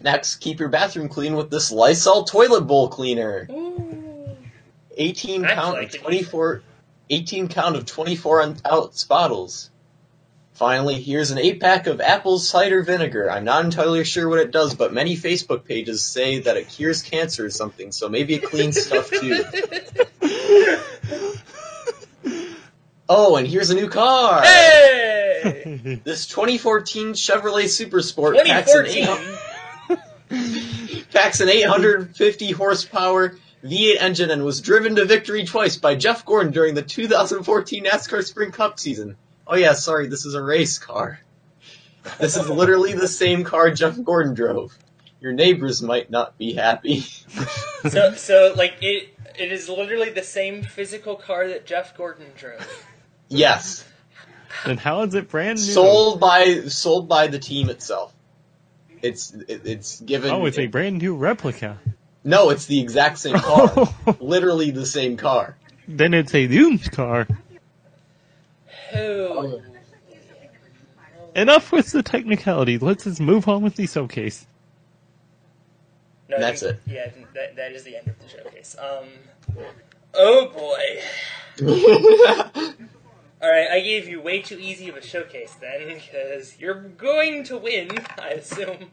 Next, 0.00 0.36
keep 0.36 0.58
your 0.58 0.70
bathroom 0.70 1.10
clean 1.10 1.34
with 1.36 1.50
this 1.50 1.70
Lysol 1.70 2.24
toilet 2.24 2.62
bowl 2.62 2.88
cleaner. 2.88 3.46
Ooh. 3.50 4.36
18 4.96 5.44
count 5.44 5.76
I 5.76 5.82
of 5.82 5.92
24, 5.92 6.62
18 7.10 7.48
count 7.48 7.76
of 7.76 7.84
24 7.86 8.56
ounce 8.70 9.04
bottles. 9.04 9.70
Finally, 10.54 11.00
here's 11.00 11.30
an 11.30 11.38
8 11.38 11.60
pack 11.60 11.86
of 11.86 12.00
apple 12.00 12.38
cider 12.38 12.82
vinegar. 12.82 13.30
I'm 13.30 13.44
not 13.44 13.64
entirely 13.64 14.04
sure 14.04 14.28
what 14.28 14.38
it 14.38 14.50
does, 14.50 14.74
but 14.74 14.92
many 14.92 15.16
Facebook 15.16 15.64
pages 15.64 16.02
say 16.02 16.40
that 16.40 16.56
it 16.56 16.68
cures 16.68 17.02
cancer 17.02 17.46
or 17.46 17.50
something, 17.50 17.90
so 17.90 18.08
maybe 18.08 18.34
it 18.34 18.44
cleans 18.44 18.80
stuff 18.80 19.10
too. 19.10 19.44
Oh, 23.14 23.36
and 23.36 23.46
here's 23.46 23.68
a 23.68 23.74
new 23.74 23.90
car! 23.90 24.42
hey! 24.42 26.00
This 26.04 26.26
2014 26.28 27.12
Chevrolet 27.12 27.68
Super 27.68 28.00
Sport 28.00 28.36
packs 28.44 28.72
an, 28.72 28.86
800, 28.86 29.38
packs 31.12 31.40
an 31.40 31.48
850 31.50 32.52
horsepower 32.52 33.36
V8 33.64 33.96
engine 33.98 34.30
and 34.30 34.44
was 34.44 34.60
driven 34.60 34.96
to 34.96 35.04
victory 35.04 35.44
twice 35.44 35.76
by 35.76 35.94
Jeff 35.94 36.24
Gordon 36.24 36.52
during 36.52 36.74
the 36.74 36.82
2014 36.82 37.84
NASCAR 37.84 38.24
Sprint 38.24 38.54
Cup 38.54 38.80
season. 38.80 39.16
Oh 39.46 39.56
yeah, 39.56 39.72
sorry, 39.72 40.08
this 40.08 40.24
is 40.24 40.34
a 40.34 40.42
race 40.42 40.78
car. 40.78 41.20
This 42.18 42.36
is 42.36 42.48
literally 42.48 42.94
the 42.94 43.08
same 43.08 43.44
car 43.44 43.70
Jeff 43.70 44.02
Gordon 44.02 44.34
drove. 44.34 44.76
Your 45.20 45.32
neighbors 45.32 45.82
might 45.82 46.10
not 46.10 46.36
be 46.36 46.52
happy. 46.52 47.00
so, 47.88 48.14
so 48.14 48.54
like 48.56 48.74
it, 48.80 49.16
it 49.38 49.52
is 49.52 49.68
literally 49.68 50.10
the 50.10 50.22
same 50.22 50.62
physical 50.62 51.14
car 51.16 51.48
that 51.48 51.64
Jeff 51.64 51.96
Gordon 51.96 52.26
drove. 52.36 52.66
yes, 53.28 53.84
and 54.64 54.80
how 54.80 55.02
is 55.02 55.14
it 55.14 55.28
brand 55.28 55.58
new? 55.58 55.64
sold 55.64 56.20
by 56.20 56.62
sold 56.66 57.08
by 57.08 57.28
the 57.28 57.38
team 57.38 57.70
itself. 57.70 58.12
It's 59.00 59.32
it, 59.32 59.62
it's 59.64 60.00
given. 60.00 60.30
Oh, 60.30 60.46
it's 60.46 60.58
a 60.58 60.66
brand 60.66 60.98
new 60.98 61.16
replica. 61.16 61.78
no, 62.24 62.50
it's 62.50 62.66
the 62.66 62.80
exact 62.80 63.18
same 63.18 63.36
car. 63.36 63.88
literally 64.20 64.70
the 64.70 64.86
same 64.86 65.16
car. 65.16 65.56
then 65.86 66.14
it's 66.14 66.34
a 66.34 66.46
Doom's 66.46 66.88
car. 66.88 67.26
Oh. 68.94 69.62
Enough 71.34 71.72
with 71.72 71.90
the 71.92 72.02
technicality. 72.02 72.78
Let's 72.78 73.04
just 73.04 73.20
move 73.20 73.48
on 73.48 73.62
with 73.62 73.76
the 73.76 73.86
showcase. 73.86 74.46
No, 76.28 76.38
That's 76.38 76.60
think- 76.60 76.74
it. 76.86 76.92
Yeah, 76.92 77.10
that, 77.34 77.56
that 77.56 77.72
is 77.72 77.84
the 77.84 77.96
end 77.96 78.08
of 78.08 78.18
the 78.18 78.28
showcase. 78.28 78.76
Um, 78.78 79.06
oh 80.14 80.48
boy. 80.48 81.00
Alright, 83.42 83.70
I 83.70 83.80
gave 83.80 84.08
you 84.08 84.20
way 84.20 84.40
too 84.40 84.58
easy 84.58 84.88
of 84.88 84.96
a 84.96 85.02
showcase 85.02 85.54
then, 85.60 85.88
because 85.88 86.58
you're 86.60 86.74
going 86.80 87.44
to 87.44 87.58
win, 87.58 87.90
I 88.18 88.28
assume. 88.30 88.90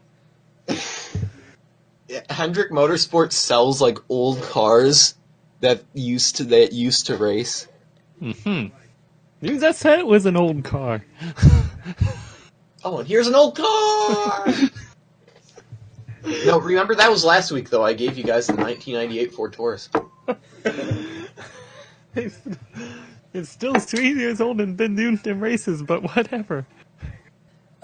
Hendrick 2.28 2.72
Motorsports 2.72 3.32
sells 3.32 3.80
like 3.80 3.98
old 4.08 4.42
cars 4.42 5.14
that 5.60 5.84
used 5.94 6.36
to 6.36 6.44
that 6.44 6.72
used 6.72 7.06
to 7.06 7.16
race. 7.16 7.68
Hmm. 8.18 8.66
Dude, 9.42 9.60
that 9.60 9.76
said 9.76 9.98
it 9.98 10.06
was 10.06 10.26
an 10.26 10.36
old 10.36 10.64
car. 10.64 11.04
Oh, 12.82 12.98
and 12.98 13.08
here's 13.08 13.26
an 13.26 13.34
old 13.34 13.56
car. 13.56 14.46
no, 16.46 16.58
remember 16.58 16.94
that 16.94 17.10
was 17.10 17.24
last 17.24 17.52
week 17.52 17.68
though. 17.68 17.84
I 17.84 17.92
gave 17.92 18.16
you 18.16 18.24
guys 18.24 18.46
the 18.46 18.54
1998 18.54 19.34
Ford 19.34 19.52
Taurus. 19.52 19.90
it's, 22.14 22.38
it's 23.34 23.50
still 23.50 23.74
three 23.74 24.14
years 24.14 24.40
old 24.40 24.60
and 24.60 24.76
been 24.76 24.96
doomed 24.96 25.26
in 25.26 25.40
races, 25.40 25.82
but 25.82 26.02
whatever. 26.14 26.66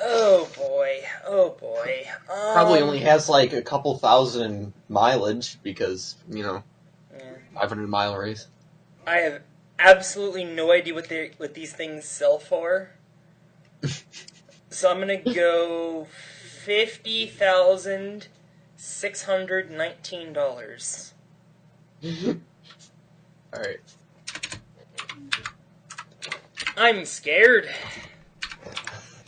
Oh 0.01 0.49
boy, 0.57 1.01
oh 1.27 1.51
boy. 1.61 2.07
Um, 2.33 2.53
Probably 2.55 2.81
only 2.81 3.01
has 3.01 3.29
like 3.29 3.53
a 3.53 3.63
couple 3.63 3.99
thousand 3.99 4.73
mileage 4.89 5.59
because 5.63 6.17
you 6.31 6.43
know 6.43 6.63
yeah. 7.15 7.33
500 7.55 7.87
mile 7.89 8.17
race. 8.17 8.47
I 9.07 9.17
have 9.19 9.43
absolutely 9.79 10.45
no 10.45 10.73
idea 10.73 10.95
what 10.95 11.09
they 11.09 11.33
what 11.37 11.55
these 11.55 11.73
things 11.73 12.05
sell 12.05 12.39
for. 12.39 12.91
so 14.71 14.91
I'm 14.91 14.99
gonna 14.99 15.17
go 15.35 16.07
fifty 16.65 17.27
thousand 17.27 18.29
six 18.77 19.25
hundred 19.25 19.71
nineteen 19.71 20.33
dollars. 20.33 21.15
All 22.05 22.35
right. 23.55 23.81
I'm 26.77 27.07
scared. 27.07 27.69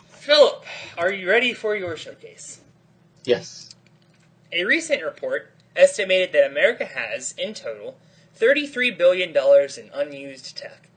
Philip, 0.09 0.64
are 0.99 1.11
you 1.11 1.26
ready 1.26 1.55
for 1.55 1.74
your 1.74 1.96
showcase? 1.96 2.61
Yes. 3.24 3.70
A 4.53 4.64
recent 4.64 5.03
report 5.03 5.51
estimated 5.74 6.32
that 6.32 6.51
America 6.51 6.84
has, 6.84 7.32
in 7.38 7.55
total, 7.55 7.96
$33 8.41 8.97
billion 8.97 9.36
in 9.36 9.91
unused 9.93 10.57
tech. 10.57 10.89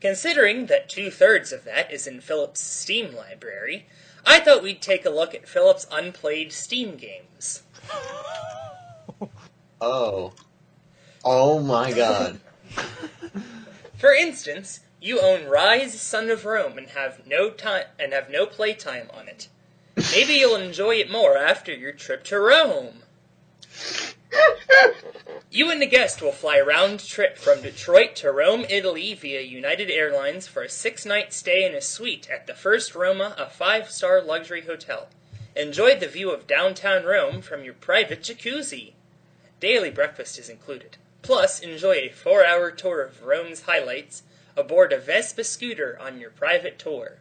Considering 0.00 0.66
that 0.66 0.88
two 0.88 1.10
thirds 1.10 1.52
of 1.52 1.64
that 1.64 1.92
is 1.92 2.06
in 2.06 2.20
Philip's 2.20 2.60
Steam 2.60 3.14
library, 3.14 3.86
I 4.26 4.40
thought 4.40 4.62
we'd 4.62 4.82
take 4.82 5.04
a 5.04 5.10
look 5.10 5.34
at 5.34 5.48
Philip's 5.48 5.86
unplayed 5.90 6.52
Steam 6.52 6.96
games. 6.96 7.62
Oh. 9.84 10.32
Oh 11.24 11.58
my 11.58 11.92
god. 11.92 12.38
For 13.98 14.12
instance, 14.12 14.78
you 15.00 15.20
own 15.20 15.40
Ryse 15.40 15.90
Son 15.90 16.30
of 16.30 16.44
Rome 16.44 16.78
and 16.78 16.86
have 16.90 17.26
no 17.26 17.50
time 17.50 17.86
and 17.98 18.12
have 18.12 18.30
no 18.30 18.46
playtime 18.46 19.10
on 19.12 19.26
it. 19.26 19.48
Maybe 20.12 20.34
you'll 20.34 20.54
enjoy 20.54 20.94
it 20.96 21.10
more 21.10 21.36
after 21.36 21.74
your 21.74 21.90
trip 21.90 22.22
to 22.24 22.38
Rome. 22.38 23.02
You 25.50 25.70
and 25.70 25.82
the 25.82 25.86
guest 25.86 26.22
will 26.22 26.32
fly 26.32 26.60
round 26.60 27.00
trip 27.00 27.36
from 27.36 27.60
Detroit 27.60 28.16
to 28.16 28.32
Rome, 28.32 28.64
Italy 28.70 29.12
via 29.12 29.42
United 29.42 29.90
Airlines 29.90 30.46
for 30.46 30.62
a 30.62 30.68
six 30.70 31.04
night 31.04 31.34
stay 31.34 31.66
in 31.66 31.74
a 31.74 31.82
suite 31.82 32.30
at 32.30 32.46
the 32.46 32.54
First 32.54 32.94
Roma, 32.94 33.34
a 33.36 33.50
five 33.50 33.90
star 33.90 34.22
luxury 34.22 34.62
hotel. 34.62 35.08
Enjoy 35.54 35.94
the 35.94 36.08
view 36.08 36.30
of 36.30 36.46
downtown 36.46 37.04
Rome 37.04 37.42
from 37.42 37.64
your 37.64 37.74
private 37.74 38.22
jacuzzi. 38.22 38.94
Daily 39.60 39.90
breakfast 39.90 40.38
is 40.38 40.48
included. 40.48 40.96
Plus, 41.20 41.60
enjoy 41.60 41.96
a 41.96 42.08
four 42.08 42.46
hour 42.46 42.70
tour 42.70 43.02
of 43.02 43.22
Rome's 43.22 43.62
highlights 43.62 44.22
aboard 44.56 44.92
a 44.92 44.98
Vespa 44.98 45.44
scooter 45.44 45.98
on 46.00 46.18
your 46.18 46.30
private 46.30 46.78
tour. 46.78 47.18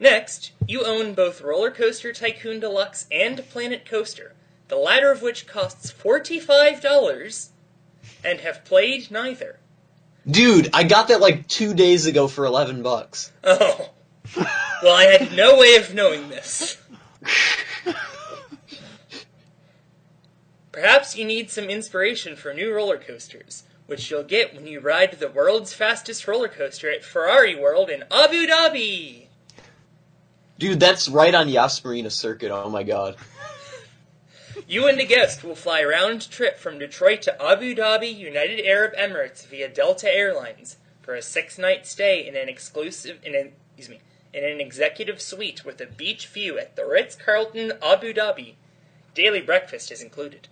Next, 0.00 0.50
you 0.66 0.84
own 0.84 1.14
both 1.14 1.40
Roller 1.40 1.70
Coaster 1.70 2.12
Tycoon 2.12 2.58
Deluxe 2.58 3.06
and 3.12 3.48
Planet 3.48 3.86
Coaster, 3.86 4.34
the 4.72 4.78
latter 4.78 5.12
of 5.12 5.20
which 5.20 5.46
costs 5.46 5.92
$45 5.92 7.50
and 8.24 8.40
have 8.40 8.64
played 8.64 9.10
neither. 9.10 9.58
Dude, 10.26 10.70
I 10.72 10.84
got 10.84 11.08
that 11.08 11.20
like 11.20 11.46
two 11.46 11.74
days 11.74 12.06
ago 12.06 12.26
for 12.26 12.46
11 12.46 12.82
bucks. 12.82 13.30
Oh. 13.44 13.90
Well, 14.82 14.96
I 14.96 15.04
had 15.04 15.36
no 15.36 15.58
way 15.58 15.76
of 15.76 15.92
knowing 15.92 16.30
this. 16.30 16.80
Perhaps 20.72 21.18
you 21.18 21.26
need 21.26 21.50
some 21.50 21.64
inspiration 21.64 22.34
for 22.34 22.54
new 22.54 22.74
roller 22.74 22.96
coasters, 22.96 23.64
which 23.84 24.10
you'll 24.10 24.22
get 24.22 24.54
when 24.54 24.66
you 24.66 24.80
ride 24.80 25.12
the 25.12 25.28
world's 25.28 25.74
fastest 25.74 26.26
roller 26.26 26.48
coaster 26.48 26.90
at 26.90 27.04
Ferrari 27.04 27.54
World 27.54 27.90
in 27.90 28.04
Abu 28.10 28.46
Dhabi. 28.46 29.26
Dude, 30.58 30.80
that's 30.80 31.10
right 31.10 31.34
on 31.34 31.50
Yas 31.50 31.84
Marina 31.84 32.08
Circuit. 32.08 32.50
Oh 32.50 32.70
my 32.70 32.84
god. 32.84 33.16
You 34.72 34.88
and 34.88 34.98
a 34.98 35.04
guest 35.04 35.44
will 35.44 35.54
fly 35.54 35.84
round 35.84 36.30
trip 36.30 36.58
from 36.58 36.78
Detroit 36.78 37.20
to 37.22 37.42
Abu 37.42 37.74
Dhabi, 37.74 38.10
United 38.10 38.64
Arab 38.64 38.94
Emirates 38.94 39.46
via 39.46 39.68
Delta 39.68 40.10
Airlines 40.10 40.78
for 41.02 41.14
a 41.14 41.20
six 41.20 41.58
night 41.58 41.86
stay 41.86 42.26
in 42.26 42.36
an 42.36 42.48
exclusive 42.48 43.18
in 43.22 43.34
an 43.34 43.52
excuse 43.76 43.90
me 43.90 44.00
in 44.32 44.44
an 44.44 44.62
executive 44.62 45.20
suite 45.20 45.62
with 45.66 45.78
a 45.82 45.86
beach 45.86 46.26
view 46.26 46.58
at 46.58 46.74
the 46.74 46.86
Ritz 46.86 47.14
Carlton 47.14 47.74
Abu 47.82 48.14
Dhabi. 48.14 48.54
Daily 49.14 49.42
breakfast 49.42 49.92
is 49.92 50.00
included. 50.00 50.48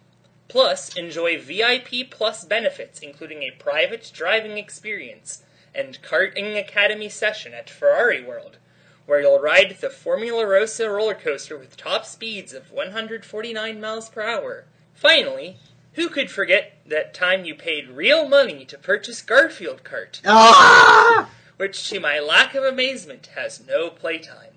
Plus, 0.49 0.95
enjoy 0.95 1.41
VIP 1.41 2.11
plus 2.11 2.45
benefits, 2.45 3.01
including 3.01 3.43
a 3.43 3.53
private 3.53 4.11
driving 4.13 4.59
experience 4.59 5.45
and 5.75 6.03
karting 6.03 6.61
academy 6.61 7.09
session 7.09 7.55
at 7.55 7.71
Ferrari 7.71 8.23
World, 8.23 8.59
where 9.11 9.21
you'll 9.21 9.41
ride 9.41 9.77
the 9.81 9.91
Formula 9.91 10.47
Rossa 10.47 10.89
roller 10.89 11.17
coaster 11.17 11.59
with 11.59 11.77
top 11.77 12.07
speeds 12.07 12.55
of 12.55 12.71
149 12.71 13.81
miles 13.81 14.09
per 14.09 14.23
hour. 14.23 14.67
Finally, 14.95 15.57
who 15.95 16.09
could 16.09 16.31
forget 16.31 16.75
that 16.87 17.13
time 17.13 17.45
you 17.45 17.57
paid 17.57 17.89
real 17.89 18.29
money 18.29 18.65
to 18.65 18.79
purchase 18.79 19.21
Garfield 19.21 19.83
Kart, 19.83 20.21
Ah! 20.25 21.29
which 21.57 21.89
to 21.91 21.99
my 21.99 22.21
lack 22.21 22.55
of 22.55 22.63
amazement 22.63 23.31
has 23.35 23.67
no 23.67 23.91
playtime? 23.91 24.55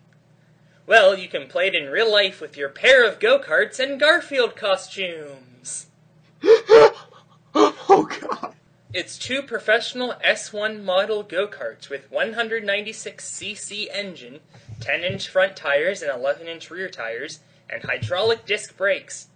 Well, 0.86 1.18
you 1.18 1.28
can 1.28 1.48
play 1.48 1.70
it 1.70 1.76
in 1.76 1.90
real 1.90 2.12
life 2.12 2.40
with 2.40 2.56
your 2.56 2.70
pair 2.70 3.04
of 3.10 3.20
go 3.20 3.40
karts 3.40 3.80
and 3.80 4.00
Garfield 4.00 4.56
costumes. 4.56 5.88
oh 6.44 8.08
god. 8.22 8.53
It's 8.94 9.18
two 9.18 9.42
professional 9.42 10.14
S1 10.24 10.84
model 10.84 11.24
go 11.24 11.48
karts 11.48 11.90
with 11.90 12.12
196cc 12.12 13.88
engine, 13.92 14.40
10 14.82 15.04
inch 15.04 15.28
front 15.30 15.56
tires, 15.56 16.04
and 16.04 16.12
11 16.12 16.48
inch 16.48 16.70
rear 16.70 16.90
tires, 16.90 17.40
and 17.68 17.82
hydraulic 17.82 18.46
disc 18.46 18.78
brakes. 18.78 19.30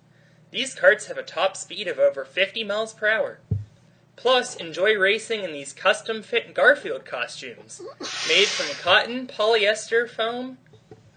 These 0.51 0.76
karts 0.76 1.08
have 1.08 1.18
a 1.18 1.24
top 1.24 1.58
speed 1.58 1.88
of 1.88 1.97
over 1.97 2.24
50 2.24 2.66
miles 2.66 2.93
per 2.93 3.08
hour. 3.08 3.39
Plus, 4.16 4.55
enjoy 4.55 4.93
racing 4.93 5.43
in 5.43 5.53
these 5.53 5.74
custom 5.74 6.22
fit 6.22 6.53
Garfield 6.53 7.03
costumes, 7.03 7.82
made 8.30 8.45
from 8.45 8.76
cotton, 8.84 9.26
polyester 9.26 10.08
foam. 10.08 10.60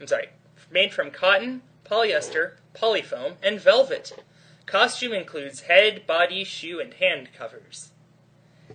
I'm 0.01 0.07
sorry, 0.07 0.31
made 0.71 0.95
from 0.95 1.11
cotton, 1.11 1.61
polyester, 1.85 2.53
polyfoam, 2.75 3.35
and 3.43 3.61
velvet. 3.61 4.25
Costume 4.65 5.13
includes 5.13 5.63
head, 5.63 6.07
body, 6.07 6.43
shoe, 6.43 6.81
and 6.81 6.95
hand 6.95 7.29
covers. 7.37 7.91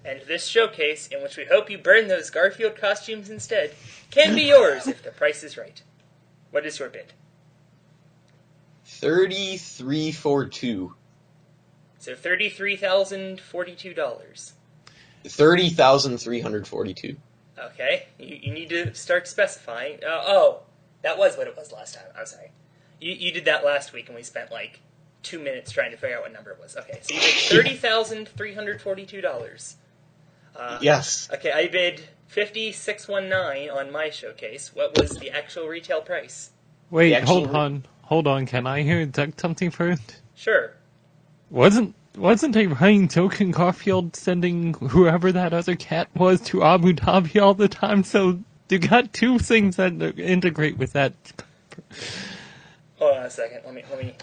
And 0.05 0.21
this 0.27 0.45
showcase, 0.45 1.07
in 1.07 1.23
which 1.23 1.35
we 1.35 1.45
hope 1.45 1.69
you 1.69 1.79
burn 1.79 2.07
those 2.07 2.29
Garfield 2.29 2.77
costumes 2.77 3.29
instead, 3.29 3.73
can 4.11 4.35
be 4.35 4.43
yours 4.43 4.87
if 4.87 5.03
the 5.03 5.11
price 5.11 5.43
is 5.43 5.57
right. 5.57 5.81
What 6.51 6.65
is 6.65 6.79
your 6.79 6.89
bid? 6.89 7.11
3342. 8.83 10.93
So 11.97 12.15
thirty-three 12.15 12.75
thousand 12.75 13.41
forty-two 13.41 13.95
dollars. 13.95 14.53
30,342. 15.25 17.15
Okay, 17.57 18.05
you, 18.19 18.39
you 18.43 18.53
need 18.53 18.69
to 18.69 18.93
start 18.93 19.27
specifying. 19.27 19.95
Uh, 20.03 20.21
oh, 20.27 20.59
that 21.01 21.17
was 21.17 21.35
what 21.35 21.47
it 21.47 21.57
was 21.57 21.71
last 21.71 21.95
time. 21.95 22.03
I'm 22.17 22.27
sorry. 22.27 22.51
You 23.01 23.13
you 23.13 23.31
did 23.31 23.45
that 23.45 23.65
last 23.65 23.91
week, 23.91 24.07
and 24.07 24.15
we 24.15 24.21
spent 24.21 24.51
like 24.51 24.81
two 25.23 25.39
minutes 25.39 25.71
trying 25.71 25.89
to 25.91 25.97
figure 25.97 26.17
out 26.17 26.21
what 26.21 26.33
number 26.33 26.51
it 26.51 26.59
was. 26.59 26.77
Okay, 26.77 26.99
so 27.01 27.15
you 27.15 27.19
bid 27.19 27.33
thirty 27.49 27.75
thousand 27.75 28.29
three 28.29 28.53
hundred 28.53 28.81
forty-two 28.81 29.21
dollars. 29.21 29.77
Uh, 30.55 30.79
Yes. 30.81 31.29
Okay, 31.33 31.51
I 31.51 31.67
bid 31.67 32.01
fifty-six 32.27 33.07
one 33.07 33.29
nine 33.29 33.69
on 33.69 33.91
my 33.91 34.09
showcase. 34.09 34.71
What 34.73 34.97
was 34.99 35.11
the 35.17 35.31
actual 35.31 35.67
retail 35.67 36.01
price? 36.01 36.51
Wait, 36.89 37.13
actual- 37.13 37.45
hold 37.45 37.55
on, 37.55 37.85
hold 38.03 38.27
on. 38.27 38.45
Can 38.45 38.67
I 38.67 38.81
hear 38.83 39.05
Doug 39.05 39.39
something 39.39 39.71
first? 39.71 40.21
Sure. 40.35 40.71
Wasn't 41.49 41.95
wasn't 42.17 42.55
a 42.55 42.67
running 42.67 43.07
Token 43.07 43.47
in 43.47 43.51
Garfield 43.51 44.15
sending 44.15 44.73
whoever 44.75 45.31
that 45.31 45.53
other 45.53 45.75
cat 45.75 46.07
was 46.15 46.39
to 46.41 46.63
Abu 46.63 46.93
Dhabi 46.93 47.41
all 47.41 47.53
the 47.53 47.67
time? 47.67 48.03
So 48.03 48.39
you 48.69 48.79
got 48.79 49.11
two 49.13 49.37
things 49.39 49.75
that 49.75 49.93
integrate 50.17 50.77
with 50.77 50.93
that. 50.93 51.13
Hold 52.97 53.17
on 53.17 53.23
a 53.25 53.29
second. 53.29 53.61
Let 53.65 53.73
me 53.73 53.83
let 53.89 53.99
me. 54.03 54.15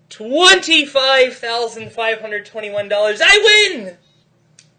twenty-five 0.09 1.35
thousand 1.35 1.91
five 1.91 2.19
hundred 2.19 2.45
twenty-one 2.45 2.89
dollars. 2.89 3.21
I 3.23 3.69
win. 3.75 3.97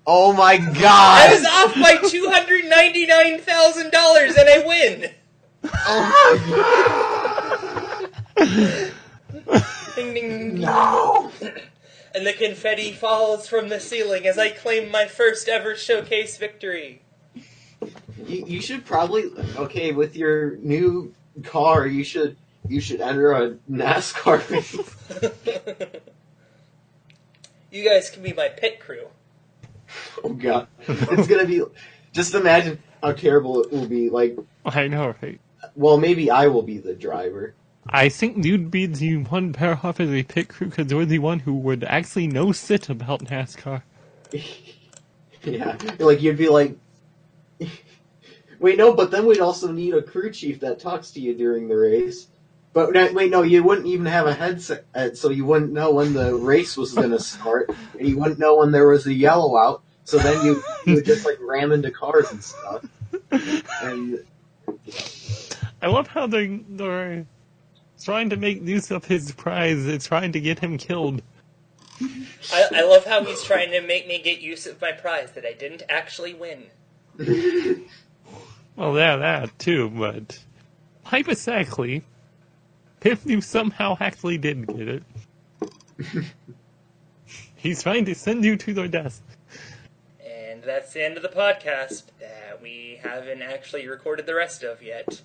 Oh 0.07 0.33
my 0.33 0.59
god! 0.59 1.31
I 1.31 1.33
was 1.33 1.47
off 1.47 1.75
by 1.77 2.09
two 2.09 2.29
hundred 2.31 2.65
ninety-nine 2.67 3.39
thousand 3.41 3.93
dollars, 3.93 4.35
and 4.37 4.49
I 4.49 4.67
win. 4.67 5.11
Oh 8.45 8.93
Ding, 9.95 10.15
ding. 10.15 10.61
no! 10.61 11.31
And 12.15 12.27
the 12.27 12.33
confetti 12.33 12.93
falls 12.93 13.47
from 13.49 13.69
the 13.69 13.81
ceiling 13.81 14.27
as 14.27 14.39
I 14.39 14.51
claim 14.51 14.91
my 14.91 15.07
first 15.07 15.49
ever 15.49 15.75
showcase 15.77 16.37
victory. 16.39 17.03
You, 18.27 18.45
you 18.47 18.61
should 18.61 18.85
probably 18.85 19.25
okay 19.57 19.93
with 19.93 20.17
your 20.17 20.57
new 20.57 21.15
car. 21.45 21.87
You 21.87 22.05
should 22.05 22.37
you 22.69 22.81
should 22.81 23.01
enter 23.01 23.33
a 23.33 23.51
NASCAR 23.71 24.49
race. 24.51 24.77
you 27.71 27.89
guys 27.89 28.11
can 28.11 28.23
be 28.23 28.33
my 28.33 28.49
pit 28.49 28.81
crew. 28.81 29.07
Oh 30.23 30.31
god, 30.35 30.69
it's 30.87 31.27
gonna 31.29 31.47
be. 31.47 31.63
Just 32.13 32.35
imagine 32.35 32.79
how 33.03 33.13
terrible 33.13 33.63
it 33.63 33.73
will 33.73 33.87
be. 33.87 34.11
Like, 34.11 34.37
I 34.65 34.87
know, 34.89 35.15
right? 35.23 35.41
Well, 35.75 35.99
maybe 35.99 36.31
I 36.31 36.47
will 36.49 36.63
be 36.63 36.79
the 36.79 36.95
driver. 36.95 37.55
I 37.87 38.09
think 38.09 38.45
you'd 38.45 38.71
be 38.71 38.87
the 38.87 39.17
one 39.19 39.53
better 39.53 39.81
off 39.83 40.01
as 40.01 40.11
a 40.11 40.23
pit 40.23 40.49
crew 40.49 40.69
because 40.69 40.91
you're 40.91 41.05
the 41.05 41.19
one 41.19 41.41
who 41.41 41.55
would 41.55 41.85
actually 41.85 42.29
know 42.29 42.53
shit 42.53 42.89
about 42.89 43.25
NASCAR. 43.25 43.83
yeah, 45.45 45.77
like 45.99 46.23
you'd 46.23 46.39
be 46.39 46.49
like. 46.49 46.77
Wait, 48.61 48.79
no, 48.79 48.95
but 48.95 49.11
then 49.11 49.27
we'd 49.27 49.41
also 49.41 49.73
need 49.73 49.93
a 49.93 50.03
crew 50.03 50.31
chief 50.31 50.61
that 50.61 50.79
talks 50.79 51.11
to 51.11 51.21
you 51.21 51.35
during 51.35 51.67
the 51.67 51.75
race. 51.75 52.29
But 52.73 52.93
no, 52.93 53.13
wait, 53.13 53.31
no, 53.31 53.43
you 53.43 53.63
wouldn't 53.63 53.89
even 53.89 54.07
have 54.07 54.27
a 54.27 54.33
headset, 54.33 54.87
uh, 54.95 55.11
so 55.15 55.31
you 55.31 55.45
wouldn't 55.45 55.73
know 55.73 55.93
when 55.93 56.15
the 56.15 56.35
race 56.35 56.77
was 56.77 56.95
going 56.95 57.11
to 57.19 57.19
start, 57.19 57.71
and 57.99 58.09
you 58.09 58.17
wouldn't 58.17 58.39
know 58.39 58.59
when 58.59 58.71
there 58.71 58.87
was 58.87 59.05
a 59.07 59.13
yellow 59.13 59.59
out. 59.59 59.83
So 60.05 60.19
then 60.19 60.47
you, 60.47 60.63
you 60.87 60.95
would 60.95 61.05
just 61.05 61.27
like 61.27 61.39
ram 61.41 61.73
into 61.73 61.91
cars 61.91 62.31
and 62.31 62.43
stuff. 62.43 62.85
And 63.83 64.25
I 65.83 65.89
love 65.89 66.07
how 66.07 66.27
they, 66.29 66.63
they're 66.69 67.27
trying 68.03 68.31
to 68.31 68.37
make 68.37 68.63
use 68.63 68.91
of 68.91 69.05
his 69.05 69.33
prize. 69.33 69.85
It's 69.87 70.07
trying 70.07 70.33
to 70.33 70.41
get 70.41 70.61
him 70.61 70.79
killed. 70.79 71.23
I, 72.53 72.69
I 72.77 72.83
love 72.83 73.05
how 73.05 73.25
he's 73.25 73.43
trying 73.43 73.71
to 73.73 73.81
make 73.81 74.07
me 74.07 74.23
get 74.23 74.41
use 74.41 74.67
of 74.67 74.81
my 74.81 74.93
prize 74.93 75.33
that 75.33 75.45
I 75.45 75.53
didn't 75.53 75.83
actually 75.89 76.35
win. 76.35 76.65
Well, 78.75 78.97
yeah, 78.97 79.17
that 79.17 79.59
too, 79.59 79.91
but 79.91 80.39
hypothetically, 81.05 82.03
if 83.03 83.27
you 83.27 83.43
somehow 83.43 83.99
actually 84.01 84.39
did 84.39 84.67
get 84.67 84.89
it, 84.89 85.03
he's 87.55 87.83
trying 87.83 88.07
to 88.07 88.15
send 88.15 88.45
you 88.45 88.57
to 88.57 88.73
their 88.73 88.89
death. 88.89 89.21
And 90.27 90.63
that's 90.63 90.95
the 90.95 91.05
end 91.05 91.19
of 91.19 91.23
the 91.23 91.29
podcast 91.29 92.05
that 92.19 92.63
we 92.63 92.99
haven't 93.03 93.43
actually 93.43 93.87
recorded 93.87 94.25
the 94.25 94.35
rest 94.35 94.63
of 94.63 94.83
yet 94.83 95.21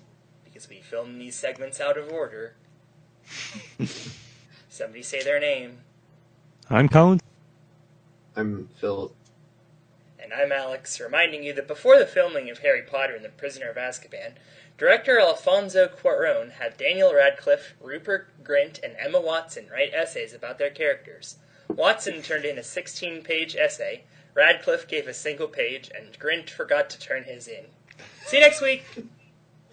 because 0.58 0.68
we 0.68 0.80
filmed 0.80 1.20
these 1.20 1.36
segments 1.36 1.80
out 1.80 1.96
of 1.96 2.10
order. 2.10 2.54
Somebody 4.68 5.04
say 5.04 5.22
their 5.22 5.38
name. 5.38 5.78
I'm 6.68 6.88
Colin. 6.88 7.20
I'm 8.34 8.68
Phil. 8.80 9.12
And 10.18 10.32
I'm 10.32 10.50
Alex, 10.50 10.98
reminding 11.00 11.44
you 11.44 11.52
that 11.52 11.68
before 11.68 11.96
the 11.96 12.06
filming 12.06 12.50
of 12.50 12.58
Harry 12.58 12.82
Potter 12.82 13.14
and 13.14 13.24
the 13.24 13.28
Prisoner 13.28 13.70
of 13.70 13.76
Azkaban, 13.76 14.32
director 14.76 15.20
Alfonso 15.20 15.86
Cuarón 15.86 16.50
had 16.50 16.76
Daniel 16.76 17.14
Radcliffe, 17.14 17.74
Rupert 17.80 18.26
Grint, 18.42 18.82
and 18.82 18.96
Emma 18.98 19.20
Watson 19.20 19.68
write 19.70 19.94
essays 19.94 20.34
about 20.34 20.58
their 20.58 20.70
characters. 20.70 21.36
Watson 21.68 22.20
turned 22.20 22.44
in 22.44 22.58
a 22.58 22.64
16 22.64 23.22
page 23.22 23.54
essay, 23.54 24.02
Radcliffe 24.34 24.88
gave 24.88 25.06
a 25.06 25.14
single 25.14 25.46
page, 25.46 25.88
and 25.96 26.18
Grint 26.18 26.50
forgot 26.50 26.90
to 26.90 26.98
turn 26.98 27.22
his 27.22 27.46
in. 27.46 27.66
See 28.26 28.38
you 28.38 28.42
next 28.42 28.60
week! 28.60 28.82